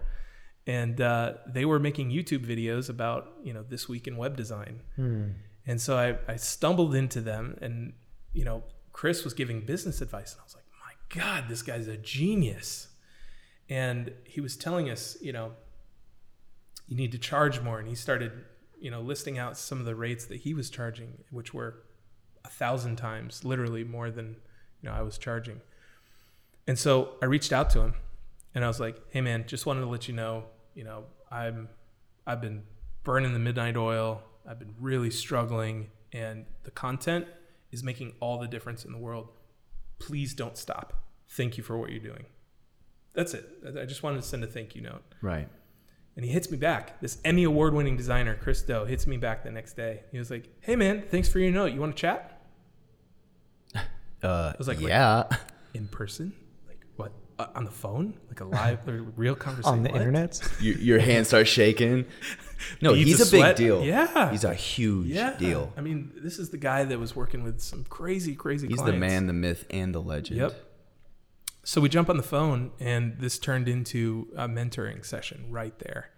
[0.68, 4.82] and uh, they were making YouTube videos about you know this week in web design.
[5.66, 7.94] And so I, I stumbled into them, and
[8.34, 11.88] you know Chris was giving business advice, and I was like, my God, this guy's
[11.88, 12.90] a genius.
[13.70, 15.54] And he was telling us, you know,
[16.88, 18.32] you need to charge more, and he started,
[18.80, 21.84] you know, listing out some of the rates that he was charging, which were
[22.46, 24.36] a thousand times, literally more than
[24.82, 25.62] you know I was charging.
[26.68, 27.94] And so I reached out to him
[28.56, 30.46] and I was like, "Hey man, just wanted to let you know,
[30.76, 31.70] you know, I'm
[32.26, 32.64] I've been
[33.04, 34.22] burning the midnight oil.
[34.48, 37.28] I've been really struggling and the content
[37.72, 39.30] is making all the difference in the world.
[40.00, 41.04] Please don't stop.
[41.30, 42.26] Thank you for what you're doing."
[43.14, 43.48] That's it.
[43.80, 45.04] I just wanted to send a thank you note.
[45.22, 45.48] Right.
[46.16, 47.00] And he hits me back.
[47.00, 50.02] This Emmy award winning designer, Chris Do, hits me back the next day.
[50.12, 51.74] He was like, Hey man, thanks for your note.
[51.74, 52.33] You want to chat?
[54.24, 54.88] Uh, was like, wait.
[54.90, 55.24] yeah.
[55.74, 56.34] In person?
[56.68, 57.12] Like what?
[57.40, 58.14] Uh, on the phone?
[58.30, 59.74] Like a live, or real conversation?
[59.80, 60.00] On the What?
[60.02, 60.40] internet.
[60.60, 62.06] your, your hands start shaking.
[62.82, 63.84] No, Beads he's of a big deal.
[63.84, 64.32] Yeah.
[64.32, 65.36] He's a huge Yeah.
[65.36, 65.74] deal.
[65.76, 68.94] I mean, this is the guy that was working with some crazy, crazy He's the
[68.94, 70.40] man, the myth, and the legend.
[70.40, 70.54] Yep.
[71.66, 76.10] So we jump on the phone, and this turned into a mentoring session right there.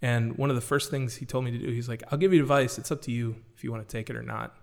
[0.00, 2.32] And one of the first things he told me to do, he's like, "I'll give
[2.32, 2.78] you advice.
[2.78, 4.56] It's up to you if you want to take it or not."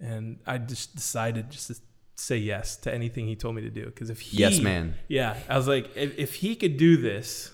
[0.00, 1.76] And I just decided just to
[2.16, 4.94] say yes to anything he told me to do because if he, Yes, man.
[5.08, 7.52] yeah, I was like, if, if he could do this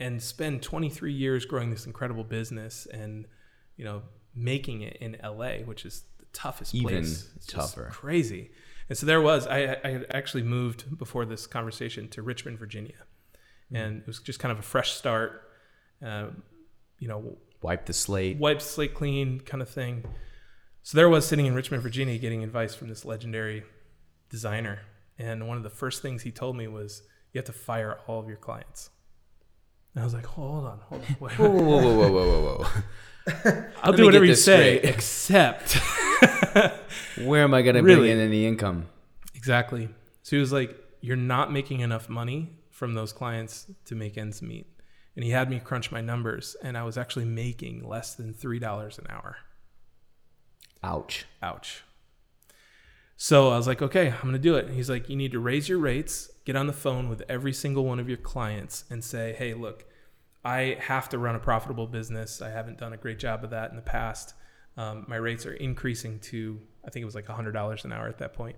[0.00, 3.26] and spend 23 years growing this incredible business and
[3.76, 4.02] you know
[4.34, 7.88] making it in LA, which is the toughest Even place, it's tougher.
[7.90, 8.50] crazy.
[8.88, 9.46] And so there was.
[9.46, 12.94] I, I had actually moved before this conversation to Richmond, Virginia,
[13.72, 15.42] and it was just kind of a fresh start.
[16.00, 16.42] Um,
[16.98, 18.38] you know, Wipe the slate.
[18.38, 20.04] wipe slate clean kind of thing.
[20.88, 23.62] So there I was sitting in Richmond, Virginia, getting advice from this legendary
[24.30, 24.78] designer,
[25.18, 28.20] and one of the first things he told me was, "You have to fire all
[28.20, 28.88] of your clients."
[29.94, 32.64] And I was like, "Hold on, hold on, wait, Whoa, whoa, whoa, whoa, whoa, whoa,
[32.64, 33.64] whoa.
[33.82, 34.84] I'll do whatever you say, straight.
[34.94, 35.78] except."
[37.18, 38.08] Where am I going to Really?
[38.08, 38.86] bring in any income?
[39.34, 39.90] Exactly.
[40.22, 44.40] So he was like, You're not making enough money from those clients to make ends
[44.40, 44.66] meet.
[45.16, 48.98] And he had me crunch my numbers, and I was actually making less than $3
[48.98, 49.36] an hour.
[50.82, 51.26] Ouch.
[51.42, 51.82] Ouch.
[53.16, 54.66] So I was like, Okay, I'm going to do it.
[54.66, 57.52] And he's like, You need to raise your rates, get on the phone with every
[57.52, 59.84] single one of your clients, and say, Hey, look,
[60.44, 62.40] I have to run a profitable business.
[62.40, 64.34] I haven't done a great job of that in the past.
[64.76, 68.18] Um, my rates are increasing to, I think it was like $100 an hour at
[68.18, 68.54] that point.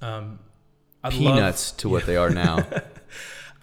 [0.00, 0.38] Um,
[1.04, 2.66] I'd love- Peanuts to what they are now.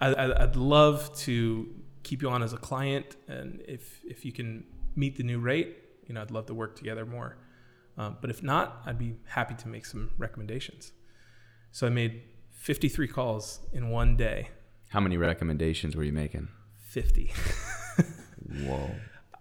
[0.00, 1.68] I, I- I'd love to
[2.04, 4.64] keep you on as a client, and if if you can
[4.96, 5.76] meet the new rate,
[6.10, 7.36] you know, I'd love to work together more.
[7.96, 10.90] Um, but if not, I'd be happy to make some recommendations.
[11.70, 14.48] So I made 53 calls in one day.
[14.88, 16.48] How many recommendations were you making?
[16.88, 17.32] 50.
[18.66, 18.90] Whoa.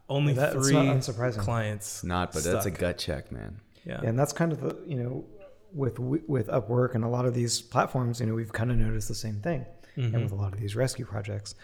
[0.07, 1.39] Only That- three not unsurprising.
[1.39, 2.03] clients.
[2.03, 3.61] Not, but that's a gut check, man.
[3.83, 4.01] Yeah.
[4.03, 5.25] Yeah, and that's kind of the you know
[5.73, 9.07] with with Upwork and a lot of these platforms, you know, we've kind of noticed
[9.07, 9.65] the same thing,
[9.97, 10.13] Mm-hmm.
[10.13, 11.55] and with a lot of these rescue projects,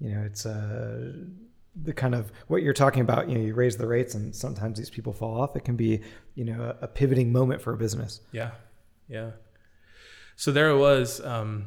[0.00, 1.12] you know, it's uh
[1.82, 3.28] the kind of what you're talking about.
[3.28, 5.56] You know, you raise the rates, and sometimes these people fall off.
[5.56, 6.00] It can be
[6.34, 8.20] you know a, a pivoting moment for a business.
[8.32, 8.52] Yeah,
[9.08, 9.30] yeah.
[10.36, 11.66] So there it was, um,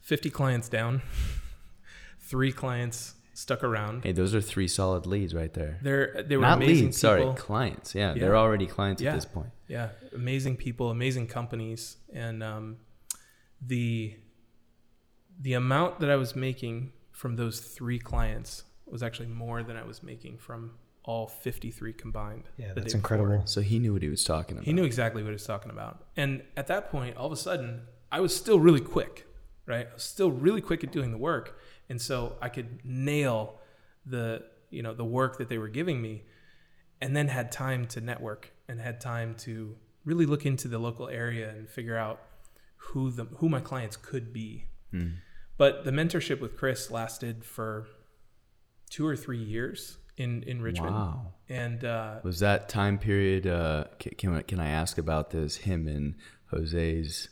[0.00, 1.02] fifty clients down,
[2.20, 4.04] three clients stuck around.
[4.04, 5.78] Hey, those are three solid leads right there.
[5.82, 7.94] They're they were Not amazing leads, sorry, clients.
[7.94, 8.20] Yeah, Yeah.
[8.20, 9.10] they're already clients Yeah.
[9.10, 9.50] at this point.
[9.68, 12.76] Yeah, amazing people, amazing companies, and um,
[13.60, 14.14] the
[15.40, 19.84] the amount that I was making from those three clients was actually more than I
[19.84, 20.72] was making from
[21.04, 22.42] all 53 combined.
[22.56, 23.42] Yeah, that's incredible.
[23.46, 24.66] So he knew what he was talking about.
[24.66, 26.04] He knew exactly what he was talking about.
[26.16, 29.26] And at that point, all of a sudden, I was still really quick,
[29.64, 29.86] right?
[29.88, 31.58] I was still really quick at doing the work.
[31.88, 33.60] And so I could nail
[34.04, 36.24] the, you know, the work that they were giving me
[37.00, 41.08] and then had time to network and had time to really look into the local
[41.08, 42.20] area and figure out
[42.76, 44.64] who the who my clients could be.
[44.90, 45.10] Hmm.
[45.56, 47.86] But the mentorship with Chris lasted for
[48.90, 50.94] two or three years in in Richmond.
[50.94, 51.32] Wow.
[51.48, 53.46] And uh, Was that time period?
[53.46, 55.56] Uh, can, can I- can I ask about this?
[55.56, 56.14] Him and
[56.50, 57.28] Jose's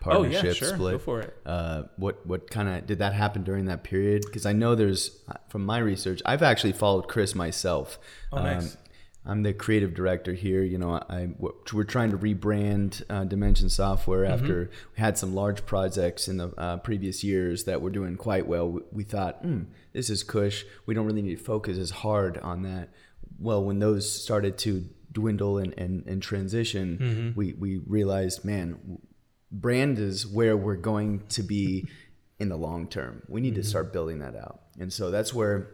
[0.00, 0.92] partnership oh yeah, sure, split.
[0.94, 1.36] go for it.
[1.46, 4.22] Uh, what what kind of did that happen during that period?
[4.26, 7.98] Because I know there's from my research, I've actually followed Chris myself.
[8.32, 8.76] Oh, nice.
[9.26, 10.62] I'm the creative director here.
[10.62, 14.32] You know, I we're trying to rebrand uh, Dimension Software Mm-hmm.
[14.34, 18.46] after we had some large projects in the uh, previous years that were doing quite
[18.46, 18.68] well.
[18.70, 19.62] We, we thought, hmm,
[19.92, 20.64] this is Cush.
[20.86, 22.90] We don't really need to focus as hard on that.
[23.38, 27.38] Well, when those started to dwindle and, and, and transition, Mm-hmm.
[27.38, 28.98] we, we realized, man,
[29.50, 31.86] brand is where we're going to be
[32.38, 33.22] in the long term.
[33.28, 34.60] We need to start building that out.
[34.78, 35.70] And so that's where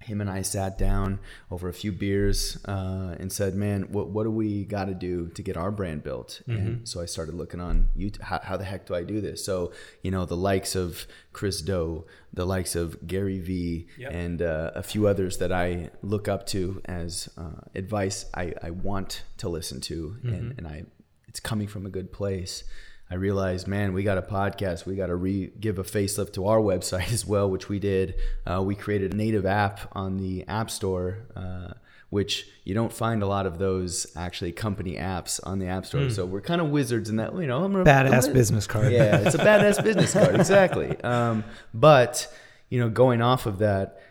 [0.00, 1.18] him and I sat down
[1.50, 5.28] over a few beers uh, and said, "Man, what what do we got to do
[5.30, 8.22] to get our brand built?" And so I started looking on YouTube.
[8.22, 9.44] How, how the heck do I do this?
[9.44, 9.72] So
[10.02, 14.12] you know, the likes of Chris Do, the likes of Gary Vee, Yep.
[14.12, 18.70] and uh, a few others that I look up to as uh, advice I, I
[18.70, 20.84] want to listen to, and, and I
[21.26, 22.64] it's coming from a good place.
[23.10, 24.84] I realized, man, we got a podcast.
[24.84, 28.14] We got to re- give a facelift to our website as well, which we did.
[28.46, 31.72] Uh, we created a native app on the App Store, uh,
[32.10, 36.10] which you don't find a lot of those actually company apps on the App Store.
[36.10, 37.34] So we're kind of wizards in that.
[37.34, 38.92] You know, I'm a, Badass I'm a- business card.
[38.92, 40.98] Yeah, it's a badass business card, exactly.
[41.02, 42.30] Um, but
[42.68, 44.02] you know, going off of that,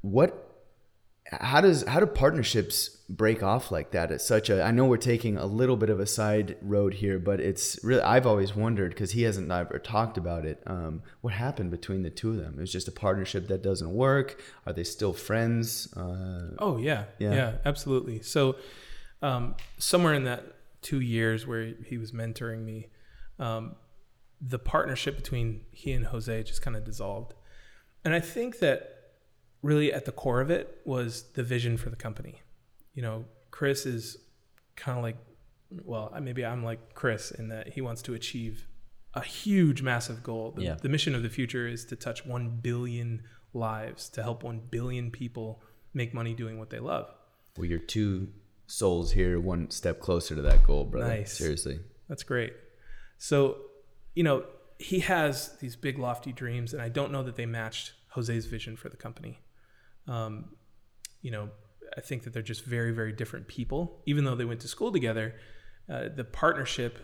[0.00, 0.40] what
[1.30, 4.96] how does how do partnerships break off like that at such a i know we're
[4.96, 8.88] taking a little bit of a side road here but it's really i've always wondered
[8.92, 12.54] because he hasn't ever talked about it um, what happened between the two of them
[12.56, 17.04] it was just a partnership that doesn't work are they still friends uh, Oh yeah,
[17.18, 17.34] Yeah.
[17.34, 18.22] yeah, absolutely.
[18.22, 18.56] So
[19.20, 20.44] um, somewhere in that
[20.80, 22.88] two years where he was mentoring me,
[23.38, 23.74] um,
[24.40, 27.34] the partnership between he and Jose just kind of dissolved,
[28.04, 29.12] and I think that
[29.62, 32.40] really at the core of it was the vision for the company.
[32.94, 34.16] You know, Chris is
[34.76, 35.16] kind of like,
[35.84, 38.66] well, maybe I'm like Chris in that he wants to achieve
[39.14, 40.52] a huge, massive goal.
[40.52, 40.74] The, Yeah.
[40.80, 43.22] the mission of the Futur is to touch 1 billion
[43.52, 45.62] lives, to help 1 billion people
[45.92, 47.12] make money doing what they love.
[47.56, 48.28] well you're two
[48.66, 51.36] souls here one step closer to that goal brother Nice.
[51.38, 52.52] seriously That's great.
[53.18, 53.58] So,
[54.14, 54.44] you know,
[54.78, 58.76] he has these big, lofty dreams, and I don't know that they matched Jose's vision
[58.76, 59.38] for the company.
[60.08, 60.56] Um,
[61.22, 61.48] you know,
[61.96, 64.02] I think that they're just very, very different people.
[64.06, 65.34] Even though they went to school together,
[65.88, 66.98] uh, the partnership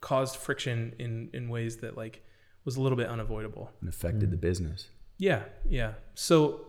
[0.00, 2.24] caused friction in in ways that like
[2.64, 3.70] was a little bit unavoidable.
[3.80, 4.88] and affected the business
[5.18, 5.94] Yeah, yeah.
[6.14, 6.66] So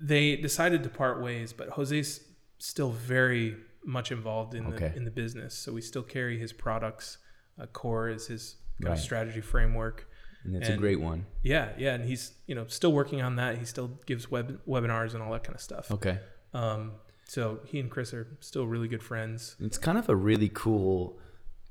[0.00, 2.20] they decided to part ways, but Jose's
[2.58, 4.88] still very much involved in Okay.
[4.88, 5.54] the in the business.
[5.54, 7.18] So we still carry his products.
[7.60, 8.98] Uh, Core is his kind Right.
[8.98, 10.08] of strategy framework.
[10.44, 13.58] and it's a great one Yeah, yeah, and he's you know still working on that.
[13.58, 15.90] He still gives web webinars and all that kind of stuff.
[15.92, 16.18] okay
[16.52, 16.92] Um,
[17.32, 19.56] so he and Chris are still really good friends.
[19.58, 21.18] It's kind of a really cool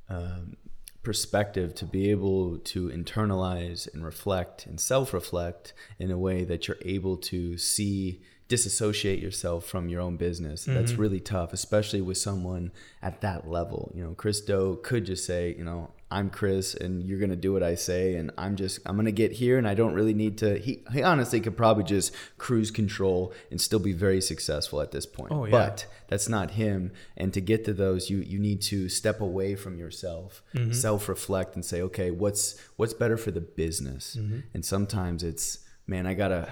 [0.09, 0.57] um,
[1.03, 6.67] perspective to be able to internalize and reflect and self reflect in a way that
[6.67, 10.65] you're able to see, disassociate yourself from your own business.
[10.65, 12.71] That's really tough, especially with someone
[13.03, 13.91] at that level.
[13.93, 17.35] You know, Chris Do could just say, you know, I'm Chris and you're going to
[17.37, 19.93] do what I say and I'm just I'm going to get here and I don't
[19.93, 24.19] really need to he he honestly could probably just cruise control and still be very
[24.21, 25.31] successful at this point.
[25.31, 25.51] Oh, yeah.
[25.51, 29.55] But that's not him and to get to those you you need to step away
[29.55, 30.73] from yourself Mm-hmm.
[30.73, 34.39] self-reflect and say okay what's what's better for the business Mm-hmm.
[34.53, 36.49] and sometimes it's man i gotta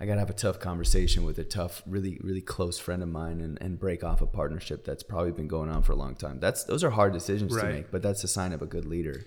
[0.00, 3.40] i gotta have a tough conversation with a tough really really close friend of mine
[3.40, 6.38] and, and break off a partnership that's probably been going on for a long time
[6.40, 9.24] that's those are hard decisions to make but that's a sign of a good leader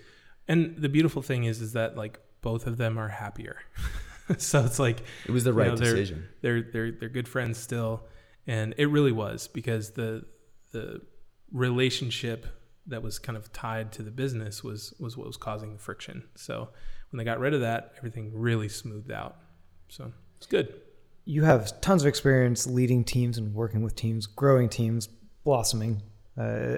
[0.48, 3.56] And the beautiful thing is, is that like both of them are happier.
[4.38, 7.28] so it's like it was the you right know, they're- decision They're they're they're good
[7.28, 8.06] friends still,
[8.46, 10.24] and it really was because the
[10.72, 11.02] the
[11.52, 12.46] relationship
[12.86, 16.24] that was kind of tied to the business was was what was causing the friction.
[16.34, 16.68] So
[17.10, 19.36] when they got rid of that, everything really smoothed out.
[19.88, 20.74] So it's good.
[21.24, 25.08] You have tons of experience leading teams and working with teams, growing teams,
[25.44, 26.02] blossoming.
[26.38, 26.76] Uh,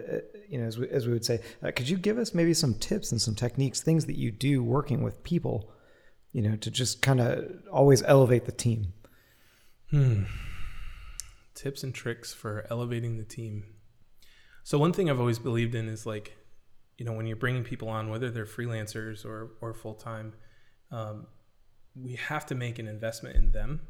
[0.48, 2.74] you know, as we, as we would say, uh, could you give us maybe some
[2.74, 5.70] tips and some techniques, things that you do working with people
[6.32, 8.92] you know, to just kind of always elevate the team?
[9.90, 10.24] Hmm.
[11.54, 13.64] Tips and tricks for elevating the team.
[14.62, 16.36] So one thing I've always believed in is like,
[16.96, 20.34] you know, when you're bringing people on, whether they're freelancers or or full time,
[20.92, 21.26] um,
[21.94, 23.80] we have to make an investment in them.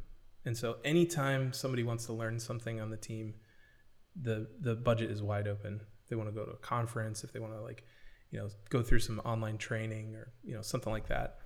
[0.45, 3.35] And so anytime somebody wants to learn something on the team,
[4.21, 5.81] the the budget is wide open.
[6.03, 7.85] If they want to go to a conference, if they want to like,
[8.31, 11.39] you know, go through some online training or you know something like that,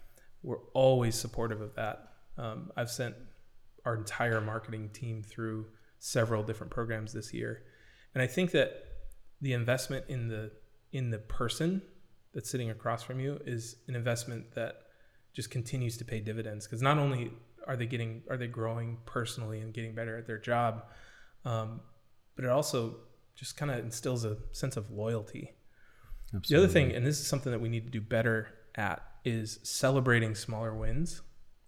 [0.42, 2.08] we're always supportive of that.
[2.38, 3.14] Um, I've sent
[3.84, 5.66] our entire marketing team through
[5.98, 7.64] several different programs this year,
[8.14, 8.84] and I think that
[9.40, 10.52] the investment in the
[10.92, 11.82] in the person
[12.32, 14.83] that's sitting across from you is an investment that
[15.34, 17.32] just continues to pay dividends because not only
[17.66, 20.84] are they getting are they growing personally and getting better at their job
[21.44, 21.80] um,
[22.36, 22.96] but it also
[23.34, 25.52] just kind of instills a sense of loyalty
[26.34, 26.48] Absolutely.
[26.48, 29.58] the other thing and this is something that we need to do better at is
[29.62, 31.22] celebrating smaller wins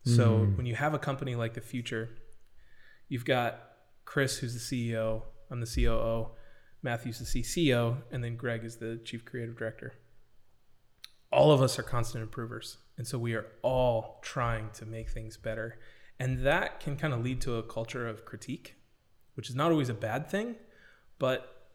[0.04, 0.56] so mm.
[0.56, 2.10] when you have a company like the Futur
[3.08, 3.60] you've got
[4.04, 6.28] chris who's the ceo i'm the coo
[6.82, 9.94] matthew's the cco and then greg is the chief creative director
[11.32, 15.36] all of us are constant improvers and so we are all trying to make things
[15.36, 15.78] better.
[16.18, 18.76] And that can kind of lead to a culture of critique,
[19.34, 20.56] which is not always a bad thing.
[21.18, 21.68] But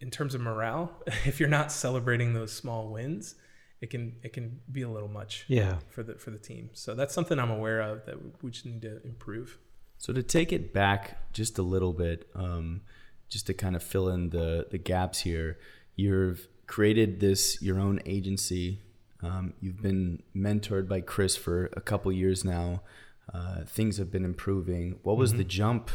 [0.00, 3.34] in terms of morale, if you're not celebrating those small wins,
[3.80, 5.76] it can it can be a little much yeah.
[5.90, 6.70] for the for the team.
[6.72, 9.58] So that's something I'm aware of that we just need to improve.
[9.98, 12.82] So to take it back just a little bit, um,
[13.28, 15.58] just to kind of fill in the the gaps here,
[15.94, 18.80] you've created this your own agency
[19.22, 22.82] um, you've been mentored by Chris for a couple years now.
[23.32, 24.98] Uh, things have been improving.
[25.02, 25.38] What was mm-hmm.
[25.38, 25.90] the jump?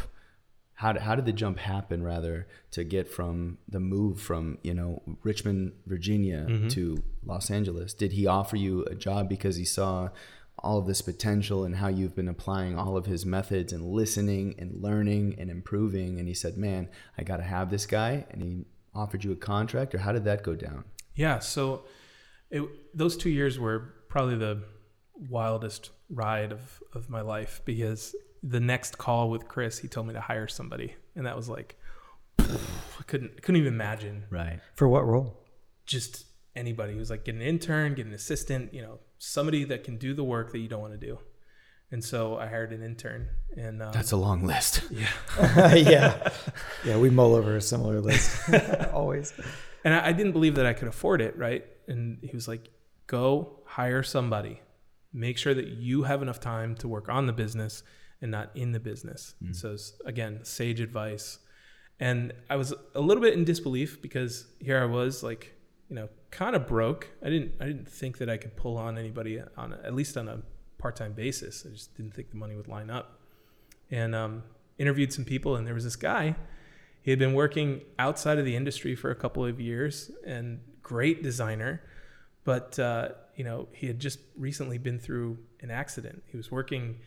[0.74, 4.74] How did, how did the jump happen rather to get from the move from you
[4.74, 6.68] know Richmond, Virginia mm-hmm.
[6.68, 7.94] to Los Angeles?
[7.94, 10.10] Did he offer you a job because he saw
[10.58, 14.54] all of this potential and how you've been applying all of his methods and listening
[14.58, 16.18] and learning and improving?
[16.18, 18.64] And he said, "Man, I got to have this guy," and he
[18.94, 20.84] offered you a contract, or how did that go down?
[21.16, 21.84] Yeah, so
[22.54, 24.62] it, those two years were probably the
[25.28, 30.14] wildest ride of, of my life because the next call with Chris, he told me
[30.14, 31.76] to hire somebody, and that was like
[32.38, 34.24] I couldn't couldn't even imagine.
[34.30, 34.60] Right.
[34.74, 35.40] For what role?
[35.84, 36.92] Just anybody.
[36.92, 40.14] He was like, get an intern, get an assistant, you know, somebody that can do
[40.14, 41.18] the work that you don't want to do.
[41.90, 44.82] And so I hired an intern, and um, that's a long list.
[44.90, 46.28] Yeah, yeah,
[46.84, 46.98] yeah.
[46.98, 48.48] We mull over a similar list
[48.92, 49.32] always.
[49.84, 51.64] And I, I didn't believe that I could afford it, right?
[51.88, 52.70] And he was like,
[53.06, 54.60] go hire somebody.
[55.12, 57.82] Make sure that you have enough time to work on the business
[58.20, 59.34] and not in the business.
[59.42, 59.54] Mm.
[59.54, 61.38] So again, sage advice.
[62.00, 65.54] And I was a little bit in disbelief because here I was like,
[65.88, 67.08] you know, kind of broke.
[67.22, 70.16] I didn't I didn't think that I could pull on anybody on a, at least
[70.16, 70.42] on a
[70.78, 71.64] part-time basis.
[71.66, 73.20] I just didn't think the money would line up.
[73.90, 74.42] And um,
[74.78, 76.34] interviewed some people and there was this guy
[77.04, 81.24] he had been working outside of the industry for a couple of years and great
[81.24, 81.82] designer,
[82.44, 86.22] but uh, you know he had just recently been through an accident.
[86.30, 87.00] He was working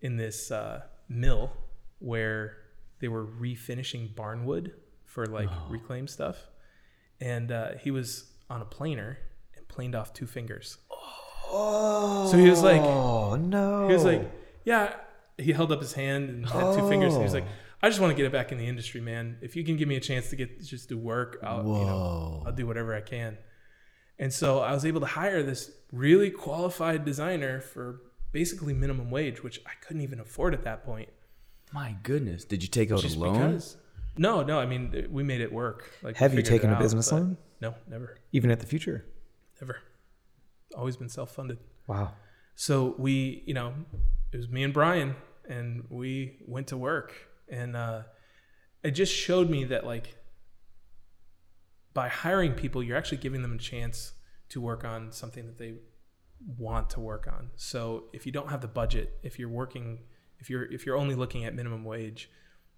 [0.00, 1.50] in this uh, mill
[1.98, 2.58] where
[3.00, 4.70] they were refinishing barnwood
[5.04, 5.66] for like oh.
[5.68, 6.36] reclaim stuff,
[7.20, 9.18] and uh, he was on a planer
[9.56, 10.78] and planed off two fingers.
[11.54, 14.30] Oh, so he was like, "Oh no!" He was like,
[14.64, 14.94] "Yeah."
[15.38, 16.76] He held up his hand and had oh.
[16.78, 17.14] two fingers.
[17.14, 17.46] And he was like,
[17.82, 19.38] I just want to get it back in the industry, man.
[19.42, 22.42] If you can give me a chance to get just do work, I'll you know
[22.46, 23.38] I'll do whatever I can.
[24.18, 29.42] And so I was able to hire this really qualified designer for basically minimum wage,
[29.42, 31.08] which I couldn't even afford at that point.
[31.72, 33.32] My goodness, did you take out just a loan?
[33.32, 33.76] Because,
[34.16, 34.60] no, no.
[34.60, 35.90] I mean, we made it work.
[36.02, 37.36] Like, have you taken a out, business loan?
[37.60, 38.18] No, never.
[38.30, 39.06] Even at the Futur?
[39.60, 39.78] Never.
[40.76, 41.58] Always been self-funded.
[41.86, 42.12] Wow.
[42.54, 43.74] So we, you know,
[44.32, 45.16] it was me and Brian,
[45.48, 47.14] and we went to work
[47.52, 48.02] and uh,
[48.82, 50.16] it just showed me that like
[51.94, 54.14] by hiring people you're actually giving them a chance
[54.48, 55.74] to work on something that they
[56.58, 57.50] want to work on.
[57.54, 60.00] So if you don't have the budget if you're working
[60.38, 62.30] if you're if you're only looking at minimum wage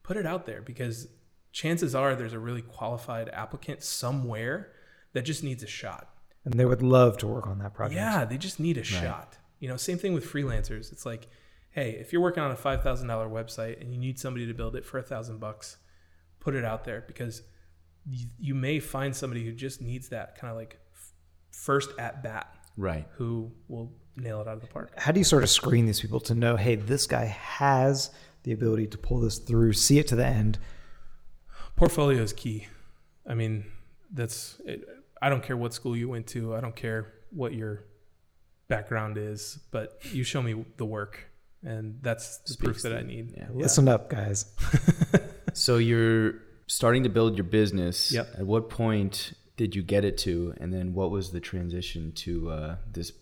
[0.03, 1.09] put it out there because
[1.53, 4.73] chances are there's a really qualified applicant somewhere
[5.13, 6.11] that just needs a shot.
[6.45, 7.97] And they would love to work on that project.
[7.97, 8.87] Yeah they just need a right.
[8.87, 9.39] shot.
[9.61, 10.93] You know same thing with freelancers.
[10.93, 11.29] It's like
[11.75, 14.55] hey, if you're working on a five thousand dollar website and you need somebody to
[14.55, 15.77] build it for a thousand bucks,
[16.41, 17.43] put it out there because
[18.09, 21.13] you, you may find somebody who just needs that kind of like f-
[21.51, 22.47] first at bat,
[22.77, 23.07] right?
[23.17, 24.93] Who will nail it out of the park.
[24.97, 28.11] How do you sort of screen these people to know, hey, this guy has
[28.45, 30.59] the ability to pull this through, see it to the end?
[31.77, 32.69] Portfolio is key.
[33.27, 33.65] I mean,
[34.13, 34.87] that's it,
[35.21, 36.55] I don't care what school you went to.
[36.55, 37.85] I don't care what your
[38.69, 41.31] background is, but you show me the work,
[41.65, 43.35] and that's the proof that I need.
[43.37, 43.47] yeah.
[43.53, 44.47] Listen up, guys.
[45.55, 46.35] So you're
[46.67, 48.11] starting to build your business.
[48.13, 48.29] Yep.
[48.39, 52.51] At what point did you get it to, and then what was the transition to
[52.51, 53.13] uh, this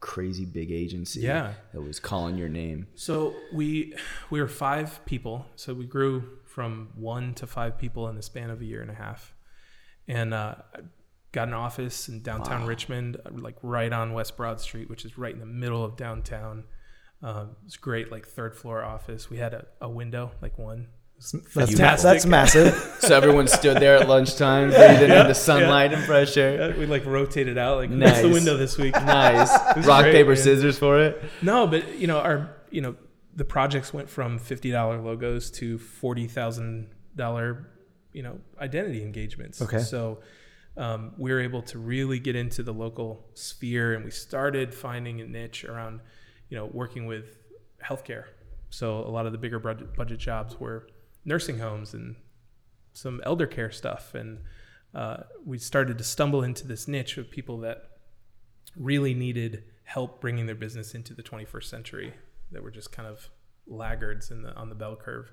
[0.00, 1.20] crazy big agency?
[1.20, 1.52] Yeah.
[1.72, 2.86] That was calling your name.
[2.94, 3.94] So we
[4.30, 5.46] we were five people.
[5.56, 8.90] So we grew from one to five people in the span of a year and
[8.90, 9.34] a half,
[10.08, 10.54] and uh,
[11.32, 15.18] got an office in downtown Richmond, uh, like right on West Broad Street, which is
[15.18, 16.64] right in the middle of downtown.
[17.22, 19.30] Um, it's great, like third floor office.
[19.30, 20.88] We had a, a window, like one.
[21.54, 22.90] That's, ma- that's massive.
[23.04, 26.74] So everyone stood there at lunchtime, breathing in the sunlight and fresh air.
[26.76, 28.94] We like rotated out, like what's the window this week?
[28.94, 29.50] Nice.
[29.86, 30.36] Rock great, paper man.
[30.36, 31.22] scissors for it.
[31.42, 32.96] No, but you know, our you know,
[33.36, 37.68] the projects went from fifty dollar logos to forty thousand dollar,
[38.12, 39.60] you know, identity engagements.
[39.62, 39.80] Okay.
[39.80, 40.20] So
[40.76, 45.20] um, we were able to really get into the local sphere, and we started finding
[45.20, 46.00] a niche around,
[46.54, 47.36] you know, working with
[47.84, 48.26] healthcare.
[48.70, 50.86] So a lot of the bigger budget jobs were
[51.24, 52.14] nursing homes and
[52.92, 54.38] some elder care stuff, and
[54.94, 57.90] uh, we started to stumble into this niche of people that
[58.76, 62.14] really needed help bringing their business into the 21st century
[62.52, 63.30] that were just kind of
[63.66, 65.32] laggards in the on the bell curve.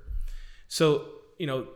[0.69, 1.05] So
[1.37, 1.67] you know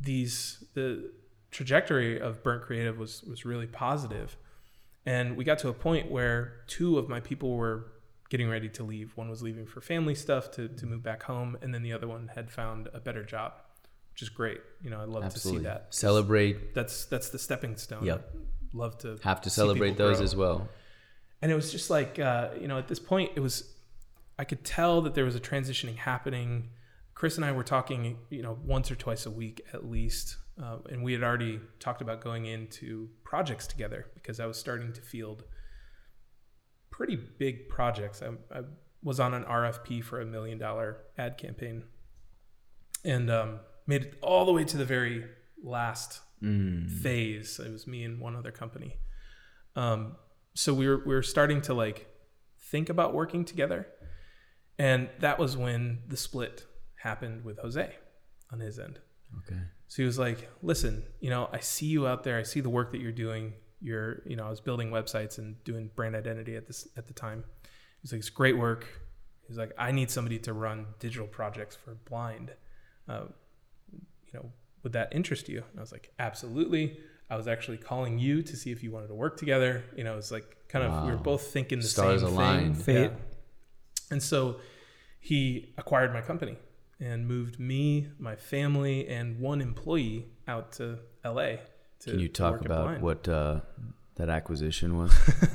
[0.00, 1.12] these the
[1.50, 4.38] trajectory of Burnt Creative was was really positive,
[5.04, 7.92] and we got to a point where two of my people were
[8.32, 9.12] getting ready to leave.
[9.14, 12.08] One was leaving for family stuff to to move back home, and then the other
[12.08, 13.52] one had found a better job,
[14.12, 14.60] which is great.
[14.82, 15.64] You know, I love Absolutely.
[15.64, 15.94] to see that.
[15.94, 16.74] Celebrate.
[16.74, 18.04] That's that's the stepping stone.
[18.06, 18.34] Yep.
[18.72, 20.68] Love to Have to celebrate those grow as well.
[21.42, 23.54] and it was just like uh, you know at this point it was
[24.38, 26.70] i could tell that there was a transitioning happening
[27.18, 30.78] chris and i were talking you know once or twice a week at least uh,
[30.90, 35.02] and we had already talked about going into projects together because i was starting to
[35.02, 35.44] field
[36.92, 38.62] pretty big projects i, I
[39.02, 41.82] was on an rfp for a million dollar ad campaign
[43.04, 43.58] and um,
[43.88, 45.24] made it all the way to the very
[45.62, 46.90] last Mm.
[46.90, 48.96] phase it was me and one other company
[49.76, 50.16] um,
[50.54, 52.08] so we were we were starting to like
[52.70, 53.86] think about working together,
[54.78, 56.66] and that was when the split
[56.96, 57.94] happened with Jose
[58.52, 58.98] on his end.
[59.38, 59.60] Okay.
[59.86, 62.38] So he was like, "Listen, you know, I see you out there.
[62.38, 63.54] I see the work that you're doing.
[63.82, 67.12] You're, you know, I was building websites and doing brand identity at this at the
[67.12, 67.44] time.
[68.00, 68.86] He's like, it's great work.
[69.48, 72.52] He's like, I need somebody to run digital projects for blind.
[73.08, 73.24] Uh,
[73.92, 74.50] you know,
[74.82, 75.58] would that interest you?
[75.70, 76.98] And I was like, absolutely.
[77.28, 79.84] I was actually calling you to see if you wanted to work together.
[79.96, 82.76] You know, it's like kind of we were both thinking the Stars same aligned.
[82.76, 82.84] thing.
[82.84, 83.10] Fate.
[83.12, 83.16] Yeah.
[84.10, 84.56] And so
[85.18, 86.56] he acquired my company
[87.00, 91.54] and moved me, my family, and one employee out to LA.
[92.02, 93.60] To, Can you talk about what uh,
[94.16, 95.12] that acquisition was?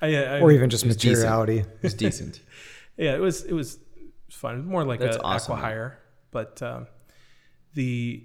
[0.00, 1.18] I, I, or even just It was decent.
[1.18, 1.64] materiality.
[1.82, 2.40] It's decent.
[2.96, 3.78] yeah, it was it was
[4.30, 5.64] fun, more like That's a awesome, man.
[5.64, 5.92] acquihire,
[6.30, 6.86] but um,
[7.74, 8.24] the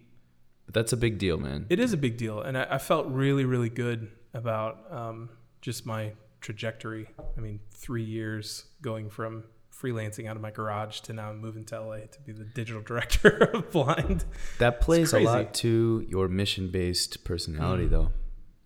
[0.65, 1.65] But that's a big deal, man.
[1.69, 5.29] it is a big deal, and I, I felt really really good about um,
[5.61, 7.07] just my trajectory.
[7.37, 9.43] I mean, three years going from
[9.81, 13.29] freelancing out of my garage to now moving to LA to be the digital director
[13.53, 14.25] of Blind.
[14.59, 17.89] That plays a lot to your mission-based personality, Mm.
[17.91, 18.11] though,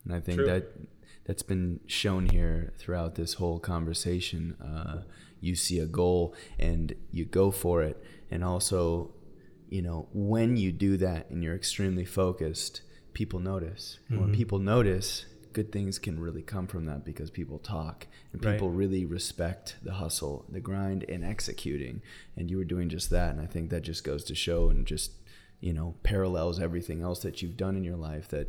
[0.05, 0.47] and I think True.
[0.47, 0.71] that
[1.25, 4.55] that's been shown here throughout this whole conversation.
[4.61, 5.03] Uh,
[5.41, 9.11] you see a goal and you go for it, and also,
[9.69, 12.81] you know, when you do that and you're extremely focused,
[13.13, 13.99] people notice.
[14.11, 14.21] Mm-hmm.
[14.21, 18.53] when people notice, good things can really come from that because people talk and Right.
[18.53, 22.01] people really respect the hustle, the grind, and executing.
[22.35, 24.85] And you were doing just that, and I think that just goes to show and
[24.85, 25.11] just
[25.61, 28.47] you know parallels everything else that you've done in your life that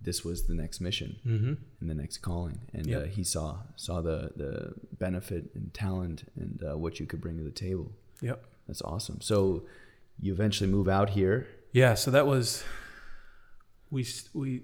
[0.00, 1.54] this was the next mission Mm-hmm.
[1.80, 3.02] and the next calling and Yep.
[3.02, 7.36] uh, he saw saw the the benefit and talent and uh, what you could bring
[7.38, 8.44] to the table Yep.
[8.68, 9.64] that's awesome so
[10.20, 12.62] you eventually move out here Yeah, so that was
[13.90, 14.62] we we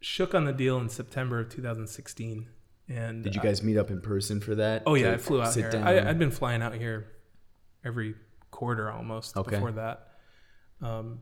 [0.00, 2.48] shook on the deal in September of 2016,
[2.88, 5.42] and did you I- guys meet up in person for that Oh yeah, I flew
[5.42, 5.70] out here.
[5.70, 5.82] down?
[5.86, 7.06] I, I'd been flying out here
[7.84, 8.14] every
[8.50, 9.50] quarter almost Okay.
[9.52, 10.08] before that.
[10.80, 11.20] Um,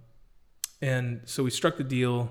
[0.82, 2.30] and so we struck the deal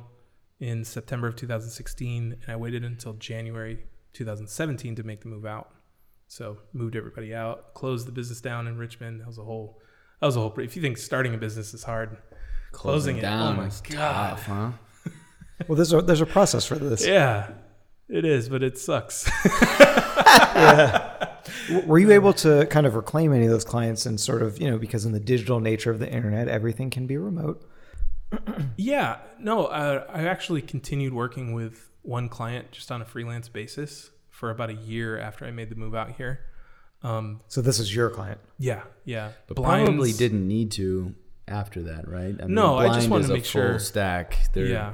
[0.60, 5.72] in September of 2016, and I waited until January 2017 to make the move out.
[6.28, 9.22] So moved everybody out, closed the business down in Richmond.
[9.22, 9.80] That was a whole.
[10.22, 10.54] That was a whole.
[10.60, 12.18] If you think starting a business is hard,
[12.72, 13.22] closing, it.
[13.22, 14.30] down Oh my is god.
[14.30, 14.72] tough, huh
[15.68, 17.06] Well, there's a there's a process for this.
[17.08, 17.50] Yeah,
[18.10, 19.30] it is, but it sucks.
[21.70, 24.60] W- Were you able to kind of reclaim any of those clients and sort of
[24.60, 27.68] you know because in the digital nature of the internet, everything can be remote.
[28.78, 34.10] Yeah, no, uh, I actually continued working with one client just on a freelance basis
[34.30, 36.42] for about a year after I made the move out here.
[37.04, 38.40] Um, So this is your client.
[38.60, 39.32] yeah, yeah.
[39.48, 41.16] But Blinds- probably didn't need to
[41.48, 42.36] after that, right?
[42.42, 44.38] I No, I just blind wanted is to a make full sure- stack.
[44.54, 44.94] They're, Yeah,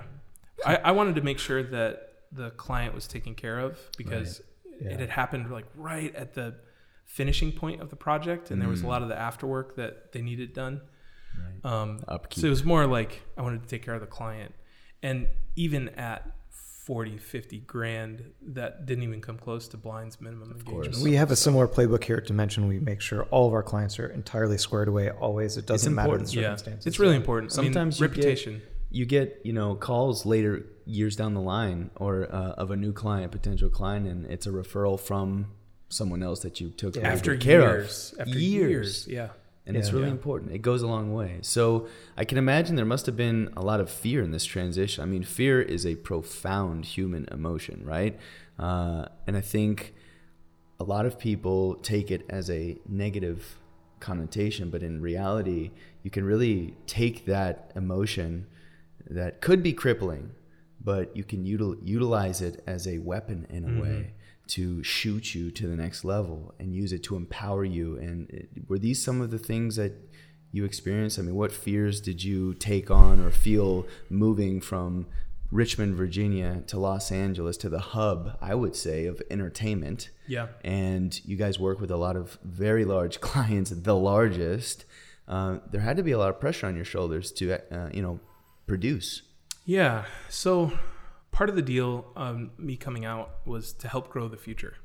[0.65, 4.41] I, I wanted to make sure that the client was taken care of because
[4.81, 4.91] Yeah.
[4.91, 6.55] it had happened like right at the
[7.05, 10.21] finishing point of the project, and there was a lot of the afterwork that they
[10.21, 10.81] needed done.
[11.63, 12.41] Um, Upkeep.
[12.41, 14.53] so it was more like I wanted to take care of the client,
[15.03, 16.29] and even at
[16.85, 20.97] 40, 50 grand, that didn't even come close to Blind's minimum of engagement.
[21.03, 22.67] We have a similar playbook here at Dimension.
[22.67, 25.09] We make sure all of our clients are entirely squared away.
[25.11, 26.33] Always, it doesn't matter the important.
[26.33, 26.87] yeah, circumstances.
[26.87, 27.51] it's really important.
[27.51, 28.61] Sometimes I mean, you get- reputation.
[28.91, 32.91] You get you know calls later years down the line or uh, of a new
[32.91, 35.47] client potential client and it's a referral from
[35.89, 37.07] someone else that you took Yeah.
[37.07, 39.29] after care years, of after years, yeah.
[39.65, 40.11] and it's really Yeah.
[40.19, 40.51] important.
[40.51, 41.39] It goes a long way.
[41.41, 41.87] So
[42.17, 45.03] i can imagine there must have been a lot of fear in this transition.
[45.03, 48.17] I mean fear is a profound human emotion right?
[48.59, 49.93] Uh, and i think
[50.79, 53.39] a lot of people take it as a negative
[53.99, 55.69] connotation, but in reality,
[56.03, 58.47] you can really take that emotion
[59.11, 60.31] that could be crippling,
[60.83, 64.13] but you can util- utilize it as a weapon in a way
[64.47, 67.97] to shoot you to the next level and use it to empower you.
[67.97, 69.93] And it, were these some of the things that
[70.51, 71.19] you experienced?
[71.19, 75.05] I mean, what fears did you take on or feel moving from
[75.51, 80.09] Richmond, Virginia to Los Angeles to the hub, I would say, of entertainment?
[80.27, 80.47] Yeah.
[80.63, 84.85] and you guys work with a lot of very large clients, the largest.
[85.27, 88.01] Uh, there had to be a lot of pressure on your shoulders to, uh, you
[88.01, 88.19] know,
[88.71, 89.23] produce.
[89.65, 90.05] Yeah.
[90.29, 90.71] So
[91.31, 94.75] part of the deal, um, me coming out, was to help grow the Futur.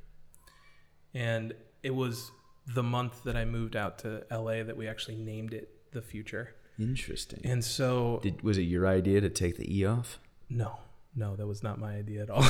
[1.15, 1.55] And
[1.85, 2.33] it was
[2.67, 6.57] the month that I moved out to LA that we actually named it the Futur.
[6.81, 7.43] Interesting.
[7.45, 10.19] And so, Did, was it your idea to take the E off?
[10.51, 10.81] no,
[11.15, 12.43] no, that was not my idea at all.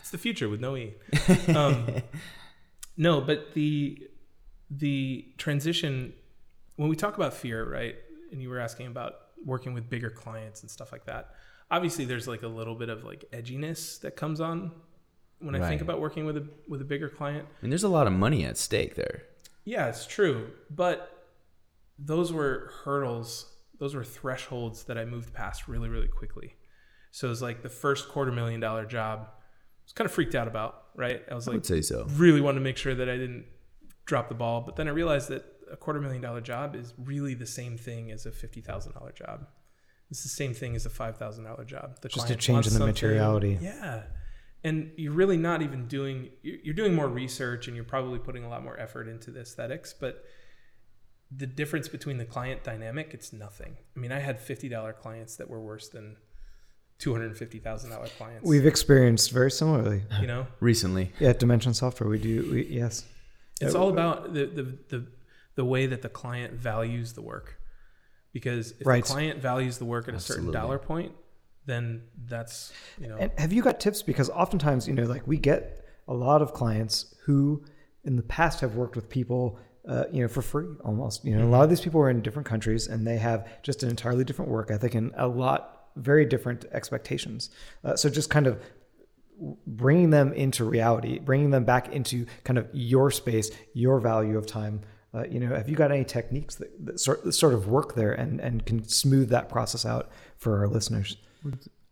[0.00, 0.94] it's the Futur with no E.
[1.54, 2.02] Um,
[2.96, 4.02] no, but the
[4.68, 6.12] the transition
[6.74, 7.94] when we talk about fear, right?
[8.32, 11.30] And you were asking about working with bigger clients and stuff like that.
[11.70, 14.72] Obviously, there's like a little bit of like edginess that comes on
[15.38, 17.46] when I think about working with a with a bigger client.
[17.48, 19.22] I mean, there's a lot of money at stake there.
[19.64, 21.26] Yeah, it's true, but
[21.98, 23.50] those were hurdles.
[23.78, 26.54] Those were thresholds that I moved past really, really quickly.
[27.10, 29.20] So it was like the first quarter million dollar job.
[29.28, 31.22] I was kind of freaked out about, right?
[31.30, 32.06] I was I like, would say so.
[32.16, 33.46] really wanted to make sure that I didn't
[34.06, 34.60] drop the ball.
[34.62, 35.44] But then I realized that
[35.74, 39.12] a quarter million dollar job is really the same thing as a fifty thousand dollar
[39.12, 39.46] job.
[40.10, 42.00] It's the same thing as a five thousand dollar job.
[42.00, 43.58] The Just a change in the materiality.
[43.60, 44.04] Yeah,
[44.62, 46.30] and you're really not even doing.
[46.42, 49.40] You're you're doing more research, and you're probably putting a lot more effort into the
[49.40, 50.24] aesthetics, but.
[51.36, 53.76] The difference between the client dynamic, it's nothing.
[53.96, 56.16] I mean, I had fifty dollar clients that were worse than
[56.98, 58.46] two hundred and fifty thousand dollar clients.
[58.46, 60.04] We've experienced very similarly.
[60.20, 62.48] you know, Recently, Yeah, at Dimension Software, we do.
[62.52, 63.04] We, yes.
[63.60, 65.06] It's Yeah, all about the, the the
[65.54, 67.58] the way that the client values the work.
[68.32, 69.04] Because if Right.
[69.04, 71.12] the client values the work at a certain dollar point,
[71.66, 74.02] then that's you know And have you got tips?
[74.02, 77.64] Because oftentimes, you know, like we get a lot of clients who
[78.02, 79.58] in the past have worked with people,
[79.88, 81.24] uh, you know, for free almost.
[81.24, 83.82] You know, a lot of these people are in different countries and they have just
[83.82, 87.50] an entirely different work ethic and a lot, very different expectations.
[87.82, 88.60] Uh, so just kind of
[89.66, 94.46] bringing them into reality, bringing them back into kind of your space, your value of
[94.46, 94.80] time.
[95.14, 97.94] Uh, you know, have you got any techniques that, that sort, that sort of work
[97.94, 101.16] there and, and can smooth that process out for our listeners?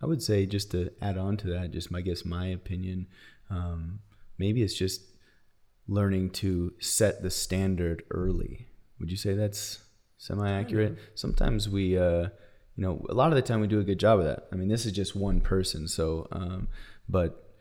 [0.02, 3.06] I would say just to add on to that, just my guess, my opinion,
[3.48, 4.00] um,
[4.38, 5.02] maybe it's just
[5.86, 8.66] learning to set the standard early.
[8.98, 9.78] Would you say that's
[10.18, 10.98] semi-accurate?
[11.14, 12.28] Sometimes we, uh,
[12.76, 14.48] you know, a lot of the time we do a good job of that.
[14.52, 16.68] I mean, this is just one person, so, um,
[17.08, 17.54] but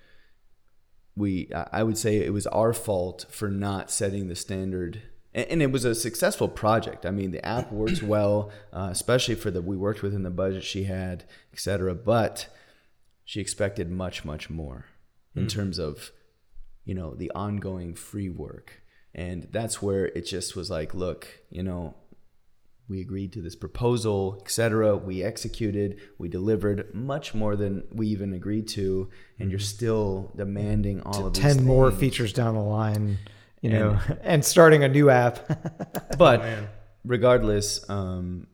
[1.16, 5.02] we, I I would say it was our fault for not setting the standard.
[5.34, 7.06] And it was a successful project.
[7.06, 10.64] I mean, the app works well, uh, especially for the we worked within the budget
[10.64, 11.96] she had, etc.
[11.96, 12.48] But
[13.24, 14.86] she expected much, much more
[15.34, 16.12] in terms of,
[16.84, 18.82] you know, the ongoing free work.
[19.16, 21.96] And that's where it just was like, look, you know,
[22.92, 24.98] we agreed to this proposal, etc.
[24.98, 29.10] We executed, we delivered much more than we even agreed to,
[29.40, 33.18] and you're still demanding all of these 10 more features down the line,
[33.62, 35.40] you know, and starting a new app.
[36.18, 36.68] But man.
[37.04, 38.48] regardless, um,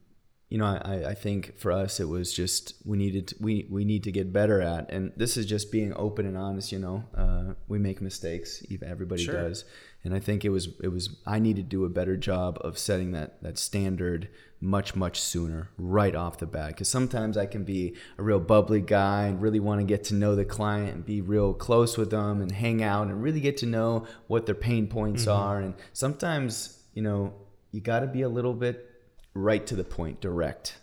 [0.49, 3.83] you know, I, I think for us it was just we needed to, we we
[3.83, 6.71] need to get better at, and this is just being open and honest.
[6.71, 9.35] You know, uh, we make mistakes, even everybody Sure.
[9.49, 9.65] does,
[10.03, 12.77] And I think it was it was I need to do a better job of
[12.77, 14.29] setting that that standard
[14.61, 18.81] much much sooner right off the bat because sometimes I can be a real bubbly
[18.81, 22.09] guy and really want to get to know the client and be real close with
[22.09, 25.41] them and hang out and really get to know what their pain points Mm-hmm.
[25.41, 27.33] are and sometimes you know
[27.71, 28.89] you got to be a little bit
[29.33, 30.77] right to the point direct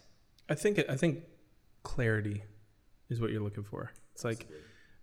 [0.49, 1.24] I think I think
[1.82, 2.43] clarity
[3.09, 3.93] is what you're looking for.
[4.15, 4.47] It's like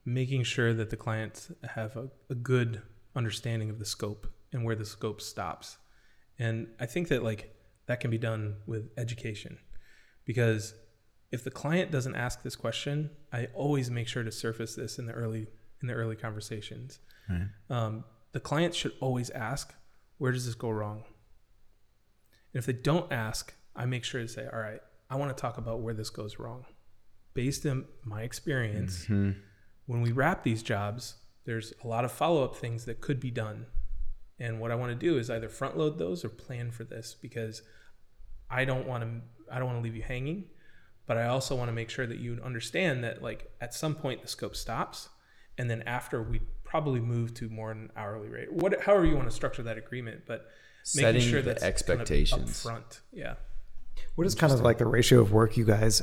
[0.05, 2.81] making sure that the clients have a, a good
[3.15, 5.77] understanding of the scope and where the scope stops.
[6.39, 7.55] And I think that like
[7.87, 9.57] that can be done with education
[10.25, 10.73] because
[11.31, 15.05] if the client doesn't ask this question, I always make sure to surface this in
[15.05, 15.47] the early
[15.81, 16.99] in the early conversations.
[17.69, 19.73] Um, the client should always ask,
[20.17, 21.03] "Where does this go wrong?"
[22.53, 25.41] And if they don't ask, I make sure to say, "All right, I want to
[25.41, 26.65] talk about where this goes wrong."
[27.33, 29.05] Based on my experience,
[29.85, 31.15] when we wrap these jobs,
[31.45, 33.65] there's a lot of follow-up things that could be done.
[34.39, 37.15] And what I want to do is either front load those or plan for this
[37.19, 37.61] because
[38.49, 39.21] I don't want to
[39.53, 40.45] I don't want to leave you hanging,
[41.05, 44.21] but I also want to make sure that you understand that like at some point
[44.21, 45.09] the scope stops
[45.57, 48.51] and then after we probably move to more an hourly rate.
[48.51, 50.47] What however you want to structure that agreement, but
[50.83, 52.63] Setting making sure the that's kind of expectations.
[52.63, 53.01] upfront.
[53.11, 53.35] Yeah.
[54.15, 56.01] What is kind of like the ratio of work you guys,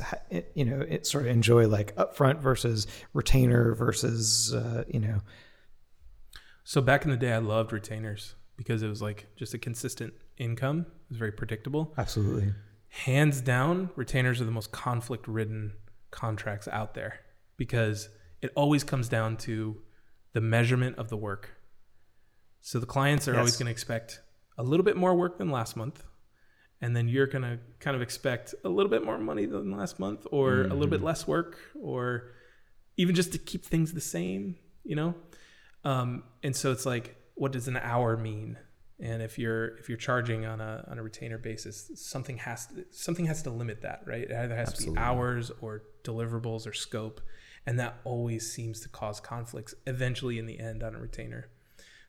[0.53, 5.19] you know, it sort of enjoy like upfront versus retainer versus, uh, you know,
[6.63, 10.13] So back in the day I loved retainers because it was like just a consistent
[10.37, 10.81] income.
[10.81, 11.93] It was very predictable.
[11.97, 12.53] absolutely.
[12.89, 15.73] hands down, retainers are the most conflict ridden
[16.11, 17.19] contracts out there
[17.57, 18.09] because
[18.41, 19.81] it always comes down to
[20.33, 21.51] the measurement of the work.
[22.61, 24.21] So the clients are always going to expect
[24.57, 26.03] a little bit more work than last month.
[26.81, 29.99] And then you're going to kind of expect a little bit more money than last
[29.99, 32.31] month or a little bit less work or
[32.95, 35.13] even just to keep things the same, you know?
[35.83, 38.57] Um, and so it's like, what does an hour mean?
[39.01, 42.85] And if you're if you're charging on a on a retainer basis, something has to
[42.91, 44.23] something has to limit that, right?
[44.23, 47.21] It either has to be hours or deliverables or scope,
[47.65, 51.47] and that always seems to cause conflicts eventually in the end on a retainer.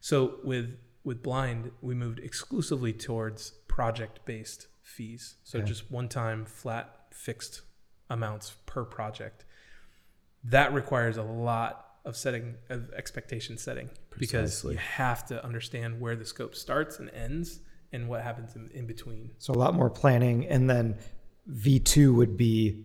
[0.00, 5.36] So with with blind, we moved exclusively towards project based fees.
[5.44, 5.68] So Okay.
[5.68, 7.62] just one time flat fixed
[8.10, 9.44] amounts per project.
[10.42, 13.88] That requires a lot of setting of expectation setting
[14.18, 17.60] because you have to understand where the scope starts and ends
[17.92, 19.30] and what happens in, in between.
[19.38, 20.46] So a lot more planning.
[20.46, 20.96] And then
[21.48, 22.84] V2 would be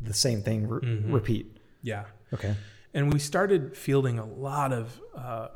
[0.00, 1.56] the same thing, re- repeat.
[1.82, 2.04] Yeah.
[2.34, 2.54] Okay.
[2.92, 5.48] And we started fielding a lot of uh,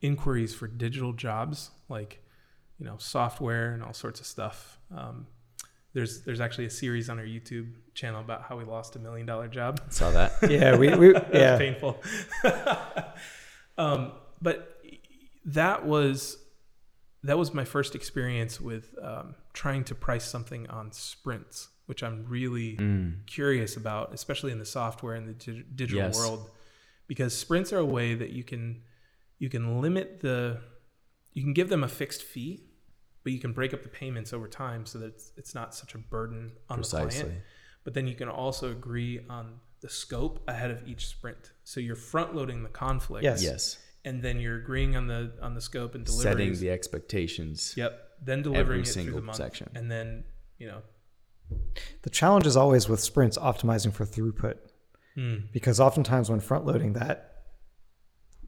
[0.00, 2.22] inquiries for digital jobs, like
[2.80, 4.78] you know software and all sorts of stuff.
[4.96, 5.26] Um,
[5.92, 9.26] there's there's actually a series on our YouTube channel about how we lost a million
[9.26, 9.80] dollar job.
[9.90, 10.76] saw that Yeah.
[10.76, 11.58] We, we That was yeah.
[11.58, 12.02] painful.
[13.78, 14.80] um, but
[15.44, 16.36] that was
[17.22, 22.24] that was my first experience with um, trying to price something on sprints, which I'm
[22.28, 22.78] really
[23.26, 26.16] curious about, especially in the software and the dig- digital Yes.
[26.16, 26.50] world,
[27.08, 28.82] because sprints are a way that you can
[29.38, 30.60] you can limit the
[31.32, 32.64] you can give them a fixed fee,
[33.22, 35.94] but you can break up the payments over time so that it's, it's not such
[35.94, 37.20] a burden on the Precisely.
[37.22, 37.40] client.
[37.84, 41.52] But then you can also agree on the scope ahead of each sprint.
[41.64, 43.24] So you're front loading the conflict.
[43.24, 43.42] Yes.
[43.42, 48.08] yes And then you're agreeing on the on the scope and setting the expectations Yep.
[48.22, 49.36] Then delivering it through single the month.
[49.38, 49.70] section.
[49.74, 50.24] And then,
[50.58, 50.82] you know,
[52.02, 54.56] The challenge is always with sprints optimizing for throughput
[55.14, 55.36] Hmm.
[55.52, 57.29] because oftentimes when front loading that,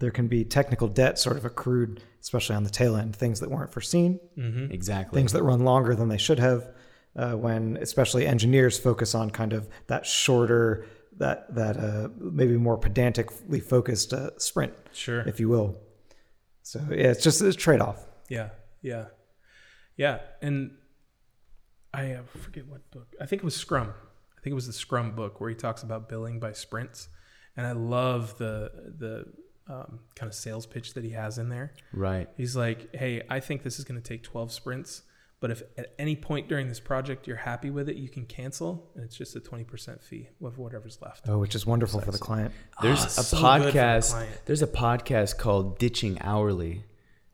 [0.02, 3.48] there can be technical debt sort of accrued, especially on the tail end, things that
[3.48, 4.18] weren't foreseen,
[4.72, 6.68] exactly things that run longer than they should have.
[7.14, 10.86] Uh, when especially engineers focus on kind of that shorter,
[11.18, 15.20] that that uh, maybe more pedantically focused uh, sprint, sure.
[15.20, 15.76] if you will.
[16.62, 18.04] So yeah, it's just a trade off.
[18.28, 18.48] Yeah,
[18.80, 19.04] yeah,
[19.96, 20.18] yeah.
[20.40, 20.72] And
[21.94, 23.14] I uh, forget what book.
[23.20, 23.88] I think it was Scrum.
[24.36, 27.08] I think it was the Scrum book where he talks about billing by sprints.
[27.56, 29.26] And I love the the
[29.68, 31.72] um, kind of sales pitch that he has in there.
[31.92, 35.02] right He's like, "Hey, I think this is going to take 12 sprints,
[35.40, 38.90] but if at any point during this project you're happy with it, you can cancel,
[38.94, 42.18] and it's just a 20% fee of whatever's left." Oh, which is wonderful for the
[42.18, 42.52] client.
[42.82, 46.84] there's Ah, a so for the podcast there's a podcast called ditching hourly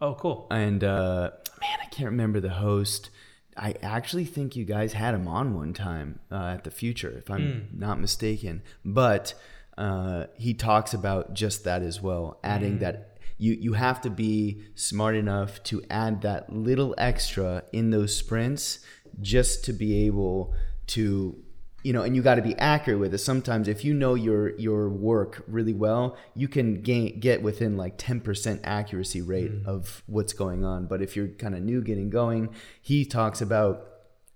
[0.00, 0.46] Oh, cool.
[0.50, 1.30] and uh,
[1.60, 3.10] man, I can't remember the host.
[3.56, 7.28] I actually think you guys had him on one time uh, at the Futur, if
[7.28, 8.62] I'm not mistaken.
[8.84, 9.34] But
[9.78, 14.60] uh, he talks about just that as well, adding that you you have to be
[14.74, 18.80] smart enough to add that little extra in those sprints
[19.20, 20.52] just to be able
[20.88, 21.42] to
[21.84, 23.18] you know, and you got to be accurate with it.
[23.18, 27.94] Sometimes, if you know your your work really well, you can gain get within like
[27.96, 30.86] ten percent accuracy rate of what's going on.
[30.86, 32.50] But if you're kind of new getting going,
[32.82, 33.86] he talks about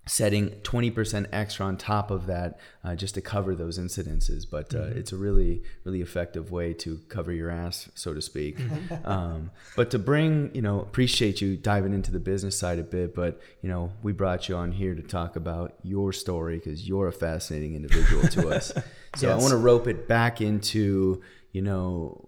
[0.05, 4.83] setting 20% extra on top of that uh, just to cover those incidences but uh,
[4.87, 8.57] it's a really really effective way to cover your ass so to speak
[9.05, 13.15] um, but to bring you know appreciate you diving into the business side a bit
[13.15, 17.07] but you know we brought you on here to talk about your story because you're
[17.07, 18.73] a fascinating individual to us
[19.15, 21.21] so i want to rope it back into
[21.53, 22.27] you know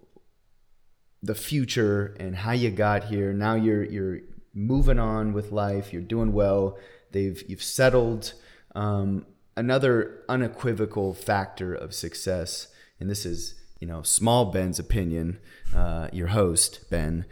[1.25, 3.33] the Futur and how you got here.
[3.33, 4.19] Now you're you're
[4.53, 5.91] moving on with life.
[5.91, 6.77] You're doing well.
[7.15, 8.33] They've you've settled.
[8.75, 9.25] Um,
[9.55, 12.67] another unequivocal factor of success,
[12.99, 15.39] and this is you know small Ben's opinion,
[15.73, 17.25] uh, your host Ben,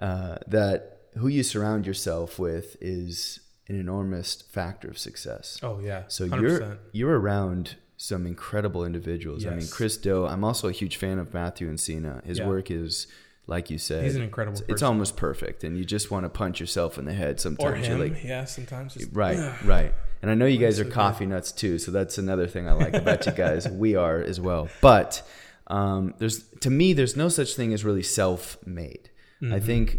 [0.00, 5.58] uh, that who you surround yourself with is an enormous factor of success.
[5.62, 6.02] Oh yeah.
[6.08, 6.40] So 100%.
[6.42, 9.44] you're you're around some incredible individuals.
[9.46, 10.24] I mean, Chris Do.
[10.26, 12.24] I'm also a huge fan of Matthew Encina.
[12.24, 12.46] His Yeah.
[12.48, 13.06] work is,
[13.48, 16.28] like you said, He's an incredible It's, it's almost perfect, and you just want to
[16.28, 17.88] punch yourself in the head sometimes.
[17.88, 18.12] You're him.
[18.12, 18.44] like, yeah.
[18.44, 18.94] Sometimes.
[18.94, 19.94] Just, right, right.
[20.20, 22.94] And I know you guys are coffee nuts too, so that's another thing I like
[22.94, 23.66] about you guys.
[23.78, 25.22] We are as well, but
[25.68, 29.10] um, there's to me, there's no such thing as really self-made.
[29.42, 29.54] Mm-hmm.
[29.54, 29.98] I think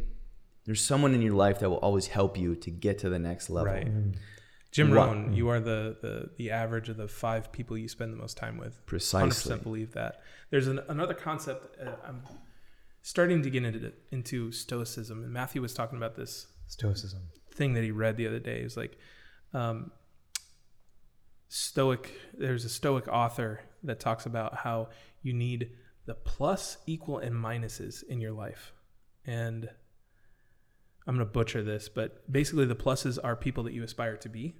[0.65, 3.49] there's someone in your life that will always help you to get to the next
[3.49, 3.73] level.
[3.73, 3.87] Right.
[4.71, 8.13] Jim What- Rohn, you are the, the the average of the five people you spend
[8.13, 8.85] the most time with.
[8.85, 9.55] Precisely.
[9.55, 10.21] 100% believe that.
[10.51, 12.21] There's an, another concept uh, I'm
[13.09, 17.21] starting to get into into stoicism, and Matthew was talking about this Stoicism.
[17.51, 18.61] thing that he read the other day.
[18.61, 18.99] It was like,
[19.51, 19.91] um,
[21.47, 22.13] Stoic.
[22.37, 24.89] There's a Stoic author that talks about how
[25.23, 25.71] you need
[26.05, 28.73] the plus, equal, and minuses in your life,
[29.25, 29.67] and
[31.07, 34.29] I'm going to butcher this, but basically the pluses are people that you aspire to
[34.29, 34.55] be.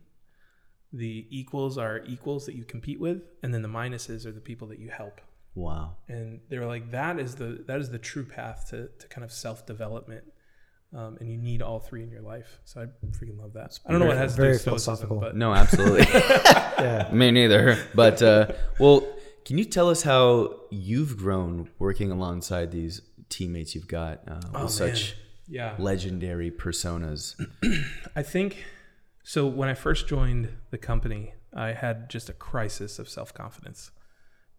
[0.92, 4.68] The equals are equals that you compete with, and then the minuses are the people
[4.70, 5.22] that you help.
[5.60, 5.98] Wow.
[6.08, 9.26] And they were like, that is the that is the true path to, to kind
[9.26, 10.24] of self development,
[10.96, 12.60] um, and you need all three in your life.
[12.64, 12.86] So I
[13.18, 13.78] freaking love that.
[13.86, 15.20] I don't know what it has to do very with stoicism, philosophical.
[15.20, 16.08] but No, absolutely.
[16.80, 17.10] Yeah.
[17.12, 17.78] Me neither.
[17.94, 18.48] But uh,
[18.80, 19.06] well,
[19.44, 24.62] can you tell us how you've grown working alongside these teammates you've got uh, with
[24.62, 25.18] Oh, such
[25.50, 27.36] yeah, legendary personas?
[28.16, 28.64] I think
[29.24, 29.46] so.
[29.46, 33.92] When I first joined the company, I had just a crisis of self confidence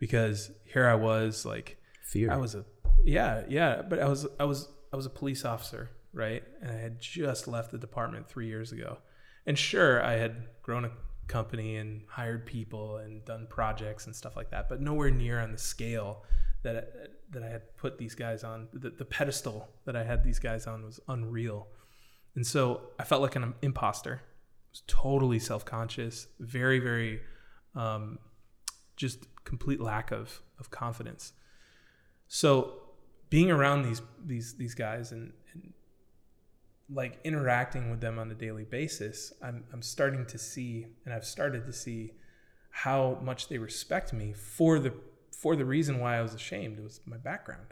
[0.00, 2.32] because here I was like Fear.
[2.32, 2.64] I was a
[3.04, 6.42] yeah, yeah, but I was I was I was a police officer, right?
[6.60, 8.98] And I had just left the department 3 years ago.
[9.46, 10.90] And sure, I had grown a
[11.28, 15.52] company and hired people and done projects and stuff like that, but nowhere near on
[15.52, 16.24] the scale
[16.62, 18.68] that I, that I had put these guys on.
[18.72, 21.68] The, the pedestal that I had these guys on was unreal.
[22.34, 24.20] And so I felt like an imposter.
[24.22, 27.20] I was totally self-conscious, very very
[27.76, 28.18] um,
[28.96, 31.32] just complete lack of of confidence.
[32.28, 32.50] So
[33.34, 34.00] being around these
[34.32, 35.72] these these guys and, and
[37.00, 40.72] like interacting with them on a daily basis, I'm I'm starting to see
[41.04, 42.00] and I've started to see
[42.84, 44.92] how much they respect me for the
[45.42, 46.78] for the reason why I was ashamed.
[46.78, 47.68] It was my background.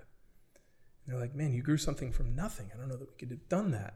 [1.04, 2.66] And they're like, man, you grew something from nothing.
[2.72, 3.94] I don't know that we could have done that.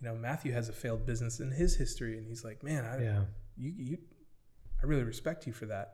[0.00, 3.02] You know, Matthew has a failed business in his history, and he's like, man, I,
[3.02, 3.22] Yeah.
[3.56, 3.98] you, you,
[4.82, 5.86] I really respect you for that.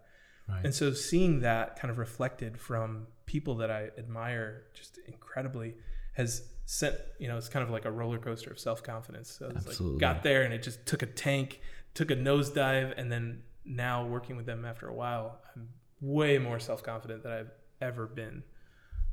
[0.50, 0.64] Right.
[0.64, 5.74] And so seeing that kind of reflected from people that I admire just incredibly
[6.14, 9.30] has sent, you know, it's kind of like a roller coaster of self confidence.
[9.30, 9.94] So it's Absolutely.
[9.96, 11.60] like got there and it just took a tank,
[11.94, 15.68] took a nosedive, and then now working with them after a while, I'm
[16.00, 17.50] way more self confident than I've
[17.80, 18.42] ever been.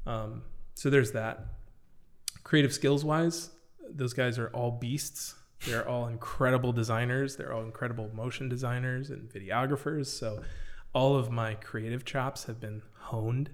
[0.06, 0.44] Um,
[0.74, 1.46] so there's that.
[2.44, 3.50] Creative skills wise,
[3.90, 5.36] those guys are all beasts.
[5.66, 7.36] They're all incredible designers.
[7.36, 10.08] They're all incredible motion designers and videographers.
[10.08, 10.44] So
[10.94, 13.50] all of my creative chops have been honed.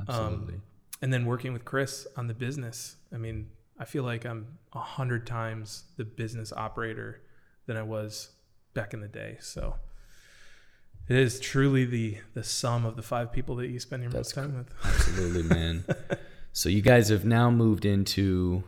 [0.00, 0.54] Absolutely.
[0.54, 0.62] Um,
[1.02, 4.80] and then working with Chris on the business, I mean, I feel like I'm a
[4.80, 7.20] hundred times the business operator
[7.66, 8.30] than I was
[8.74, 9.36] back in the day.
[9.40, 9.76] So
[11.08, 14.34] it is truly the the sum of the five people that you spend your That's
[14.34, 14.68] most time with.
[14.84, 15.84] Absolutely, man.
[16.52, 18.64] so you guys have now moved into,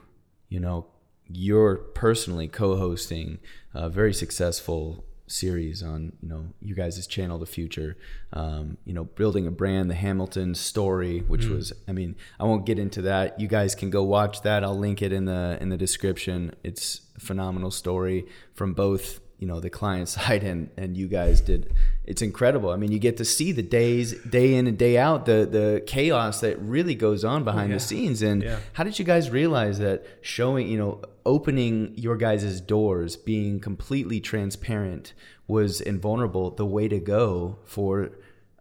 [0.49, 0.87] you know,
[1.27, 3.39] you're personally co-hosting
[3.75, 7.97] a very successful series on, you know, you guys' channel, The Futur.
[8.33, 12.67] Um, you know, building a brand, the Hamilton story, which was, I mean, I won't
[12.67, 13.39] get into that.
[13.41, 14.65] You guys can go watch that.
[14.65, 16.55] I'll link it in the in the description.
[16.65, 21.41] It's a phenomenal story from both you know the client side and and you guys
[21.41, 21.73] did
[22.05, 25.27] it's incredible i mean you get to see the days day in and day out
[25.27, 27.77] the the chaos that really goes on behind yeah.
[27.77, 28.59] the scenes and Yeah.
[28.73, 34.19] how did you guys realize that showing you know opening your guys' doors being completely
[34.21, 35.13] transparent
[35.47, 38.11] was invulnerable the way to go for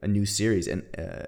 [0.01, 1.23] a new series and uh,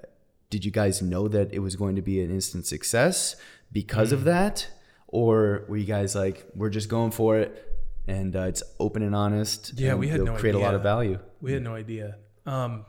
[0.50, 3.36] did you guys know that it was going to be an instant success
[3.72, 4.14] because Mm.
[4.14, 4.68] of that
[5.08, 7.66] or were you guys like we're just going for it
[8.10, 10.78] and uh, it's open and honest Yeah, and we had no create a lot idea.
[10.78, 12.18] of value We had no idea.
[12.46, 12.86] Um,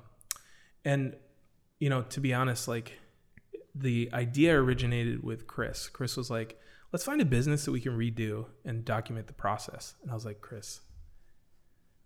[0.85, 1.15] and
[1.79, 2.99] you know, to be honest, like
[3.75, 5.89] the idea originated with Chris.
[5.89, 6.59] Chris was like,
[6.93, 10.25] "Let's find a business that we can redo and document the process." And I was
[10.25, 10.81] like, "Chris,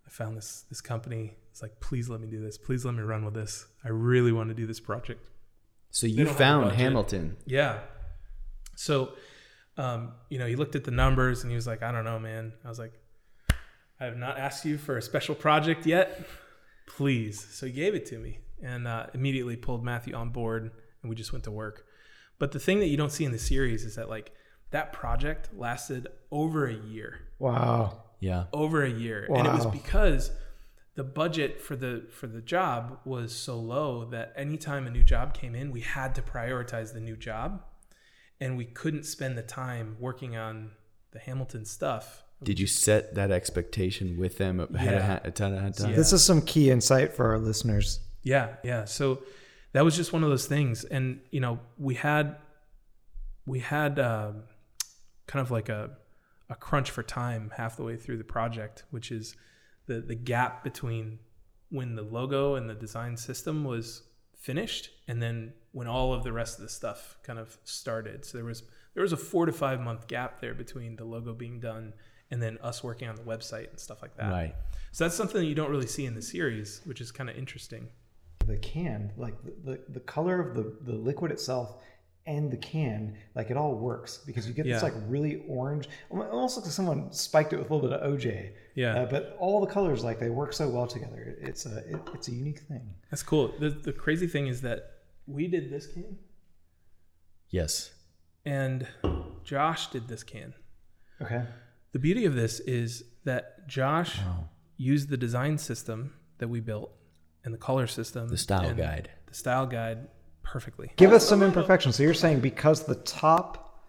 [0.05, 1.35] I found this this company.
[1.51, 2.57] It's like, please let me do this.
[2.57, 3.65] Please let me run with this.
[3.83, 5.29] I really want to do this project."
[5.91, 7.79] so you don't have a found hamilton Yeah.
[8.75, 9.13] So,
[9.77, 12.19] um, you know, he looked at the numbers and he was like, I don't know,
[12.19, 12.51] man.
[12.65, 12.91] I was like,
[13.99, 16.25] I have not asked you for a special project yet.
[16.87, 17.39] Please.
[17.51, 21.15] So he gave it to me and uh, immediately pulled Matthew on board and we
[21.15, 21.85] just went to work.
[22.37, 24.31] But the thing that you don't see in the series is that, like,
[24.71, 28.03] that project lasted over a year Wow.
[28.19, 30.31] yeah over a year and it was because
[30.95, 35.33] the budget for the for the job was so low that anytime a new job
[35.33, 37.61] came in we had to prioritize the new job
[38.41, 40.71] and we couldn't spend the time working on
[41.11, 44.97] the hamilton stuff did you set that expectation with them ahead Yeah.
[44.97, 45.33] of, ahead of
[45.77, 45.95] time Yeah.
[45.95, 47.99] This is some key insight for our listeners.
[48.23, 49.21] yeah yeah so
[49.73, 52.35] that was just one of those things and you know we had
[53.45, 54.43] we had um,
[55.27, 55.91] kind of like a
[56.49, 59.35] a crunch for time half the way through the project which is
[59.87, 61.19] the the gap between
[61.69, 64.03] when the logo and the design system was
[64.39, 68.37] finished and then when all of the rest of the stuff kind of started so
[68.37, 68.61] there was
[68.93, 71.93] there was a 4 to 5 month gap there between the logo being done
[72.35, 74.55] and then us working on the website and stuff like that right
[74.91, 77.35] so that's something that you don't really see in the series which is kind of
[77.37, 77.87] interesting
[78.45, 81.77] The can, like the, the, the color of the, the liquid itself
[82.27, 85.91] and the can, like it all works because you get this like really orange, it
[86.11, 88.51] almost looks like someone spiked it with a little bit of OJ.
[88.75, 89.01] Yeah.
[89.01, 91.37] Uh, but all the colors, like they work so well together.
[91.39, 92.85] It's a, it, it's a unique thing.
[93.09, 93.53] That's cool.
[93.59, 94.79] The the crazy thing is that
[95.27, 96.17] we did this can
[97.49, 97.93] yes
[98.45, 98.87] and
[99.43, 100.53] Josh did this can.
[101.21, 101.43] Okay.
[101.95, 104.19] The beauty of this is that Josh
[104.75, 106.91] used the design system that we built
[107.45, 110.09] and the color system, the style guide the style guide
[110.43, 110.91] perfectly.
[110.97, 111.95] Give us some imperfections.
[111.95, 113.81] So you're saying because the top,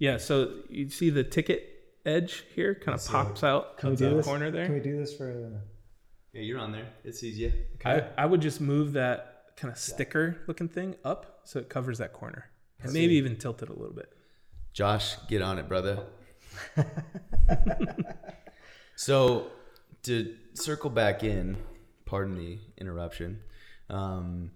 [0.00, 1.62] Yeah, so you see the ticket
[2.04, 4.26] edge here kind of pops out can we of do the this?
[4.26, 4.64] corner there.
[4.66, 5.30] Can we do this for?
[5.30, 5.60] uh,
[6.32, 7.52] yeah you're on there It's sees you
[7.84, 11.98] I, I would just move that kind of sticker looking thing up so it covers
[11.98, 12.50] that corner.
[12.82, 14.08] And maybe even tilt it a little bit.
[14.72, 16.04] Josh, get on it, brother.
[18.96, 19.46] So,
[20.04, 21.56] to circle back in,
[22.04, 23.40] pardon the interruption.
[23.90, 24.50] Um,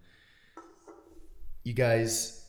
[1.64, 2.44] you guys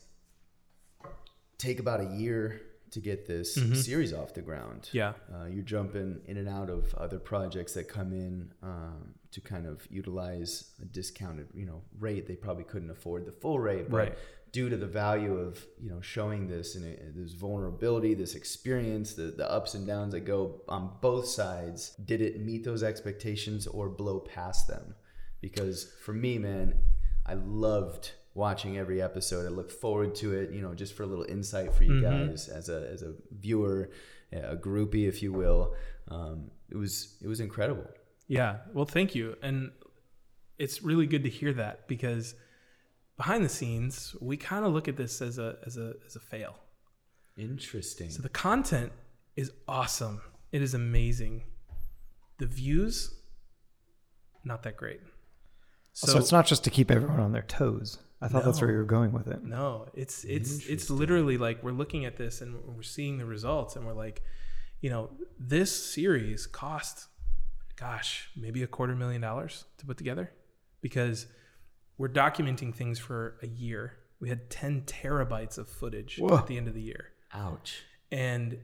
[1.58, 3.54] take about a year to get this
[3.84, 4.88] series off the ground.
[4.92, 5.12] Yeah.
[5.32, 9.66] Uh, you're jumping in and out of other projects that come in um, to kind
[9.66, 12.26] of utilize a discounted, you know, rate.
[12.26, 14.18] They probably couldn't afford the full rate, but Right.
[14.52, 19.24] Due to the value of you know showing this and this vulnerability, this experience, the
[19.24, 23.88] the ups and downs that go on both sides, did it meet those expectations or
[23.88, 24.94] blow past them?
[25.40, 26.74] Because for me, man,
[27.26, 29.46] I loved watching every episode.
[29.46, 32.48] I look forward to it, you know, just for a little insight for you guys
[32.48, 33.90] as a as a viewer,
[34.32, 35.74] a groupie, if you will.
[36.08, 37.86] Um, it was it was incredible.
[38.26, 38.58] Yeah.
[38.72, 39.36] Well, thank you.
[39.42, 39.72] And
[40.58, 42.34] it's really good to hear that because
[43.20, 46.20] behind the scenes, we kind of look at this as a as a as a
[46.20, 46.54] fail.
[47.36, 48.08] Interesting.
[48.08, 48.92] So the content
[49.36, 50.22] is awesome.
[50.52, 51.44] It is amazing.
[52.38, 53.14] The views
[54.42, 55.00] not that great.
[55.92, 57.98] So, it's not just to keep everyone on their toes.
[58.22, 59.44] I thought that's where you were going with it.
[59.44, 63.76] No, it's it's it's literally like we're looking at this and we're seeing the results
[63.76, 64.22] and we're like,
[64.80, 67.08] you know, this series cost
[67.76, 70.30] gosh, maybe a quarter million dollars to put together
[70.80, 71.26] because
[72.00, 73.92] we're documenting things for a year.
[74.20, 76.38] We had 10 terabytes of footage Whoa.
[76.38, 77.10] at the end of the year.
[77.34, 77.82] Ouch.
[78.10, 78.56] And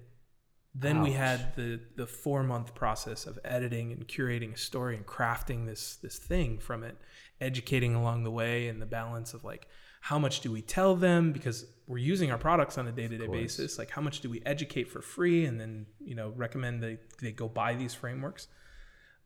[0.74, 5.04] then we had the the 4 month process of editing and curating a story and
[5.04, 6.96] crafting this this thing from it,
[7.38, 9.68] educating along the way and the balance of like
[10.00, 13.76] how much do we tell them because we're using our products on a day-to-day basis
[13.76, 17.32] like how much do we educate for free and then you know recommend they, they
[17.32, 18.46] go buy these frameworks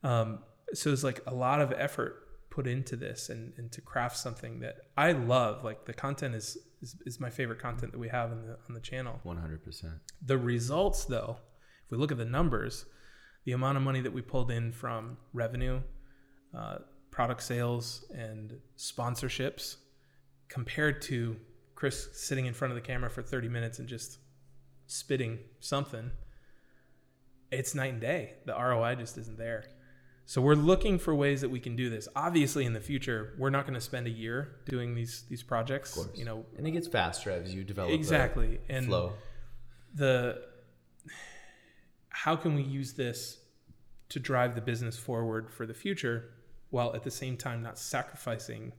[0.04, 0.38] um,
[0.72, 4.60] so it's like a lot of effort put into this and, and to craft something
[4.60, 8.32] that i love like the content is, is is my favorite content that we have
[8.32, 9.94] in the on the channel One hundred percent.
[10.24, 11.36] the results, though,
[11.84, 12.86] if we look at the numbers,
[13.44, 15.80] the amount of money that we pulled in from revenue,
[16.56, 16.78] uh,
[17.10, 19.76] product sales, and sponsorships
[20.48, 21.36] compared to
[21.74, 24.18] Chris sitting in front of the camera for 30 minutes and just
[24.86, 26.10] spitting something,
[27.50, 28.34] it's night and day.
[28.46, 29.64] The ROI just isn't there.
[30.30, 32.06] So we're looking for ways that we can do this.
[32.14, 35.96] Obviously, in the future, we're not going to spend a year doing these these projects.
[35.96, 36.16] Of course.
[36.16, 38.60] You know, and it gets faster as you develop the exactly.
[38.68, 39.14] And flow.
[39.92, 40.40] the
[42.10, 43.40] how can we use this
[44.10, 46.30] to drive the business forward for the future
[46.68, 48.72] while at the same time not sacrificing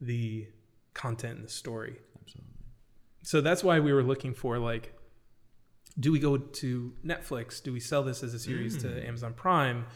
[0.00, 0.48] the
[0.92, 1.98] content and the story.
[2.20, 2.50] Absolutely.
[3.22, 4.92] So that's why we were looking for like
[6.00, 7.62] do we go to Netflix?
[7.62, 9.06] Do we sell this as a series to mm.
[9.06, 9.86] Amazon Prime?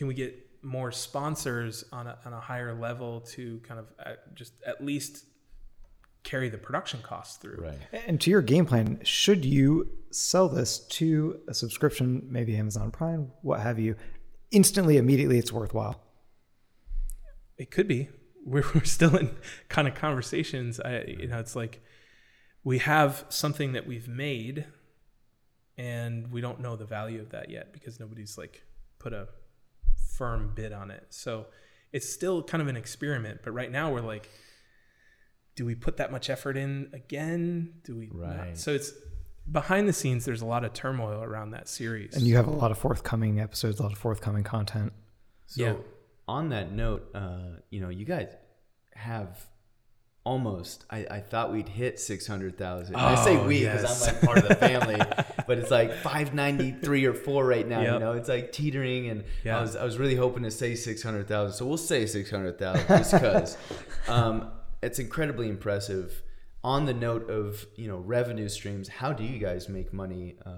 [0.00, 4.12] Can we get more sponsors on a, on a higher level to kind of uh,
[4.32, 5.26] just at least
[6.22, 7.58] carry the production costs through?
[7.58, 7.78] Right.
[8.06, 13.30] And to your game plan, should you sell this to a subscription, maybe Amazon Prime,
[13.42, 13.94] what have you,
[14.50, 16.00] instantly, immediately, it's worthwhile?
[17.58, 18.08] It could be.
[18.46, 19.36] We're, we're still in
[19.68, 20.80] kind of conversations.
[20.80, 21.82] I, you know, it's like
[22.64, 24.64] we have something that we've made,
[25.76, 28.64] and we don't know the value of that yet because nobody's like
[28.98, 29.28] put a
[30.20, 31.06] firm bid on it.
[31.08, 31.46] So
[31.92, 33.40] it's still kind of an experiment.
[33.42, 34.28] But right now, we're like,
[35.56, 37.72] do we put that much effort in again?
[37.84, 38.10] Do we?
[38.12, 38.36] not?
[38.38, 38.58] Right.
[38.58, 38.92] So it's
[39.50, 40.26] behind the scenes.
[40.26, 42.14] There's a lot of turmoil around that series.
[42.14, 44.92] And you have a lot of forthcoming episodes, a lot of forthcoming content.
[45.46, 45.74] So Yeah.
[46.28, 48.30] on that note, uh, you know, you guys
[48.94, 49.46] have
[50.30, 50.84] almost.
[50.90, 52.94] I, I thought we'd hit six hundred thousand.
[52.94, 54.06] I say Oh, we because yes.
[54.08, 54.96] I'm like part of the family,
[55.48, 57.80] but it's like five ninety three or four right now.
[57.80, 59.58] You know, it's like teetering, and Yeah.
[59.58, 61.56] I was I was really hoping to say six hundred thousand.
[61.56, 63.56] So we'll say six hundred thousand just because.
[64.08, 64.50] um,
[64.82, 66.22] it's incredibly impressive.
[66.62, 70.50] On the note of you know revenue streams, how do you guys make money uh,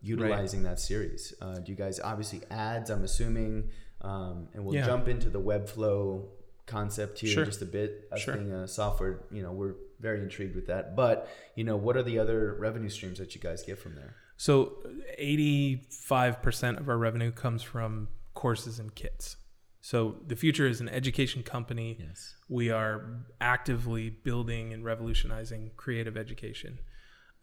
[0.00, 1.34] utilizing that series?
[1.42, 2.88] Uh, do you guys obviously ads?
[2.90, 3.70] I'm assuming,
[4.02, 4.86] um, and we'll Yeah.
[4.86, 6.26] jump into the Webflow
[6.68, 7.44] concept here Sure.
[7.44, 8.08] just a bit.
[8.12, 8.34] Us Sure.
[8.36, 10.94] being a software, you know, we're very intrigued with that.
[10.94, 14.14] But you know, what are the other revenue streams that you guys get from there?
[14.36, 14.78] So
[15.18, 19.36] 85% of our revenue comes from courses and kits.
[19.80, 21.96] So the Futur is an education company.
[21.98, 22.34] Yes.
[22.48, 26.78] We are actively building and revolutionizing creative education.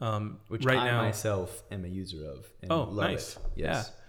[0.01, 2.45] Um, Which right I now, myself am a user of.
[2.61, 3.37] And Oh, love nice.
[3.37, 3.41] It.
[3.55, 3.91] Yes.
[3.93, 4.01] Yeah.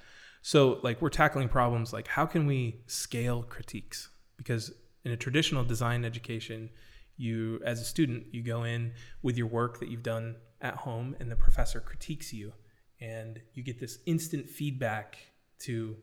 [0.43, 4.09] So, like, we're tackling problems like how can we scale critiques?
[4.37, 4.73] Because
[5.07, 6.69] in a traditional design education,
[7.17, 8.93] you, as a student, you go in
[9.23, 12.53] with your work that you've done at home, and the professor critiques you,
[13.01, 15.17] and you get this instant feedback
[15.61, 15.97] to,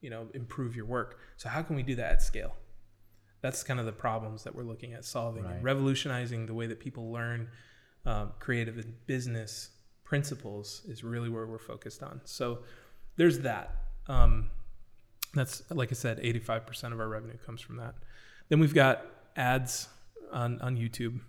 [0.00, 1.20] you know, improve your work.
[1.36, 2.56] So, how can we do that at scale?
[3.42, 6.80] That's kind of the problems that we're looking at solving, and revolutionizing the way that
[6.80, 7.48] people learn
[8.06, 9.70] um, creative and business
[10.02, 12.22] principles is really where we're focused on.
[12.24, 12.64] So
[13.16, 13.76] there's that.
[14.08, 14.50] Um,
[15.32, 17.94] that's like I said, 85% of our revenue comes from that.
[18.48, 19.04] Then we've got
[19.36, 19.88] ads
[20.32, 21.20] on on YouTube,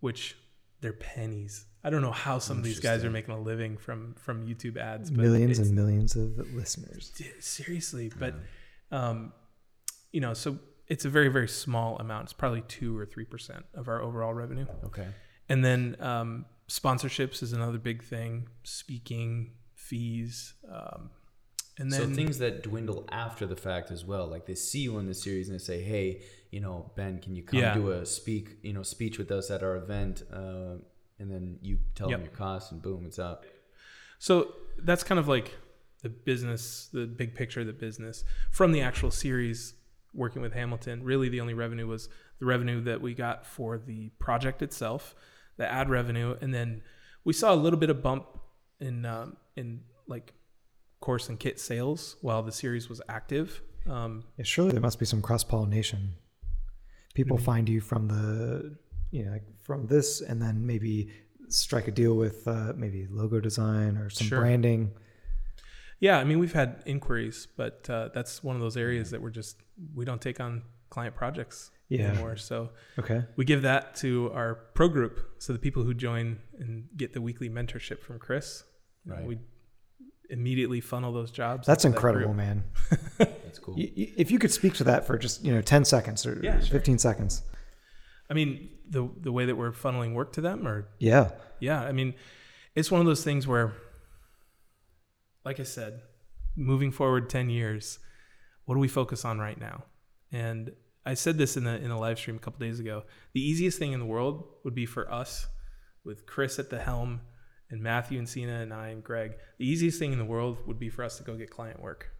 [0.00, 0.36] which
[0.80, 1.66] they're pennies.
[1.84, 4.76] I don't know how some of these guys are making a living from from YouTube
[4.76, 5.10] ads.
[5.10, 7.12] But millions and millions of listeners.
[7.40, 8.34] Seriously but
[8.90, 9.32] um
[10.12, 13.88] you know so it's a very very small amount it's probably 2 or 3% of
[13.88, 15.06] our overall revenue Okay.
[15.48, 21.10] and then um sponsorships is another big thing speaking fees um
[21.78, 24.98] and then so things that dwindle after the fact as well, like they see you
[24.98, 27.74] in the series and they say, "Hey, you know, Ben, can you come Yeah.
[27.74, 30.76] do a speak, you know, speech with us at our event?" Uh,
[31.18, 33.44] and then you tell them your costs, and boom, it's up.
[34.18, 35.54] So that's kind of like
[36.02, 39.74] the business, the big picture of the business from the actual series
[40.14, 41.02] working with Hamilton.
[41.02, 42.08] Really, the only revenue was
[42.38, 45.14] the revenue that we got for the project itself,
[45.56, 46.82] the ad revenue, and then
[47.24, 48.26] we saw a little bit of bump
[48.80, 50.32] in um, in like
[51.06, 53.48] course and kit sales while the series was active.
[53.96, 56.02] Um, Yeah, surely there must be some cross pollination.
[57.14, 57.50] People Mm-hmm.
[57.52, 58.76] find you from the,
[59.16, 60.94] you know, from this, and then maybe
[61.48, 64.40] strike a deal with uh, maybe logo design or some Sure.
[64.40, 64.80] branding.
[66.06, 69.36] yeah, I mean we've had inquiries, but uh, that's one of those areas that we're
[69.42, 69.54] just
[69.98, 70.52] we don't take on
[70.94, 72.08] client projects Yeah.
[72.10, 72.36] anymore.
[72.36, 72.56] So
[73.02, 73.20] Okay.
[73.38, 74.08] we give that to
[74.40, 76.26] our pro group so the people who join
[76.62, 78.64] and get the weekly mentorship from chris
[79.12, 79.24] Right.
[79.30, 79.34] we
[80.30, 82.64] immediately funnel those jobs That's into that incredible, man.
[83.18, 83.74] That's cool.
[83.76, 86.40] Y- y- If you could speak to that for just you know ten seconds or
[86.42, 86.72] Yeah, sure.
[86.72, 87.42] fifteen seconds.
[88.30, 91.30] i mean the the way that we're funneling work to them or Yeah.
[91.60, 92.14] yeah i mean
[92.74, 93.72] it's one of those things where
[95.44, 96.00] like i said
[96.56, 97.98] moving forward 10 years
[98.64, 99.84] what do we focus on right now
[100.32, 100.72] and
[101.04, 103.78] i said this in the in a live stream a couple days ago the easiest
[103.78, 105.46] thing in the world would be for us
[106.04, 107.20] with chris at the helm
[107.70, 110.88] and matthew Encina and i and greg the easiest thing in the world would be
[110.88, 112.10] for us to go get client work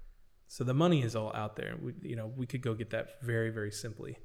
[0.49, 1.75] So the money is all out there.
[1.81, 4.17] We, you know, we could go get that very, very simply.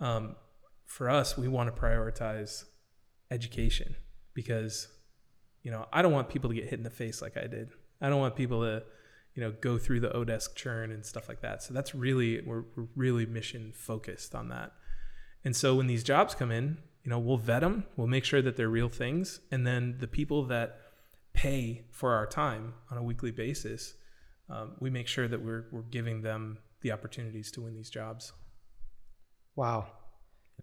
[0.00, 0.36] Um,
[0.84, 2.64] for us, we want to prioritize
[3.30, 3.94] education
[4.34, 4.88] because,
[5.62, 7.70] you know, I don't want people to get hit in the face like I did.
[8.00, 8.82] I don't want people to,
[9.34, 11.62] you know, go through the Odesk churn and stuff like that.
[11.62, 14.72] So that's really we're, we're really mission focused on that.
[15.44, 18.42] And so when these jobs come in, you know, we'll vet them, we'll make sure
[18.42, 20.78] that they're real things, and then the people that
[21.32, 23.94] pay for our time on a weekly basis,
[24.50, 28.32] um, we make sure that we're we're giving them the opportunities to win these jobs.
[29.56, 29.88] Wow.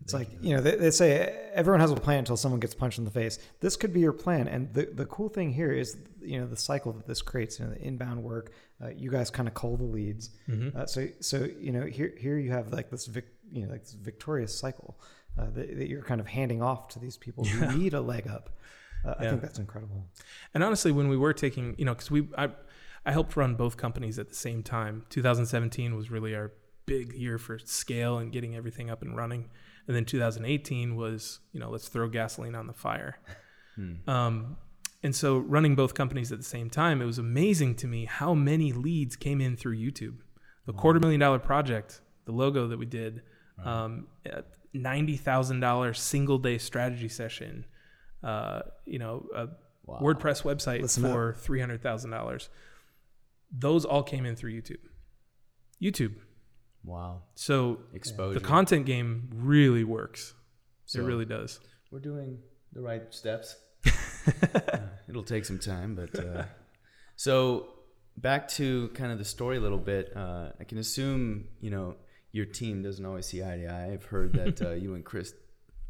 [0.01, 2.97] It's like, you know, they, they say everyone has a plan until someone gets punched
[2.97, 3.39] in the face.
[3.61, 4.47] This could be your plan.
[4.47, 7.65] And the, the cool thing here is, you know, the cycle that this creates, you
[7.65, 8.51] know, the inbound work,
[8.83, 10.31] uh, you guys kind of cull the leads.
[10.75, 13.83] Uh, so, so, you know, here, here you have like this, vic, you know, like
[13.83, 14.99] this victorious cycle
[15.37, 18.27] uh, that, that you're kind of handing off to these people who need a leg
[18.27, 18.49] up.
[19.05, 20.07] Uh, I think that's incredible.
[20.53, 22.49] And honestly, when we were taking, you know, because we, I,
[23.05, 25.05] I helped run both companies at the same time.
[25.09, 26.51] 2017 was really our
[26.85, 29.49] big year for scale and getting everything up and running.
[29.87, 33.19] And then 2018 was, you know, let's throw gasoline on the fire.
[34.07, 34.57] Um,
[35.03, 38.33] and so running both companies at the same time, it was amazing to me how
[38.33, 40.15] many leads came in through YouTube.
[40.65, 43.21] The quarter million dollar project, the logo that we did,
[43.63, 44.43] um, a
[44.75, 47.65] $90,000 single day strategy session,
[48.23, 49.47] uh, you know, a
[49.87, 52.49] WordPress website Listen for $300,000.
[53.51, 54.77] Those all came in through YouTube.
[55.81, 56.15] YouTube.
[56.83, 57.23] Wow.
[57.35, 58.39] So Exposure.
[58.39, 60.33] the content game really works.
[60.85, 61.59] So- it really does.
[61.91, 62.39] We're doing
[62.73, 63.55] the right steps.
[64.27, 66.45] Uh, it'll take some time, but uh,
[67.15, 67.67] so
[68.17, 70.11] back to kind of the story a little bit.
[70.17, 71.95] Uh, I can assume you know
[72.37, 73.89] your team doesn't always see eye to eye.
[73.93, 75.33] I've heard that uh, you and Chris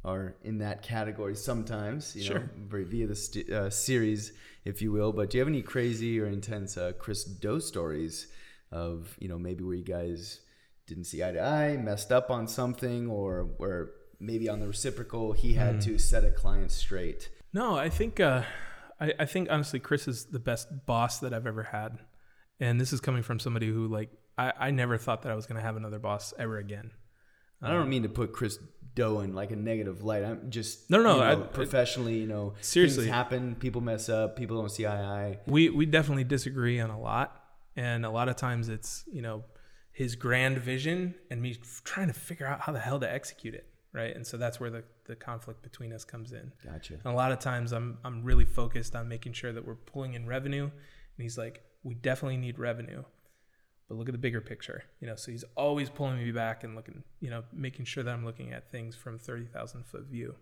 [0.04, 2.16] are in that category sometimes.
[2.16, 2.50] You know, Sure.
[2.56, 4.32] v- via the st- uh, series,
[4.64, 5.12] if you will.
[5.12, 8.28] But do you have any crazy or intense uh, Chris Do stories
[8.72, 10.42] of you know maybe where you guys
[10.88, 13.90] didn't see eye to eye, messed up on something, or where
[14.20, 17.30] maybe on the reciprocal he had to set a client straight?
[17.54, 18.44] No, I think uh,
[19.00, 21.92] I, I think honestly, Chris is the best boss that I've ever had,
[22.60, 25.46] and this is coming from somebody who like I, I never thought that I was
[25.46, 26.92] going to have another boss ever again.
[27.62, 28.60] I don't um, mean to put Chris
[28.96, 30.24] Do in like a negative light.
[30.24, 33.06] I'm just No, no, you know, I- professionally, you know, Seriously.
[33.06, 33.56] things happen.
[33.56, 34.36] People mess up.
[34.36, 35.40] People don't see eye to eye.
[35.48, 37.44] We we definitely disagree on a lot,
[37.76, 39.46] and a lot of times it's you know
[39.92, 43.66] his grand vision and me trying to figure out how the hell to execute it,
[43.94, 44.14] right?
[44.14, 46.52] And so that's where the the conflict between us comes in.
[46.64, 46.96] Gotcha.
[46.96, 50.14] And a lot of times I'm I'm really focused on making sure that we're pulling
[50.14, 50.64] in revenue.
[50.64, 53.04] And he's like, we definitely need revenue.
[53.88, 54.84] But look at the bigger picture.
[55.00, 58.12] You know, so he's always pulling me back and looking, you know, making sure that
[58.14, 60.36] I'm looking at things from thirty thousand foot view.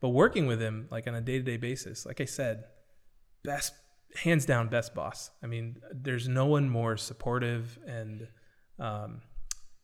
[0.00, 2.64] But working with him like on a day to day basis, like I said,
[3.44, 3.72] best
[4.16, 5.30] hands down best boss.
[5.42, 8.26] I mean, there's no one more supportive and
[8.80, 9.22] um,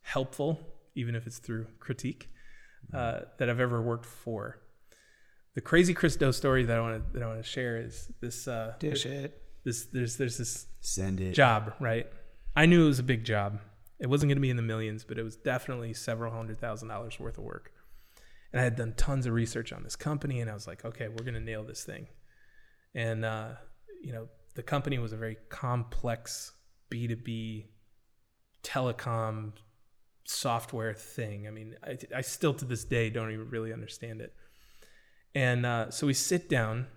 [0.01, 0.59] helpful,
[0.93, 2.29] even if it's through critique,
[2.93, 4.59] uh, that I've ever worked for.
[5.55, 8.11] The crazy Chris Do story that I want to that I want to share is
[8.21, 8.47] this.
[8.47, 9.41] Uh, Dish it.
[9.63, 11.31] this there's there's this Send it.
[11.33, 12.07] job, right?
[12.55, 13.59] I knew it was a big job.
[13.99, 16.87] It wasn't going to be in the millions, but it was definitely several hundred thousand
[16.87, 17.71] dollars worth of work.
[18.51, 21.07] And I had done tons of research on this company, and I was like, okay,
[21.07, 22.07] we're going to nail this thing.
[22.95, 23.49] And uh,
[24.01, 26.53] you know, the company was a very complex
[26.89, 27.67] B two B
[28.63, 29.53] telecom
[30.25, 31.47] software thing.
[31.47, 34.33] I mean, I, I still to this day don't even really understand it.
[35.35, 36.87] And uh, so we sit down,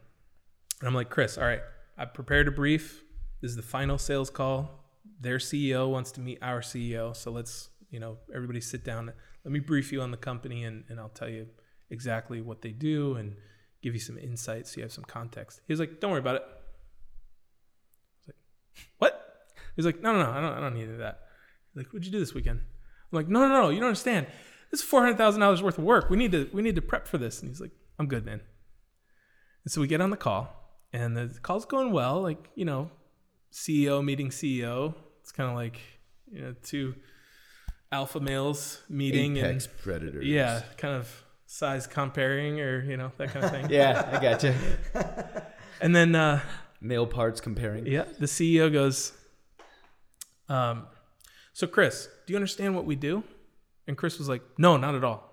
[0.81, 1.61] and I'm like, Chris, all right,
[1.99, 3.05] I prepared a brief.
[3.43, 4.82] This is the final sales call.
[5.23, 7.15] Their CEO wants to meet our CEO.
[7.17, 9.13] So let's, you know, everybody sit down.
[9.45, 11.47] Let me brief you on the company and, and I'll tell you
[11.91, 13.37] exactly what they do and
[13.83, 15.61] give you some insights so you have some context.
[15.67, 16.43] He was like, don't worry about it.
[16.43, 16.55] I
[18.19, 18.37] was like,
[18.99, 19.55] what?
[19.77, 21.21] He's like, no, no, no, I don't, I don't need any of that.
[21.73, 22.59] He's like, what'd you do this weekend?
[22.61, 24.27] I'm like, no, no, no, you don't understand.
[24.71, 26.11] This is four hundred thousand dollars worth of work.
[26.11, 27.41] We need to, we need to prep for this.
[27.41, 28.41] And he's like, I'm good, man.
[29.65, 30.49] And so we get on the call,
[30.93, 32.21] and the call's going well.
[32.21, 32.91] Like, you know,
[33.53, 34.95] CEO meeting CEO.
[35.33, 35.81] It's kind of like,
[36.31, 36.95] you know, two
[37.91, 40.27] alpha males meeting Apex and predators.
[40.27, 43.67] yeah, kind of size comparing or you know that kind of thing.
[43.71, 45.47] Yeah, I got gotcha.
[45.81, 46.41] And then uh,
[46.83, 47.87] Male parts comparing.
[47.87, 49.13] yeah, the CEO goes,
[50.51, 50.87] um,
[51.55, 53.25] so Chris, do you understand what we do?
[53.89, 55.31] And Chris was like, no, not at all.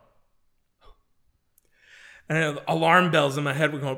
[2.30, 3.98] And alarm bells in my head were going.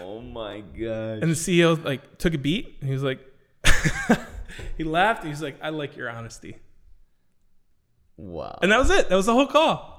[0.00, 1.18] Oh my gosh.
[1.22, 3.18] And the CEO like took a beat and he was like,
[4.76, 5.24] he laughed.
[5.24, 6.56] He's like, I like your honesty.
[8.16, 8.58] wow.
[8.62, 9.08] And that was it.
[9.08, 9.92] That was the whole call.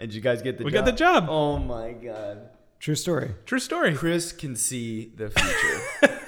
[0.00, 0.84] And you guys get the We job?
[0.84, 1.26] got the job.
[1.28, 2.50] Oh my god.
[2.78, 3.34] True story.
[3.46, 3.94] True story.
[3.94, 5.28] Chris can see the
[6.00, 6.20] future.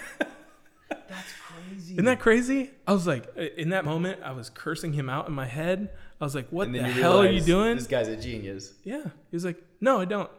[0.89, 1.69] That's crazy.
[1.71, 1.93] crazy.
[1.93, 2.71] Isn't that crazy?
[2.87, 5.91] I was like, uh, in that moment, I was cursing him out in my head.
[6.21, 7.77] I was like, what the then you hell are you doing?
[7.77, 8.75] This guy's a genius.
[8.83, 9.05] Yeah.
[9.31, 10.31] He was like, no, I don't.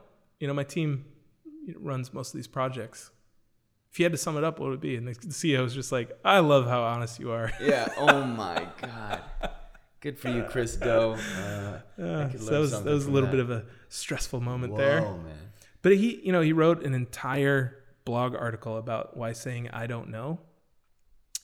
[0.41, 1.05] You know, my team
[1.77, 3.11] runs most of these projects.
[3.91, 4.95] If you had to sum it up, what would it be?
[4.95, 7.51] And the CEO was just like, I love how honest you are.
[7.61, 7.89] Yeah.
[7.97, 9.21] Oh my god.
[9.99, 10.89] Good for you, Chris Do.
[10.89, 13.35] Uh, Yeah, could so that was that was a little that.
[13.35, 15.01] bit of a stressful moment whoa, there.
[15.01, 15.51] man.
[15.81, 20.09] But he, you know, he wrote an entire blog article about why saying I don't
[20.09, 20.39] know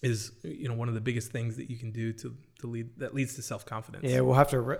[0.01, 2.97] is, you know, one of the biggest things that you can do to to lead
[2.99, 4.05] that leads to self confidence.
[4.09, 4.61] Yeah, we'll have to.
[4.61, 4.77] Ri-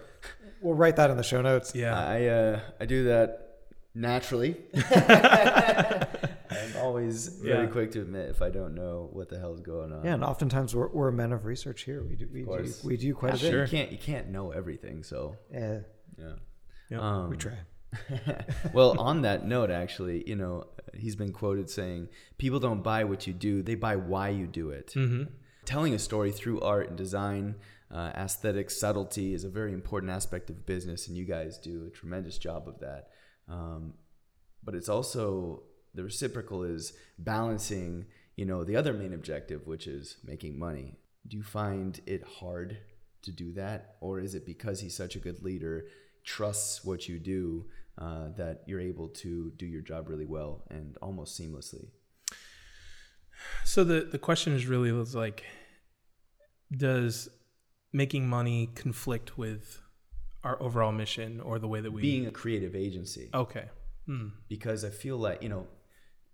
[0.61, 1.75] we'll write that in the show notes.
[1.75, 1.99] Yeah.
[1.99, 3.57] I uh, I do that
[3.93, 4.55] naturally.
[6.77, 7.71] I'm always very Yeah.
[7.71, 10.03] quick to admit if I don't know what the hell's going on.
[10.05, 12.03] Yeah, and oftentimes we're, we're men of research here.
[12.03, 12.83] We do we do, course.
[12.83, 13.51] we do quite a bit.
[13.51, 13.63] Sure.
[13.63, 15.79] You can't you can't know everything, so Yeah,
[16.17, 16.33] yeah.
[16.89, 17.01] Yep.
[17.01, 17.53] Um, we try.
[18.73, 23.27] well, on that note, actually, you know, he's been quoted saying, "People don't buy what
[23.27, 25.23] you do; they buy why you do it." hmm
[25.65, 27.55] Telling a story through art and design,
[27.91, 31.89] uh, aesthetic subtlety is a very important aspect of business, and you guys do a
[31.89, 33.09] tremendous job of that.
[33.49, 33.93] Um,
[34.63, 35.63] but it's also
[35.97, 38.05] the reciprocal is balancing,
[38.35, 40.95] you know, the other main objective, which is making money.
[41.27, 42.77] Do you find it hard
[43.23, 45.87] to do that, or is it because he's such a good leader,
[46.23, 47.65] trusts what you do,
[47.97, 51.87] uh, that you're able to do your job really well and almost seamlessly?
[53.65, 55.43] So the the question is really was like,
[56.75, 57.29] does
[57.93, 59.81] making money conflict with
[60.43, 63.29] our overall mission or the way that we Being a creative agency.
[63.33, 63.69] okay?
[64.05, 64.27] Hmm.
[64.47, 65.67] because I feel like you know,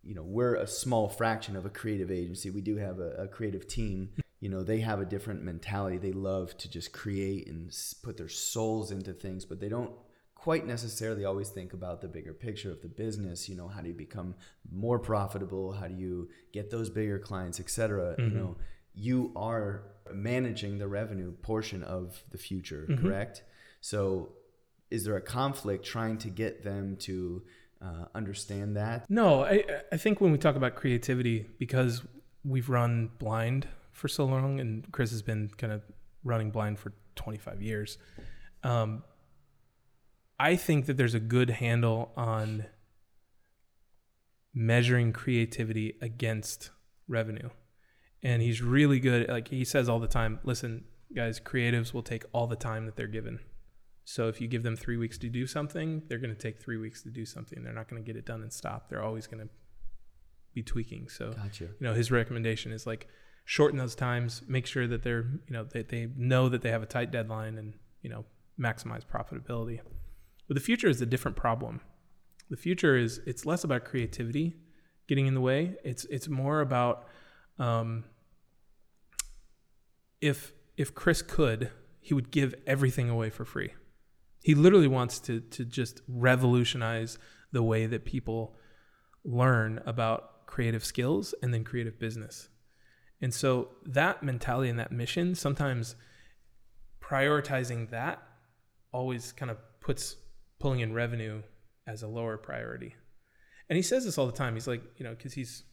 [0.04, 2.50] you know, we're a small fraction of a creative agency.
[2.50, 4.10] We do have a, a creative team.
[4.40, 5.98] You know, they have a different mentality.
[5.98, 7.74] They love to just create and
[8.04, 9.92] put their souls into things, but they don't
[10.36, 13.48] quite necessarily always think about the bigger picture of the business.
[13.48, 14.36] You know, how do you become
[14.70, 15.72] more profitable?
[15.72, 18.16] How do you get those bigger clients, etc.
[18.18, 18.38] You mm-hmm.
[18.38, 18.58] know,
[18.94, 23.08] you are managing the revenue portion of the Futur, mm-hmm.
[23.08, 23.44] correct?
[23.80, 24.34] So,
[24.92, 27.44] is there a conflict trying to get them to
[27.84, 29.10] uh, understand that?
[29.10, 32.03] No, I I think when we talk about creativity, because
[32.43, 35.81] we've run blind for so long, and Chris has been kind of
[36.23, 37.97] running blind for 25 years.
[38.64, 39.03] Um,
[40.39, 42.65] I think that there's a good handle on
[44.53, 46.69] measuring creativity against
[47.07, 47.49] revenue.
[48.22, 49.27] And he's really good.
[49.30, 50.85] Like he says all the time, listen,
[51.15, 53.39] guys, creatives will take all the time that they're given.
[54.06, 56.78] So if you give them three weeks to do something, they're going to take three
[56.78, 57.64] weeks to do something.
[57.64, 58.90] They're not going to get it done and stop.
[58.90, 59.50] They're always going to
[60.54, 61.10] be tweaking.
[61.10, 61.66] So Gotcha.
[61.66, 63.08] you know his recommendation is like
[63.46, 66.84] shorten those times make sure that they're you know they, they know that they have
[66.84, 68.26] a tight deadline and you know
[68.60, 69.80] maximize profitability
[70.48, 71.82] but the Futur is a different problem
[72.50, 74.56] the Futur is it's less about creativity
[75.08, 77.08] getting in the way it's it's more about
[77.60, 78.06] um,
[80.22, 81.70] if if chris could
[82.00, 83.74] he would give everything away for free
[84.44, 87.18] he literally wants to to just revolutionize
[87.52, 88.56] the way that people
[89.24, 92.49] learn about creative skills and then creative business.
[93.22, 95.95] And so that mentality and that mission, sometimes
[97.02, 98.22] prioritizing that
[98.91, 100.18] always kind of puts
[100.60, 101.41] pulling in revenue
[101.88, 102.95] as a lower priority.
[103.70, 104.53] And he says this all the time.
[104.53, 105.64] He's like, you know, because he's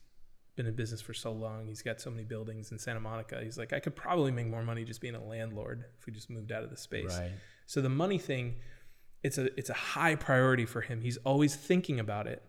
[0.57, 3.41] been in business for so long, he's got so many buildings in Santa Monica.
[3.43, 6.31] He's like, I could probably make more money just being a landlord if we just
[6.31, 7.19] moved out of the space.
[7.19, 7.33] Right.
[7.71, 8.57] So the money thing,
[9.23, 11.03] it's a it's a high priority for him.
[11.03, 12.43] He's always thinking about it,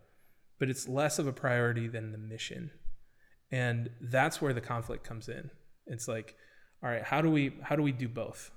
[0.58, 2.72] but it's less of a priority than the mission.
[3.52, 5.52] And that's where the conflict comes in.
[5.86, 6.34] It's like,
[6.82, 8.50] all right, how do we how do we do both?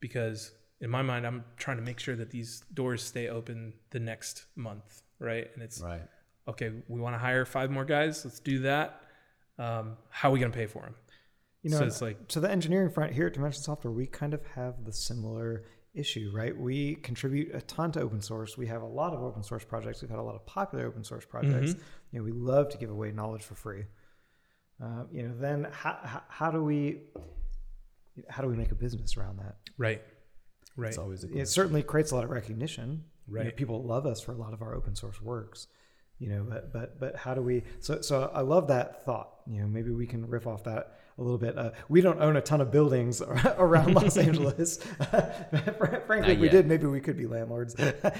[0.00, 0.50] Because
[0.80, 4.46] in my mind, I'm trying to make sure that these doors stay open the next
[4.56, 5.48] month, right?
[5.54, 6.02] And it's Right.
[6.48, 6.72] okay.
[6.88, 8.24] We want to hire five more guys.
[8.24, 9.00] Let's do that.
[9.60, 10.96] Um, how are we gonna pay for them?
[11.62, 14.34] You know, so it's like to the engineering front here at Dimension Software, we kind
[14.34, 15.62] of have the similar
[15.94, 16.56] issue, right?
[16.56, 18.56] We contribute a ton to open source.
[18.56, 20.02] We have a lot of open source projects.
[20.02, 21.74] We've had a lot of popular open source projects.
[22.12, 23.84] You know, we love to give away knowledge for free.
[24.82, 27.00] Uh, you know, then how, how, how do we
[28.28, 29.56] how do we make a business around that?
[29.78, 30.02] right,
[30.76, 33.04] right, It's always a It certainly creates a lot of recognition.
[33.28, 33.56] You know, Right.
[33.56, 35.68] people love us for a lot of our open source works.
[36.18, 37.62] You know, but but but how do we?
[37.80, 39.30] So so I love that thought.
[39.46, 41.56] You know, maybe we can riff off that a little bit.
[41.56, 43.20] Uh, we don't own a ton of buildings
[43.58, 44.78] around Los Angeles.
[46.06, 47.74] Frankly, if we did, maybe we could be landlords,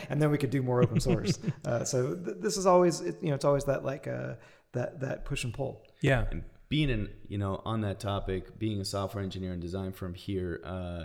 [0.09, 1.39] and then we could do more open source.
[1.65, 4.35] Uh, so th- this is always, it, you know, it's always that like uh,
[4.73, 5.83] that that push and pull.
[6.03, 9.93] yeah, And being in, you know, on that topic, being a software engineer and design
[9.93, 11.05] firm here, uh,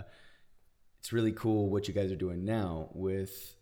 [1.00, 3.56] it's really cool what you guys are doing now with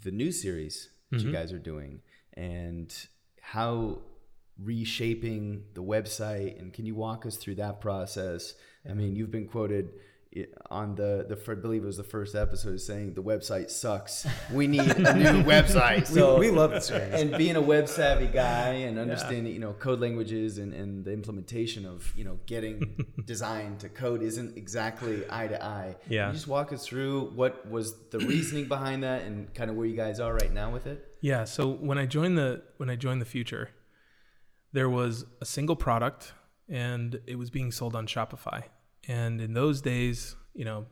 [0.00, 2.00] the new series that you guys are doing
[2.34, 3.06] and
[3.40, 3.98] how
[4.60, 8.54] reshaping the website and can you walk us through that process
[8.88, 9.90] i mean you've been quoted
[10.70, 14.66] on the the I believe it was the first episode saying the website sucks we
[14.66, 17.20] need a new website so we love the series.
[17.20, 21.12] and being a web savvy guy and understanding you know code languages and, and the
[21.12, 26.22] implementation of you know getting design to code isn't exactly eye to eye Yeah.
[26.22, 29.76] Can you just walk us through what was the reasoning behind that and kind of
[29.76, 31.44] where you guys are right now with it Yeah.
[31.44, 33.68] So when I joined the when I joined the Futur,
[34.72, 36.32] there was a single product
[36.68, 38.64] and it was being sold on Shopify.
[39.08, 40.86] And in those days, you know,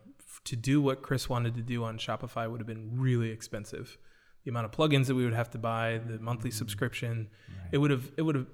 [0.45, 3.97] to do what Chris wanted to do on Shopify would have been really expensive.
[4.45, 6.57] The amount of plugins that we would have to buy, the monthly mm-hmm.
[6.57, 7.29] subscription,
[7.73, 8.47] it would have it would have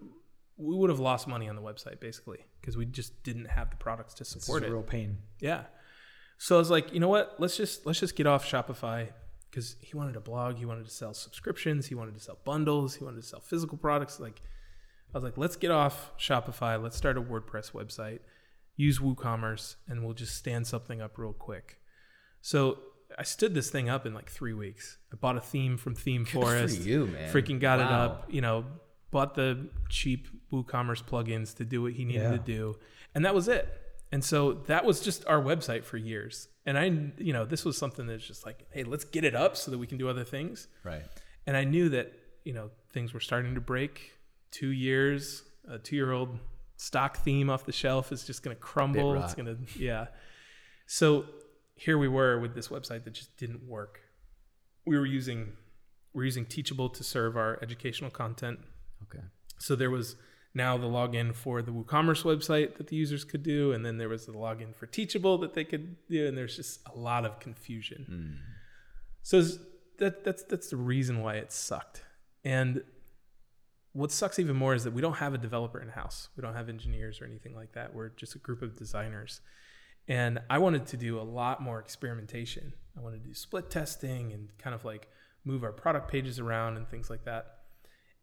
[0.57, 3.77] we would have lost money on the website basically because we just didn't have the
[3.77, 4.70] products to support a it.
[4.70, 5.19] real pain.
[5.40, 5.65] Yeah.
[6.39, 7.36] So I was like, you know what?
[7.39, 9.09] Let's just let's just get off Shopify
[9.51, 12.94] because he wanted a blog, he wanted to sell subscriptions, he wanted to sell bundles,
[12.94, 14.20] he wanted to sell physical products.
[14.20, 14.43] Like,
[15.14, 16.80] I was like, let's get off Shopify.
[16.82, 18.20] Let's start a WordPress website,
[18.76, 21.78] use WooCommerce, and we'll just stand something up real quick.
[22.42, 22.78] So
[23.18, 24.98] I stood this thing up in like three weeks.
[25.12, 26.80] I bought a theme from Theme Forest.
[26.82, 27.32] you, man.
[27.32, 28.26] Freaking got it up.
[28.28, 28.64] You know,
[29.10, 32.30] bought the cheap WooCommerce plugins to do what he needed Yeah.
[32.32, 32.76] to do,
[33.14, 33.66] and that was it.
[34.12, 36.48] And so that was just our website for years.
[36.64, 36.84] And I,
[37.18, 39.78] you know, this was something that's just like, hey, let's get it up so that
[39.78, 40.68] we can do other things.
[40.84, 41.02] right
[41.46, 42.12] And I knew that,
[42.44, 44.12] you know, things were starting to break.
[44.56, 46.38] Two years, a two year old
[46.78, 49.22] stock theme off the shelf is just going to crumble.
[49.22, 50.06] It's going to, yeah.
[50.86, 51.26] So
[51.74, 54.00] here we were with this website that just didn't work.
[54.86, 55.52] We were using,
[56.14, 58.60] we're using Teachable to serve our educational content.
[59.02, 59.24] okay
[59.58, 60.16] So there was
[60.54, 64.08] now the login for the WooCommerce website that the users could do, and then there
[64.08, 67.40] was the login for Teachable that they could do, and there's just a lot of
[67.40, 68.06] confusion.
[68.08, 68.52] Hmm.
[69.22, 69.42] So
[69.98, 72.04] that that's that's the reason why it sucked.
[72.42, 72.82] And
[73.97, 76.28] what sucks even more is that we don't have a developer in house.
[76.36, 77.94] We don't have engineers or anything like that.
[77.94, 79.40] We're just a group of designers.
[80.06, 82.74] And I wanted to do a lot more experimentation.
[82.97, 85.09] I wanted to do split testing and kind of like
[85.44, 87.60] move our product pages around and things like that.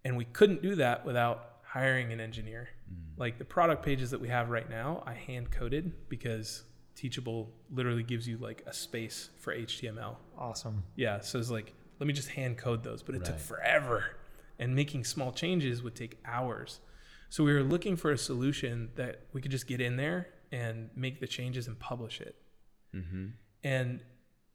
[0.06, 2.70] And we couldn't do that without hiring an engineer.
[2.88, 3.18] Mm.
[3.18, 6.64] Like the product pages that we have right now, I hand coded because
[6.96, 10.18] Teachable literally gives you like a space for HTML.
[10.38, 10.84] Awesome.
[10.96, 14.04] Yeah, so it's like let me just hand code those, but it took forever,
[14.64, 16.80] and making small changes would take hours.
[17.30, 20.90] So we were looking for a solution that we could just get in there and
[20.96, 22.36] make the changes and publish it.
[22.96, 23.26] Mm-hmm.
[23.64, 24.00] And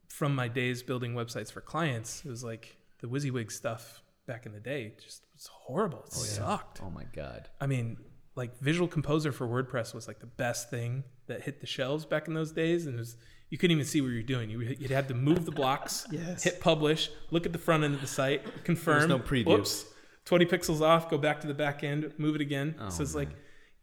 [0.09, 4.53] from my days building websites for clients, it was like the WYSIWYG stuff back in
[4.53, 5.99] the day just was horrible.
[5.99, 6.81] It oh, sucked.
[6.83, 7.99] oh my god I mean,
[8.35, 12.29] like Visual Composer for WordPress was like the best thing that hit the shelves back
[12.29, 13.17] in those days, and it was
[13.51, 14.49] you couldn't even see what you're doing.
[14.49, 16.45] You you'd have to move the blocks, Yes.
[16.45, 19.09] hit publish, look at the front end of the site, confirm.
[19.09, 19.47] There's no preview.
[19.47, 19.87] Whoops,
[20.29, 21.09] twenty pixels off.
[21.11, 22.75] Go back to the back end, move it again.
[22.81, 23.31] Oh, so it's like,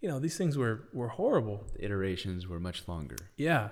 [0.02, 1.58] you know, these things were were horrible.
[1.74, 3.70] the iterations were much longer Yeah.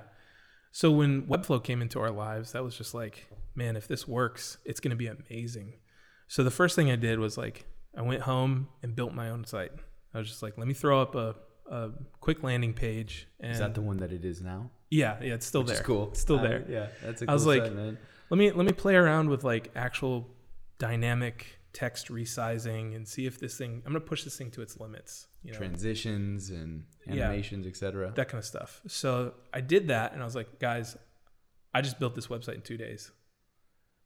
[0.71, 4.57] So when Webflow came into our lives, that was just like, man, if this works,
[4.65, 5.73] it's going to be amazing.
[6.27, 9.45] So the first thing I did was like, I went home and built my own
[9.45, 9.71] site.
[10.15, 11.35] I was just like, let me throw up a,
[11.69, 11.91] a
[12.21, 13.27] quick landing page.
[13.39, 15.77] And is that the one that it is now yeah, yeah, it's still which there.
[15.81, 16.65] is cool It's still there.
[16.69, 17.97] yeah that's a cool I was like, site, man.
[18.31, 20.27] let me let me play around with like actual
[20.79, 23.81] dynamic text resizing and see if this thing.
[23.85, 25.27] I'm gonna push this thing to its limits.
[25.43, 27.25] You know, transitions and Yeah.
[27.25, 28.81] animations etc that kind of stuff.
[28.87, 30.95] So I did that and I was like, guys,
[31.73, 33.11] I just built this website in two days.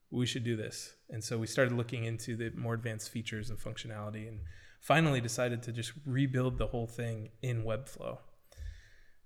[0.09, 0.93] We should do this.
[1.09, 4.39] And so we started looking into the more advanced features and functionality and
[4.79, 8.19] finally decided to just rebuild the whole thing in Webflow.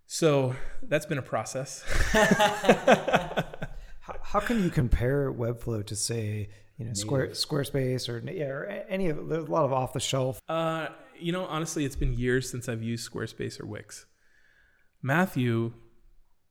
[0.07, 1.83] So that's been a process.
[4.01, 6.49] How, how can you compare Webflow to say,
[6.81, 9.99] you know, Square, Squarespace or yeah, or any of there's a lot of off the
[9.99, 10.41] shelf.
[10.49, 10.87] Uh,
[11.19, 14.05] you know, honestly, it's been years since I've used Squarespace or Wix.
[15.01, 15.73] Matthew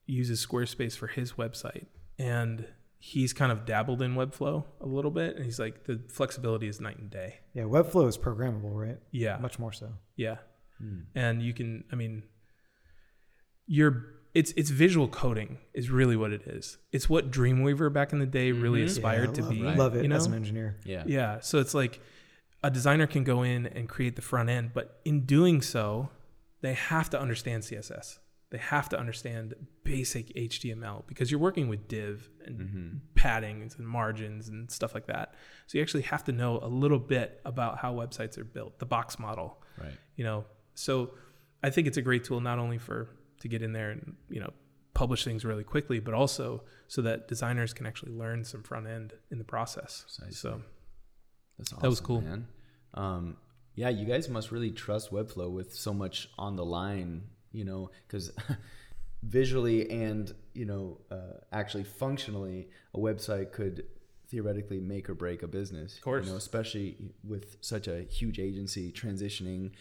[0.06, 1.86] uses Squarespace for his website,
[2.18, 2.66] and
[2.98, 6.80] he's kind of dabbled in Webflow a little bit, and he's like, the flexibility is
[6.80, 7.40] night and day.
[7.54, 8.98] Yeah, Webflow is programmable, right?
[9.12, 9.92] Yeah, Much more so.
[10.16, 10.36] yeah,
[11.14, 12.22] and you can, I mean,
[13.66, 14.04] you're
[14.34, 16.78] it's it's visual coding is really what it is.
[16.92, 18.86] It's what Dreamweaver back in the day really mm-hmm.
[18.86, 19.62] aspired Yeah, to love, be.
[19.62, 20.16] Love it you know?
[20.16, 20.76] as an engineer.
[20.84, 21.02] Yeah.
[21.06, 21.40] Yeah.
[21.40, 22.00] So it's like
[22.62, 26.10] a designer can go in and create the front end, but in doing so,
[26.60, 28.18] they have to understand CSS.
[28.50, 29.54] They have to understand
[29.84, 32.88] basic HTML because you're working with div and mm-hmm.
[33.14, 35.34] paddings and margins and stuff like that.
[35.66, 38.86] So you actually have to know a little bit about how websites are built, the
[38.86, 39.92] box model, Right.
[40.16, 40.44] you know.
[40.74, 41.12] So
[41.62, 43.08] I think it's a great tool not only for
[43.40, 44.52] to get in there and, you know,
[44.94, 49.14] publish things really quickly, but also so that designers can actually learn some front end
[49.30, 50.04] in the process.
[50.04, 50.32] Precisely.
[50.34, 50.62] So
[51.58, 51.82] That's awesome.
[51.82, 52.20] That was cool.
[52.20, 52.46] man.
[52.94, 53.36] Um,
[53.74, 57.22] Yeah, you guys must really trust Webflow with so much on the line,
[57.52, 58.32] you know, because
[59.22, 63.84] visually and you know uh, actually functionally, a website could
[64.28, 65.96] theoretically make or break a business.
[65.96, 66.26] Of course.
[66.26, 69.72] you know, especially with such a huge agency transitioning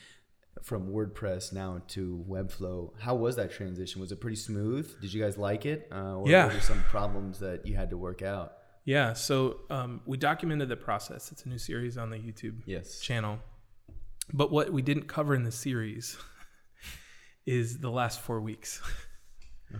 [0.63, 2.91] from WordPress now to Webflow.
[2.99, 4.01] How was that transition?
[4.01, 4.99] Was it pretty smooth?
[5.01, 5.87] Did you guys like it?
[5.91, 6.45] Uh, or Yeah.
[6.45, 8.53] were there some problems that you had to work out?
[8.85, 11.31] Yeah, so um, we documented the process.
[11.31, 12.99] It's a new series on the YouTube Yes.
[12.99, 13.39] channel.
[14.33, 16.17] But what we didn't cover in the series
[17.45, 18.81] is the last four weeks.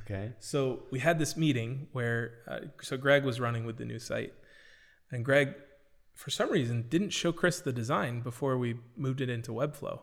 [0.03, 0.33] Okay.
[0.39, 4.33] So we had this meeting where, uh, so Greg was running with the new site,
[5.11, 5.55] and Greg,
[6.13, 10.01] for some reason, didn't show Chris the design before we moved it into Webflow.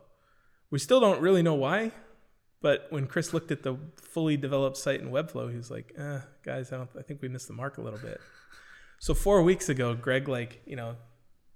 [0.77, 1.91] We still don't really know why,
[2.61, 6.21] but when Chris looked at the fully developed site in Webflow, he was like, eh,
[6.45, 6.91] "Guys, I don't.
[6.99, 8.21] I think we missed the mark a little bit."
[8.99, 10.97] So four weeks ago, Greg like you know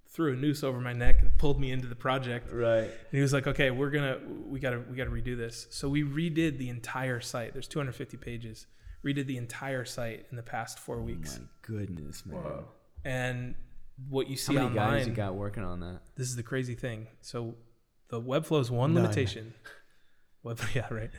[0.08, 2.50] threw a noose over my neck and pulled me into the project.
[2.50, 2.84] Right.
[2.84, 6.02] And he was like, "Okay, we're gonna we gotta we gotta redo this." So we
[6.02, 7.52] redid the entire site.
[7.52, 8.68] There's 250 pages.
[9.04, 11.38] Redid the entire site in the past four weeks.
[11.38, 12.38] My goodness, man.
[13.04, 13.54] And
[14.08, 16.00] what you see How many online, guys you got working on that?
[16.16, 17.06] this is the crazy thing.
[17.20, 17.56] So
[18.10, 19.02] the Webflow's one None.
[19.02, 19.54] limitation.
[20.42, 21.10] Web, yeah, right.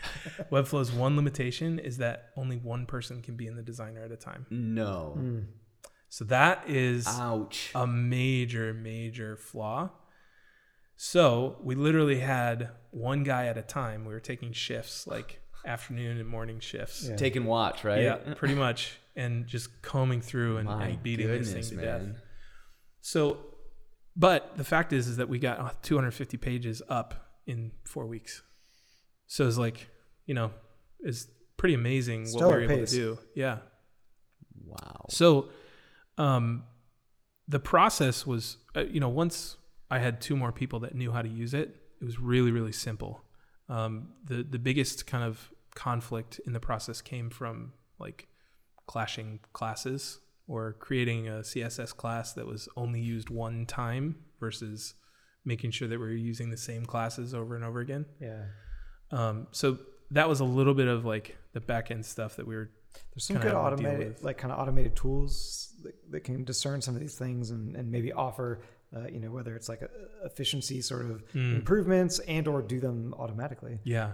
[0.49, 4.17] Webflow's one limitation is that only one person can be in the designer at a
[4.17, 4.45] time.
[4.49, 5.15] No.
[5.17, 5.45] Mm.
[6.09, 7.71] So that is Ouch.
[7.73, 9.91] a major, major flaw.
[10.97, 14.05] So we literally had one guy at a time.
[14.05, 17.07] We were taking shifts, like afternoon and morning shifts.
[17.07, 17.15] Yeah.
[17.15, 18.01] Take and watch, right?
[18.03, 22.01] Yeah, pretty much, and just combing through and, and beating this goodness, thing to death.
[23.01, 23.37] So,
[24.15, 28.43] but the fact is, is that we got uh, 250 pages up in four weeks.
[29.27, 29.89] So it's like,
[30.25, 30.51] you know,
[30.99, 31.27] it's
[31.57, 32.91] pretty amazing what we Stellar were able pace.
[32.91, 33.19] to do.
[33.35, 33.57] Yeah.
[34.65, 35.05] Wow.
[35.09, 35.49] So,
[36.17, 36.63] um,
[37.47, 39.57] the process was, uh, you know, once
[39.89, 42.71] I had two more people that knew how to use it, it was really, really
[42.71, 43.21] simple.
[43.69, 48.27] Um, the the biggest kind of conflict in the process came from like
[48.87, 50.19] clashing classes
[50.51, 54.93] or creating a CSS class that was only used one time versus
[55.45, 58.05] making sure that we are using the same classes over and over again.
[58.19, 58.43] Yeah.
[59.11, 59.77] Um, so
[60.11, 62.69] that was a little bit of like the back end stuff that we were
[63.13, 66.43] There's some good have to deal automated, like kind of automated tools that, that can
[66.43, 68.61] discern some of these things and, and maybe offer,
[68.95, 69.89] uh, you know, whether it's like a,
[70.25, 71.55] efficiency sort of Mm.
[71.55, 73.79] improvements and or do them automatically.
[73.85, 74.11] yeah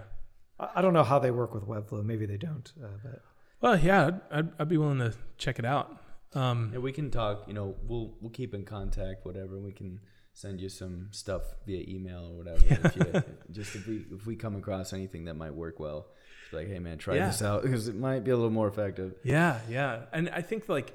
[0.60, 2.04] I, I don't know how they work with Webflow.
[2.04, 2.72] Maybe they don't.
[2.82, 3.22] Uh, but
[3.60, 5.96] Well, yeah, I'd, I'd, I'd be willing to check it out.
[6.34, 7.44] Um, Yeah, we can talk.
[7.48, 9.58] You know, we'll we'll keep in contact, whatever.
[9.58, 10.00] We can
[10.34, 12.60] send you some stuff via email or whatever.
[12.86, 16.08] If you, just if we if we come across anything that might work well,
[16.52, 17.26] like, hey man, try Yeah.
[17.28, 19.14] this out because it might be a little more effective.
[19.24, 20.94] yeah, yeah, and I think like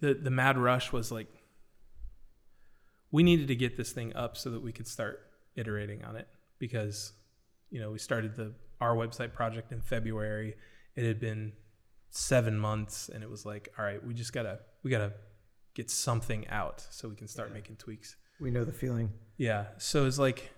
[0.00, 1.28] the the mad rush was like
[3.10, 5.20] we needed to get this thing up so that we could start
[5.56, 6.26] iterating on it
[6.58, 7.12] because
[7.70, 10.54] you know we started the our website project in February.
[10.96, 11.52] It had been
[12.10, 15.12] seven months, and it was like, all right, we just gotta we gotta
[15.74, 18.14] get something out so we can start making tweaks.
[18.40, 19.12] we know the feeling.
[19.36, 19.66] Yeah.
[19.78, 20.52] So it's like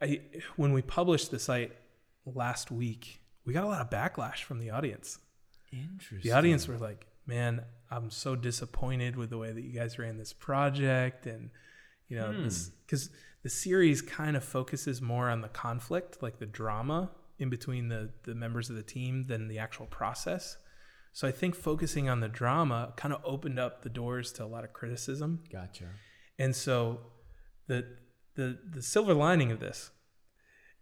[0.00, 0.20] I
[0.56, 1.72] when we published the site
[2.24, 5.18] last week, we got a lot of backlash from the audience.
[5.72, 6.20] Interesting.
[6.30, 10.16] The audience were like, "Man, I'm so disappointed with the way that you guys ran
[10.16, 11.50] this project and
[12.08, 12.48] you know, Hmm.
[12.88, 13.10] cuz
[13.42, 18.12] the series kind of focuses more on the conflict, like the drama in between the
[18.24, 20.56] the members of the team than the actual process.
[21.12, 24.46] So I think focusing on the drama kind of opened up the doors to a
[24.46, 25.42] lot of criticism.
[25.52, 25.86] Gotcha.
[26.38, 27.00] And so
[27.66, 27.84] the
[28.36, 29.90] the the silver lining of this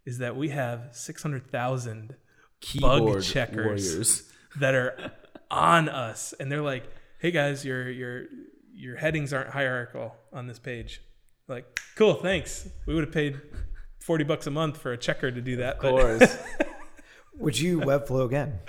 [0.05, 2.15] is that we have 600,000
[2.61, 3.65] Keyboard checkers.
[3.65, 4.23] warriors.
[4.59, 5.11] that are
[5.51, 6.83] on us and they're like,
[7.19, 8.25] "Hey guys, your your
[8.73, 11.01] your headings aren't hierarchical on this page."
[11.47, 12.69] Like, "Cool, thanks.
[12.85, 13.41] We would have paid
[13.99, 16.37] 40 bucks a month for a checker to do that." Of course.
[17.39, 18.59] Would you Webflow again?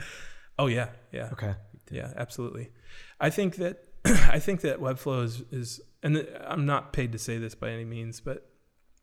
[0.59, 1.29] oh yeah, yeah.
[1.33, 1.55] Okay.
[1.91, 2.71] Yeah, absolutely.
[3.21, 7.19] I think that I think that Webflow is, is and th- I'm not paid to
[7.19, 8.49] say this by any means, but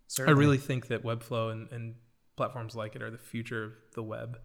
[0.08, 0.38] Certainly.
[0.38, 1.96] I really think that Webflow and, and
[2.36, 4.40] platforms like it are the future of the web.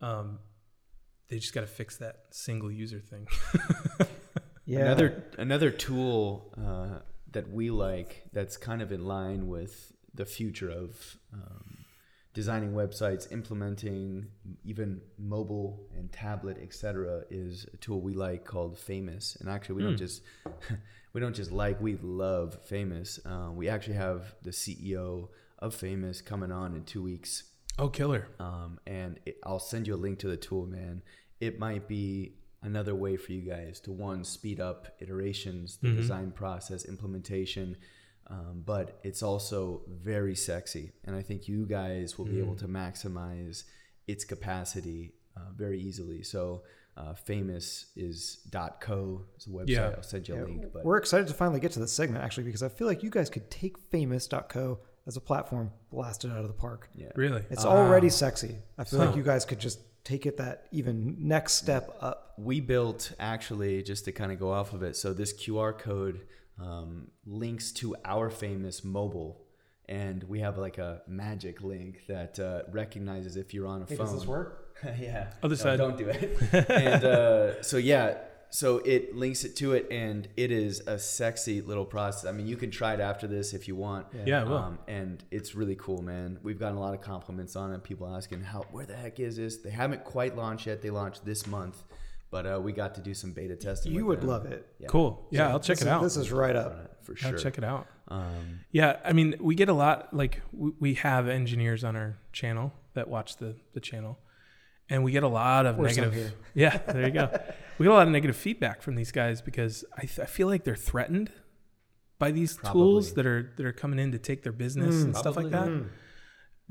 [0.00, 0.38] Um,
[1.28, 3.26] they just got to fix that single user thing.
[4.64, 4.80] yeah.
[4.80, 7.00] Another another tool uh,
[7.32, 11.75] that we like that's kind of in line with the future of um,
[12.36, 14.26] designing websites, implementing
[14.62, 19.36] even mobile and tablet, etc., is a tool we like called Famous.
[19.40, 20.06] And actually, we don't Hmm.
[20.06, 20.22] just
[21.14, 23.18] we don't just like we love Famous.
[23.24, 25.28] Uh, we actually have the CEO
[25.60, 27.44] of Famous coming on in two weeks
[27.78, 28.28] oh, killer!
[28.38, 31.02] um, and it, I'll send you a link to the tool, man.
[31.40, 35.96] It might be another way for you guys to one speed up iterations, the Mhm.
[35.96, 37.76] design process, implementation.
[38.28, 40.92] Um, but it's also very sexy.
[41.04, 43.64] And I think you guys will be able to maximize
[44.06, 46.22] its capacity uh, very easily.
[46.22, 46.62] So,
[46.96, 49.68] uh, famous is dot .co is a website.
[49.68, 49.92] Yeah.
[49.96, 50.64] I'll send you a link.
[50.72, 53.10] But We're excited to finally get to this segment actually because I feel like you
[53.10, 56.88] guys could take famous.co as a platform, blast it out of the park.
[56.94, 57.44] yeah, Really?
[57.50, 58.10] It's already Ah.
[58.10, 58.56] sexy.
[58.78, 62.32] I feel like you guys could just take it that even next step up.
[62.38, 64.96] we built actually just to kind of go off of it.
[64.96, 66.20] So this QR code
[66.60, 69.42] um, links to our famous mobile.
[69.88, 73.98] And we have like a magic link that uh, recognizes if you're on a phone.
[73.98, 74.76] Does this work?
[74.98, 75.32] yeah.
[75.42, 75.76] Other No, side.
[75.78, 76.36] Don't do it.
[76.70, 78.18] and uh, so yeah,
[78.50, 82.28] so it links it to it, and it is a sexy little process.
[82.28, 84.06] I mean, you can try it after this if you want.
[84.24, 84.56] Yeah, I will.
[84.56, 86.38] Um, and it's really cool, man.
[86.42, 87.82] We've gotten a lot of compliments on it.
[87.84, 89.58] People asking how, where the heck is this?
[89.58, 90.80] They haven't quite launched yet.
[90.82, 91.82] They launched this month,
[92.30, 93.92] but uh, we got to do some beta testing.
[93.92, 94.28] You would them.
[94.28, 94.66] love it.
[94.78, 95.26] Yeah, Cool.
[95.30, 96.02] Yeah, I'll check This it is- out.
[96.02, 97.02] This is right up.
[97.04, 97.38] for I'll sure.
[97.38, 97.86] check it out.
[98.08, 100.12] Um, Yeah, I mean, we get a lot.
[100.14, 104.18] Like we, we have engineers on our channel that watch the the channel,
[104.88, 106.14] and we get a lot of negative.
[106.14, 106.32] here.
[106.54, 107.28] Yeah, there you go.
[107.78, 110.46] we get a lot of negative feedback from these guys because I, th- I feel
[110.48, 111.30] like they're threatened
[112.18, 115.36] by these tools that are that are coming in to take their business and stuff
[115.36, 115.66] like that.
[115.66, 115.86] Probably.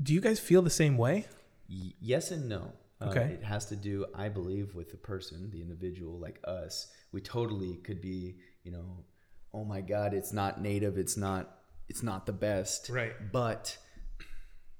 [0.02, 1.26] Do you guys feel the same way?
[1.68, 2.72] Y- yes and no.
[3.00, 6.88] Uh, it has to do, I believe, with the person, the individual, like us.
[7.12, 9.04] We totally could be, you know,
[9.52, 11.58] oh my God, it's not native, it's not,
[11.88, 12.88] it's not the best.
[12.88, 13.12] Right.
[13.32, 13.76] But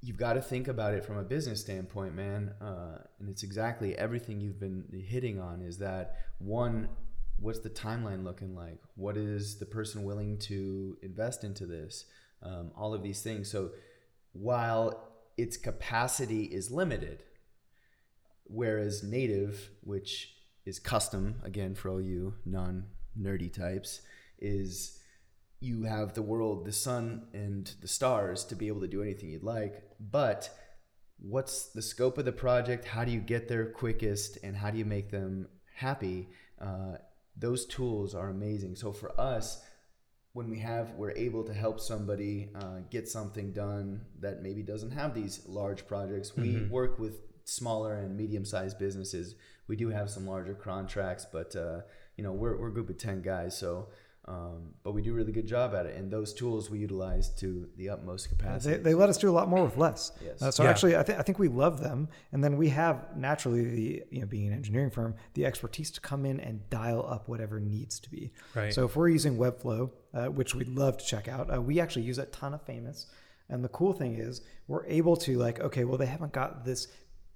[0.00, 2.54] you've got to think about it from a business standpoint, man.
[2.60, 5.60] Uh, and it's exactly everything you've been hitting on.
[5.60, 6.88] Is that one?
[7.38, 8.78] What's the timeline looking like?
[8.94, 12.06] What is the person willing to invest into this?
[12.42, 13.50] Um, all of these things.
[13.50, 13.72] So
[14.32, 17.24] while its capacity is limited,
[18.48, 22.84] whereas native, which is custom, again for all you non
[23.18, 24.02] nerdy types,
[24.38, 24.98] is
[25.60, 29.30] you have the world, the sun, and the stars to be able to do anything
[29.30, 29.82] you'd like.
[29.98, 30.50] But
[31.18, 32.84] what's the scope of the project?
[32.84, 34.38] How do you get there quickest?
[34.42, 36.28] And how do you make them happy?
[36.60, 36.96] Uh,
[37.36, 38.76] those tools are amazing.
[38.76, 39.62] So for us,
[40.36, 44.90] when we have we're able to help somebody uh, get something done that maybe doesn't
[44.90, 47.20] have these large projects we work with
[47.50, 49.36] smaller and medium-sized businesses
[49.68, 51.80] we do have some larger contracts but uh,
[52.16, 53.86] you know we're, we're a group of 10 guys so
[54.28, 57.28] um, but we do a really good job at it and those tools we utilize
[57.36, 60.10] to the utmost capacity They, they let us do a lot more with less.
[60.20, 60.42] Yes.
[60.42, 60.70] Uh, so Yeah.
[60.70, 64.20] actually, I, th- I think we love them, and then we have naturally the you
[64.22, 68.00] know being an engineering firm the expertise to come in and dial up whatever needs
[68.00, 68.32] to be.
[68.56, 68.74] Right.
[68.74, 72.02] So if we're using Webflow, uh, which we'd love to check out, uh, we actually
[72.02, 73.06] use a ton of Famous,
[73.48, 76.88] and the cool thing is we're able to like okay, well they haven't got this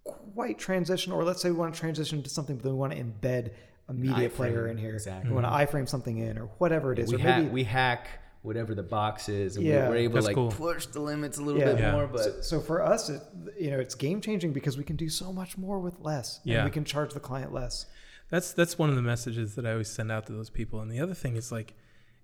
[0.05, 2.93] quite transition, or let's say we want to transition to something, but then we want
[2.93, 3.52] to embed
[3.89, 4.94] a media iframe, player in here.
[4.94, 5.28] exactly.
[5.31, 5.77] We want to mm-hmm.
[5.77, 8.08] iframe something in, or whatever it is, we, or hack, maybe we hack
[8.42, 9.91] whatever the box is and Yeah.
[9.91, 10.50] we, are able to like cool.
[10.50, 11.73] push the limits a little Yeah.
[11.73, 11.92] bit Yeah.
[11.92, 13.20] more but So, so for us, it,
[13.58, 16.41] you know, it's game changing because we can do so much more with less.
[16.44, 16.65] and Yeah.
[16.65, 17.84] we can charge the client less.
[18.31, 20.81] That's that's one of the messages that I always send out to those people.
[20.81, 21.75] And the other thing is like,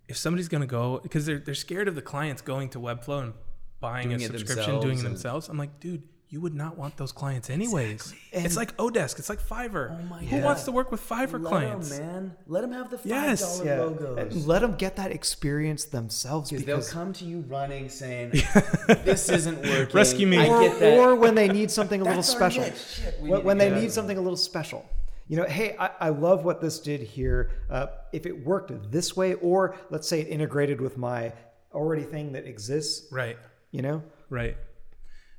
[0.09, 3.25] if somebody's going to go because they're they're scared of the clients going to Webflow
[3.25, 3.33] and
[3.81, 5.49] buying Doing a it subscription, doing themselves it and- themselves.
[5.51, 8.13] I'm like, dude, you would not want those clients anyways.
[8.33, 9.19] it's like Odesk.
[9.21, 9.97] It's like Fiverr.
[9.99, 10.45] Oh my Who God.
[10.45, 11.91] wants to work with Fiverr let clients?
[11.97, 13.63] them man let them have the $5 Yes.
[13.65, 13.81] Yeah.
[13.81, 18.31] logos And let them get that experience themselves Because they'll come to you running saying,
[19.05, 20.39] "This isn't working." Rescue me.
[20.39, 20.99] I or, get that.
[20.99, 22.65] or when they need something a little That's our special.
[22.65, 22.75] niche.
[23.05, 24.85] Shit, we when need when they need something a little special.
[25.29, 27.51] You know, hey, I, I love what this did here.
[27.71, 31.33] Uh, if it worked this way, or let's say it integrated with my
[31.73, 33.37] already thing that exists, Right.
[33.73, 34.57] you know, Right.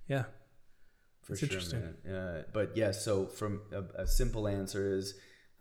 [0.10, 0.24] Yeah.
[1.28, 1.82] For It's sure, interesting.
[2.06, 2.16] man.
[2.16, 5.14] Uh, but yeah, so from a, a simple answer is,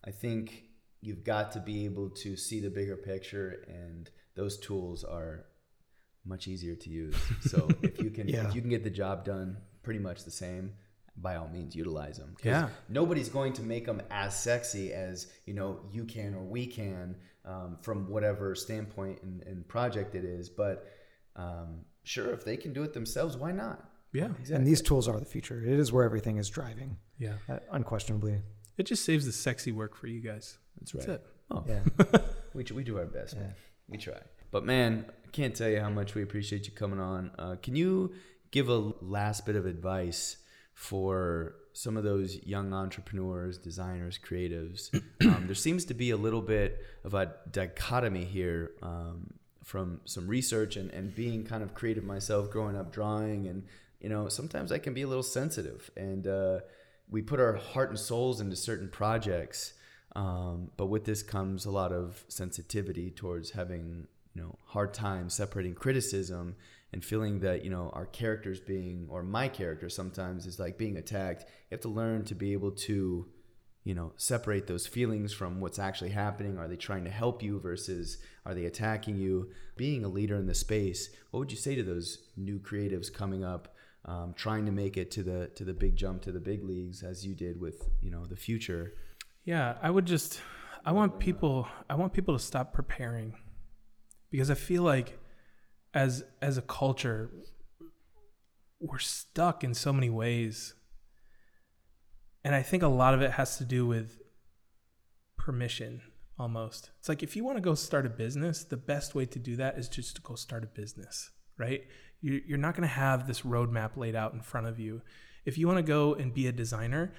[0.05, 0.63] I think
[1.01, 5.47] you've got to be able to see the bigger picture, and those tools are
[6.25, 7.17] much easier to use.
[7.51, 8.47] So if you can, Yeah.
[8.49, 10.75] if you can get the job done pretty much the same,
[11.17, 12.37] by all means, utilize them.
[12.45, 12.69] Yeah.
[12.89, 17.17] nobody's going to make them as sexy as you know you can or we can
[17.45, 20.49] um, from whatever standpoint and, and project it is.
[20.49, 20.87] But
[21.37, 23.89] um, sure, if they can do it themselves, why not?
[24.17, 24.29] Yeah.
[24.57, 25.61] and these tools are the future.
[25.63, 27.35] It is where everything is driving, Yeah.
[27.49, 28.43] uh, unquestionably.
[28.79, 30.59] It just saves the sexy work for you guys.
[30.79, 31.15] That's That's right.
[31.15, 31.27] it.
[31.51, 32.21] Oh, Yeah.
[32.55, 33.55] we, we do our best, man.
[33.89, 34.19] We try.
[34.51, 37.31] But man, I can't tell you how much we appreciate you coming on.
[37.39, 38.13] Uh, can you
[38.51, 40.37] give a last bit of advice
[40.75, 44.95] for some of those young entrepreneurs, designers, creatives?
[45.25, 49.33] um, there seems to be a little bit of a dichotomy here um,
[49.65, 53.47] from some research and, and being kind of creative myself, growing up drawing.
[53.49, 53.65] And,
[54.07, 55.91] you know, sometimes I can be a little sensitive.
[55.97, 56.61] And uh,
[57.11, 59.73] we put our heart and souls into certain projects.
[60.15, 65.29] Um, but with this comes a lot of sensitivity towards having you know hard time
[65.29, 66.55] separating criticism
[66.93, 70.99] and feeling that you know our characters being or my character sometimes is like being
[70.99, 73.27] attacked you have to learn to be able to
[73.85, 77.59] you know separate those feelings from what's actually happening are they trying to help you
[77.59, 81.75] versus are they attacking you being a leader in the space what would you say
[81.75, 83.76] to those new creatives coming up
[84.07, 87.03] um, trying to make it to the to the big jump to the big leagues
[87.03, 88.95] as you did with you know the Futur
[89.45, 90.41] Yeah, I would just
[90.85, 93.35] I want people I want people to stop preparing
[94.31, 95.19] because I feel like
[95.93, 97.31] as as a culture
[98.81, 100.75] we're stuck in so many ways.
[102.45, 104.19] And I think a lot of it has to do with
[105.39, 106.03] permission
[106.39, 106.91] almost.
[106.99, 109.57] It's like if you want to go start a business, the best way to do
[109.57, 111.85] that is just to go start a business, right?
[112.21, 115.03] You- You're not going to have this roadmap laid out in front of you.
[115.45, 117.13] If you want to go and be a designer,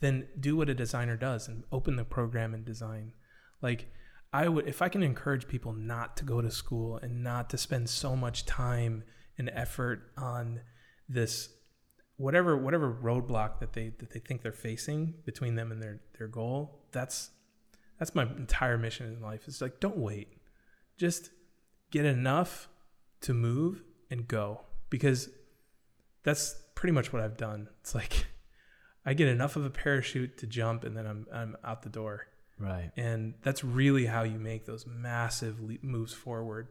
[0.00, 3.12] then do what a designer does and open the program and design.
[3.62, 3.92] Like
[4.32, 7.58] I would if I can encourage people not to go to school and not to
[7.58, 9.04] spend so much time
[9.38, 10.60] and effort on
[11.08, 11.48] this
[12.16, 16.28] whatever whatever roadblock that they that they think they're facing between them and their their
[16.28, 17.30] goal, that's
[17.98, 19.42] that's my entire mission in life.
[19.46, 20.28] It's like don't wait.
[20.96, 21.30] Just
[21.90, 22.68] get enough
[23.22, 24.60] to move and go
[24.90, 25.28] because
[26.22, 27.68] that's pretty much what I've done.
[27.80, 28.26] It's like
[29.06, 32.26] I get enough of a parachute to jump and then I'm I'm out the door.
[32.58, 36.68] right And that's really how you make those massive leap moves forward.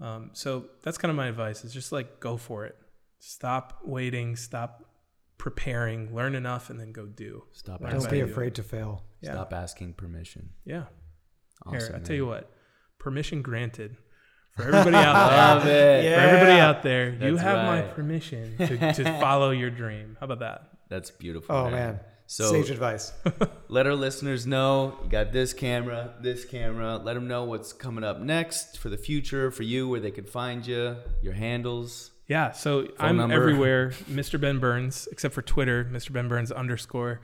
[0.00, 2.76] Um, so that's kind of my advice is just like go for it.
[3.18, 4.84] Stop waiting, stop
[5.36, 7.44] preparing, learn enough and then go do.
[7.52, 9.04] stop Learn Don't about be afraid to fail.
[9.20, 9.32] Yeah.
[9.32, 10.84] stop asking permission Yeah.
[11.66, 12.04] awesome, Here, I man.
[12.04, 12.50] tell you what.
[12.98, 13.96] Permission granted.
[14.56, 15.36] For everybody out there.
[15.36, 19.70] love it For everybody out there, you That's have my permission to, to follow your
[19.70, 20.16] dream.
[20.20, 20.64] How about that?
[20.88, 22.00] that's beautiful Oh man.
[22.26, 23.12] so Sage advice.
[23.68, 26.96] let our listeners know you got this camera, this camera.
[26.96, 30.24] Let them know what's coming up next for the Futur for you, where they can
[30.24, 32.10] find you, your handles.
[32.26, 33.34] Yeah, so I'm number.
[33.34, 34.40] everywhere, Mr.
[34.40, 36.12] Ben Burns, except for Twitter, Mr.
[36.12, 37.20] Ben Burns underscore.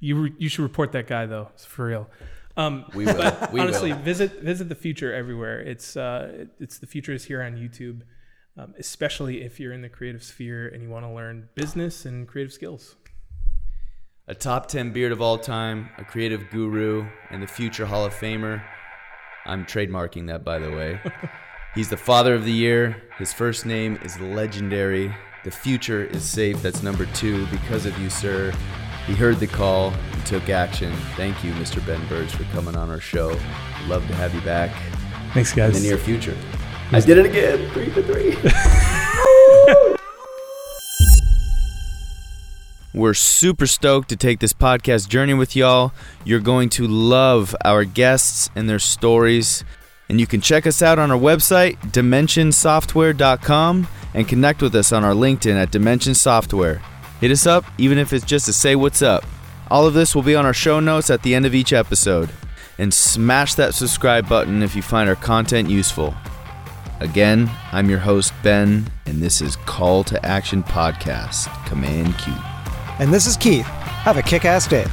[0.00, 2.08] You re- you should report that guy though, it's for real.
[2.56, 3.14] Um, We will.
[3.14, 4.00] but we honestly, will.
[4.00, 5.60] visit visit the Futur everywhere.
[5.60, 8.02] It's uh, it's the Futur is here on YouTube,
[8.58, 12.26] um, especially if you're in the creative sphere and you want to learn business and
[12.26, 12.96] creative skills.
[14.28, 18.14] A top 10 beard of all time, a creative guru, and the future Hall of
[18.14, 18.62] Famer.
[19.46, 21.00] I'm trademarking that, by the way.
[21.74, 23.02] He's the father of the year.
[23.18, 25.14] His first name is legendary.
[25.44, 26.60] The future is safe.
[26.62, 28.52] That's number two because of you, sir.
[29.06, 30.92] He heard the call and took action.
[31.16, 31.84] Thank you, Mr.
[31.86, 33.28] Ben Burns, for coming on our show.
[33.86, 34.70] Love to have you back
[35.32, 35.76] Thanks, guys.
[35.76, 36.36] in the near future.
[36.92, 37.70] I did it again.
[37.70, 38.36] Three for three.
[42.92, 45.92] We're super stoked to take this podcast journey with y'all.
[46.24, 49.64] You're going to love our guests and their stories.
[50.08, 55.04] And you can check us out on our website, dimensionsoftware.com, and connect with us on
[55.04, 56.82] our LinkedIn at Dimension Software.
[57.20, 59.24] Hit us up, even if it's just to say what's up.
[59.70, 62.30] All of this will be on our show notes at the end of each episode.
[62.78, 66.14] And smash that subscribe button if you find our content useful.
[66.98, 72.32] Again, I'm your host, Ben, and this is Call to Action Podcast, Command Q.
[72.98, 73.66] And this is Keith.
[73.66, 74.86] Have a kick ass day.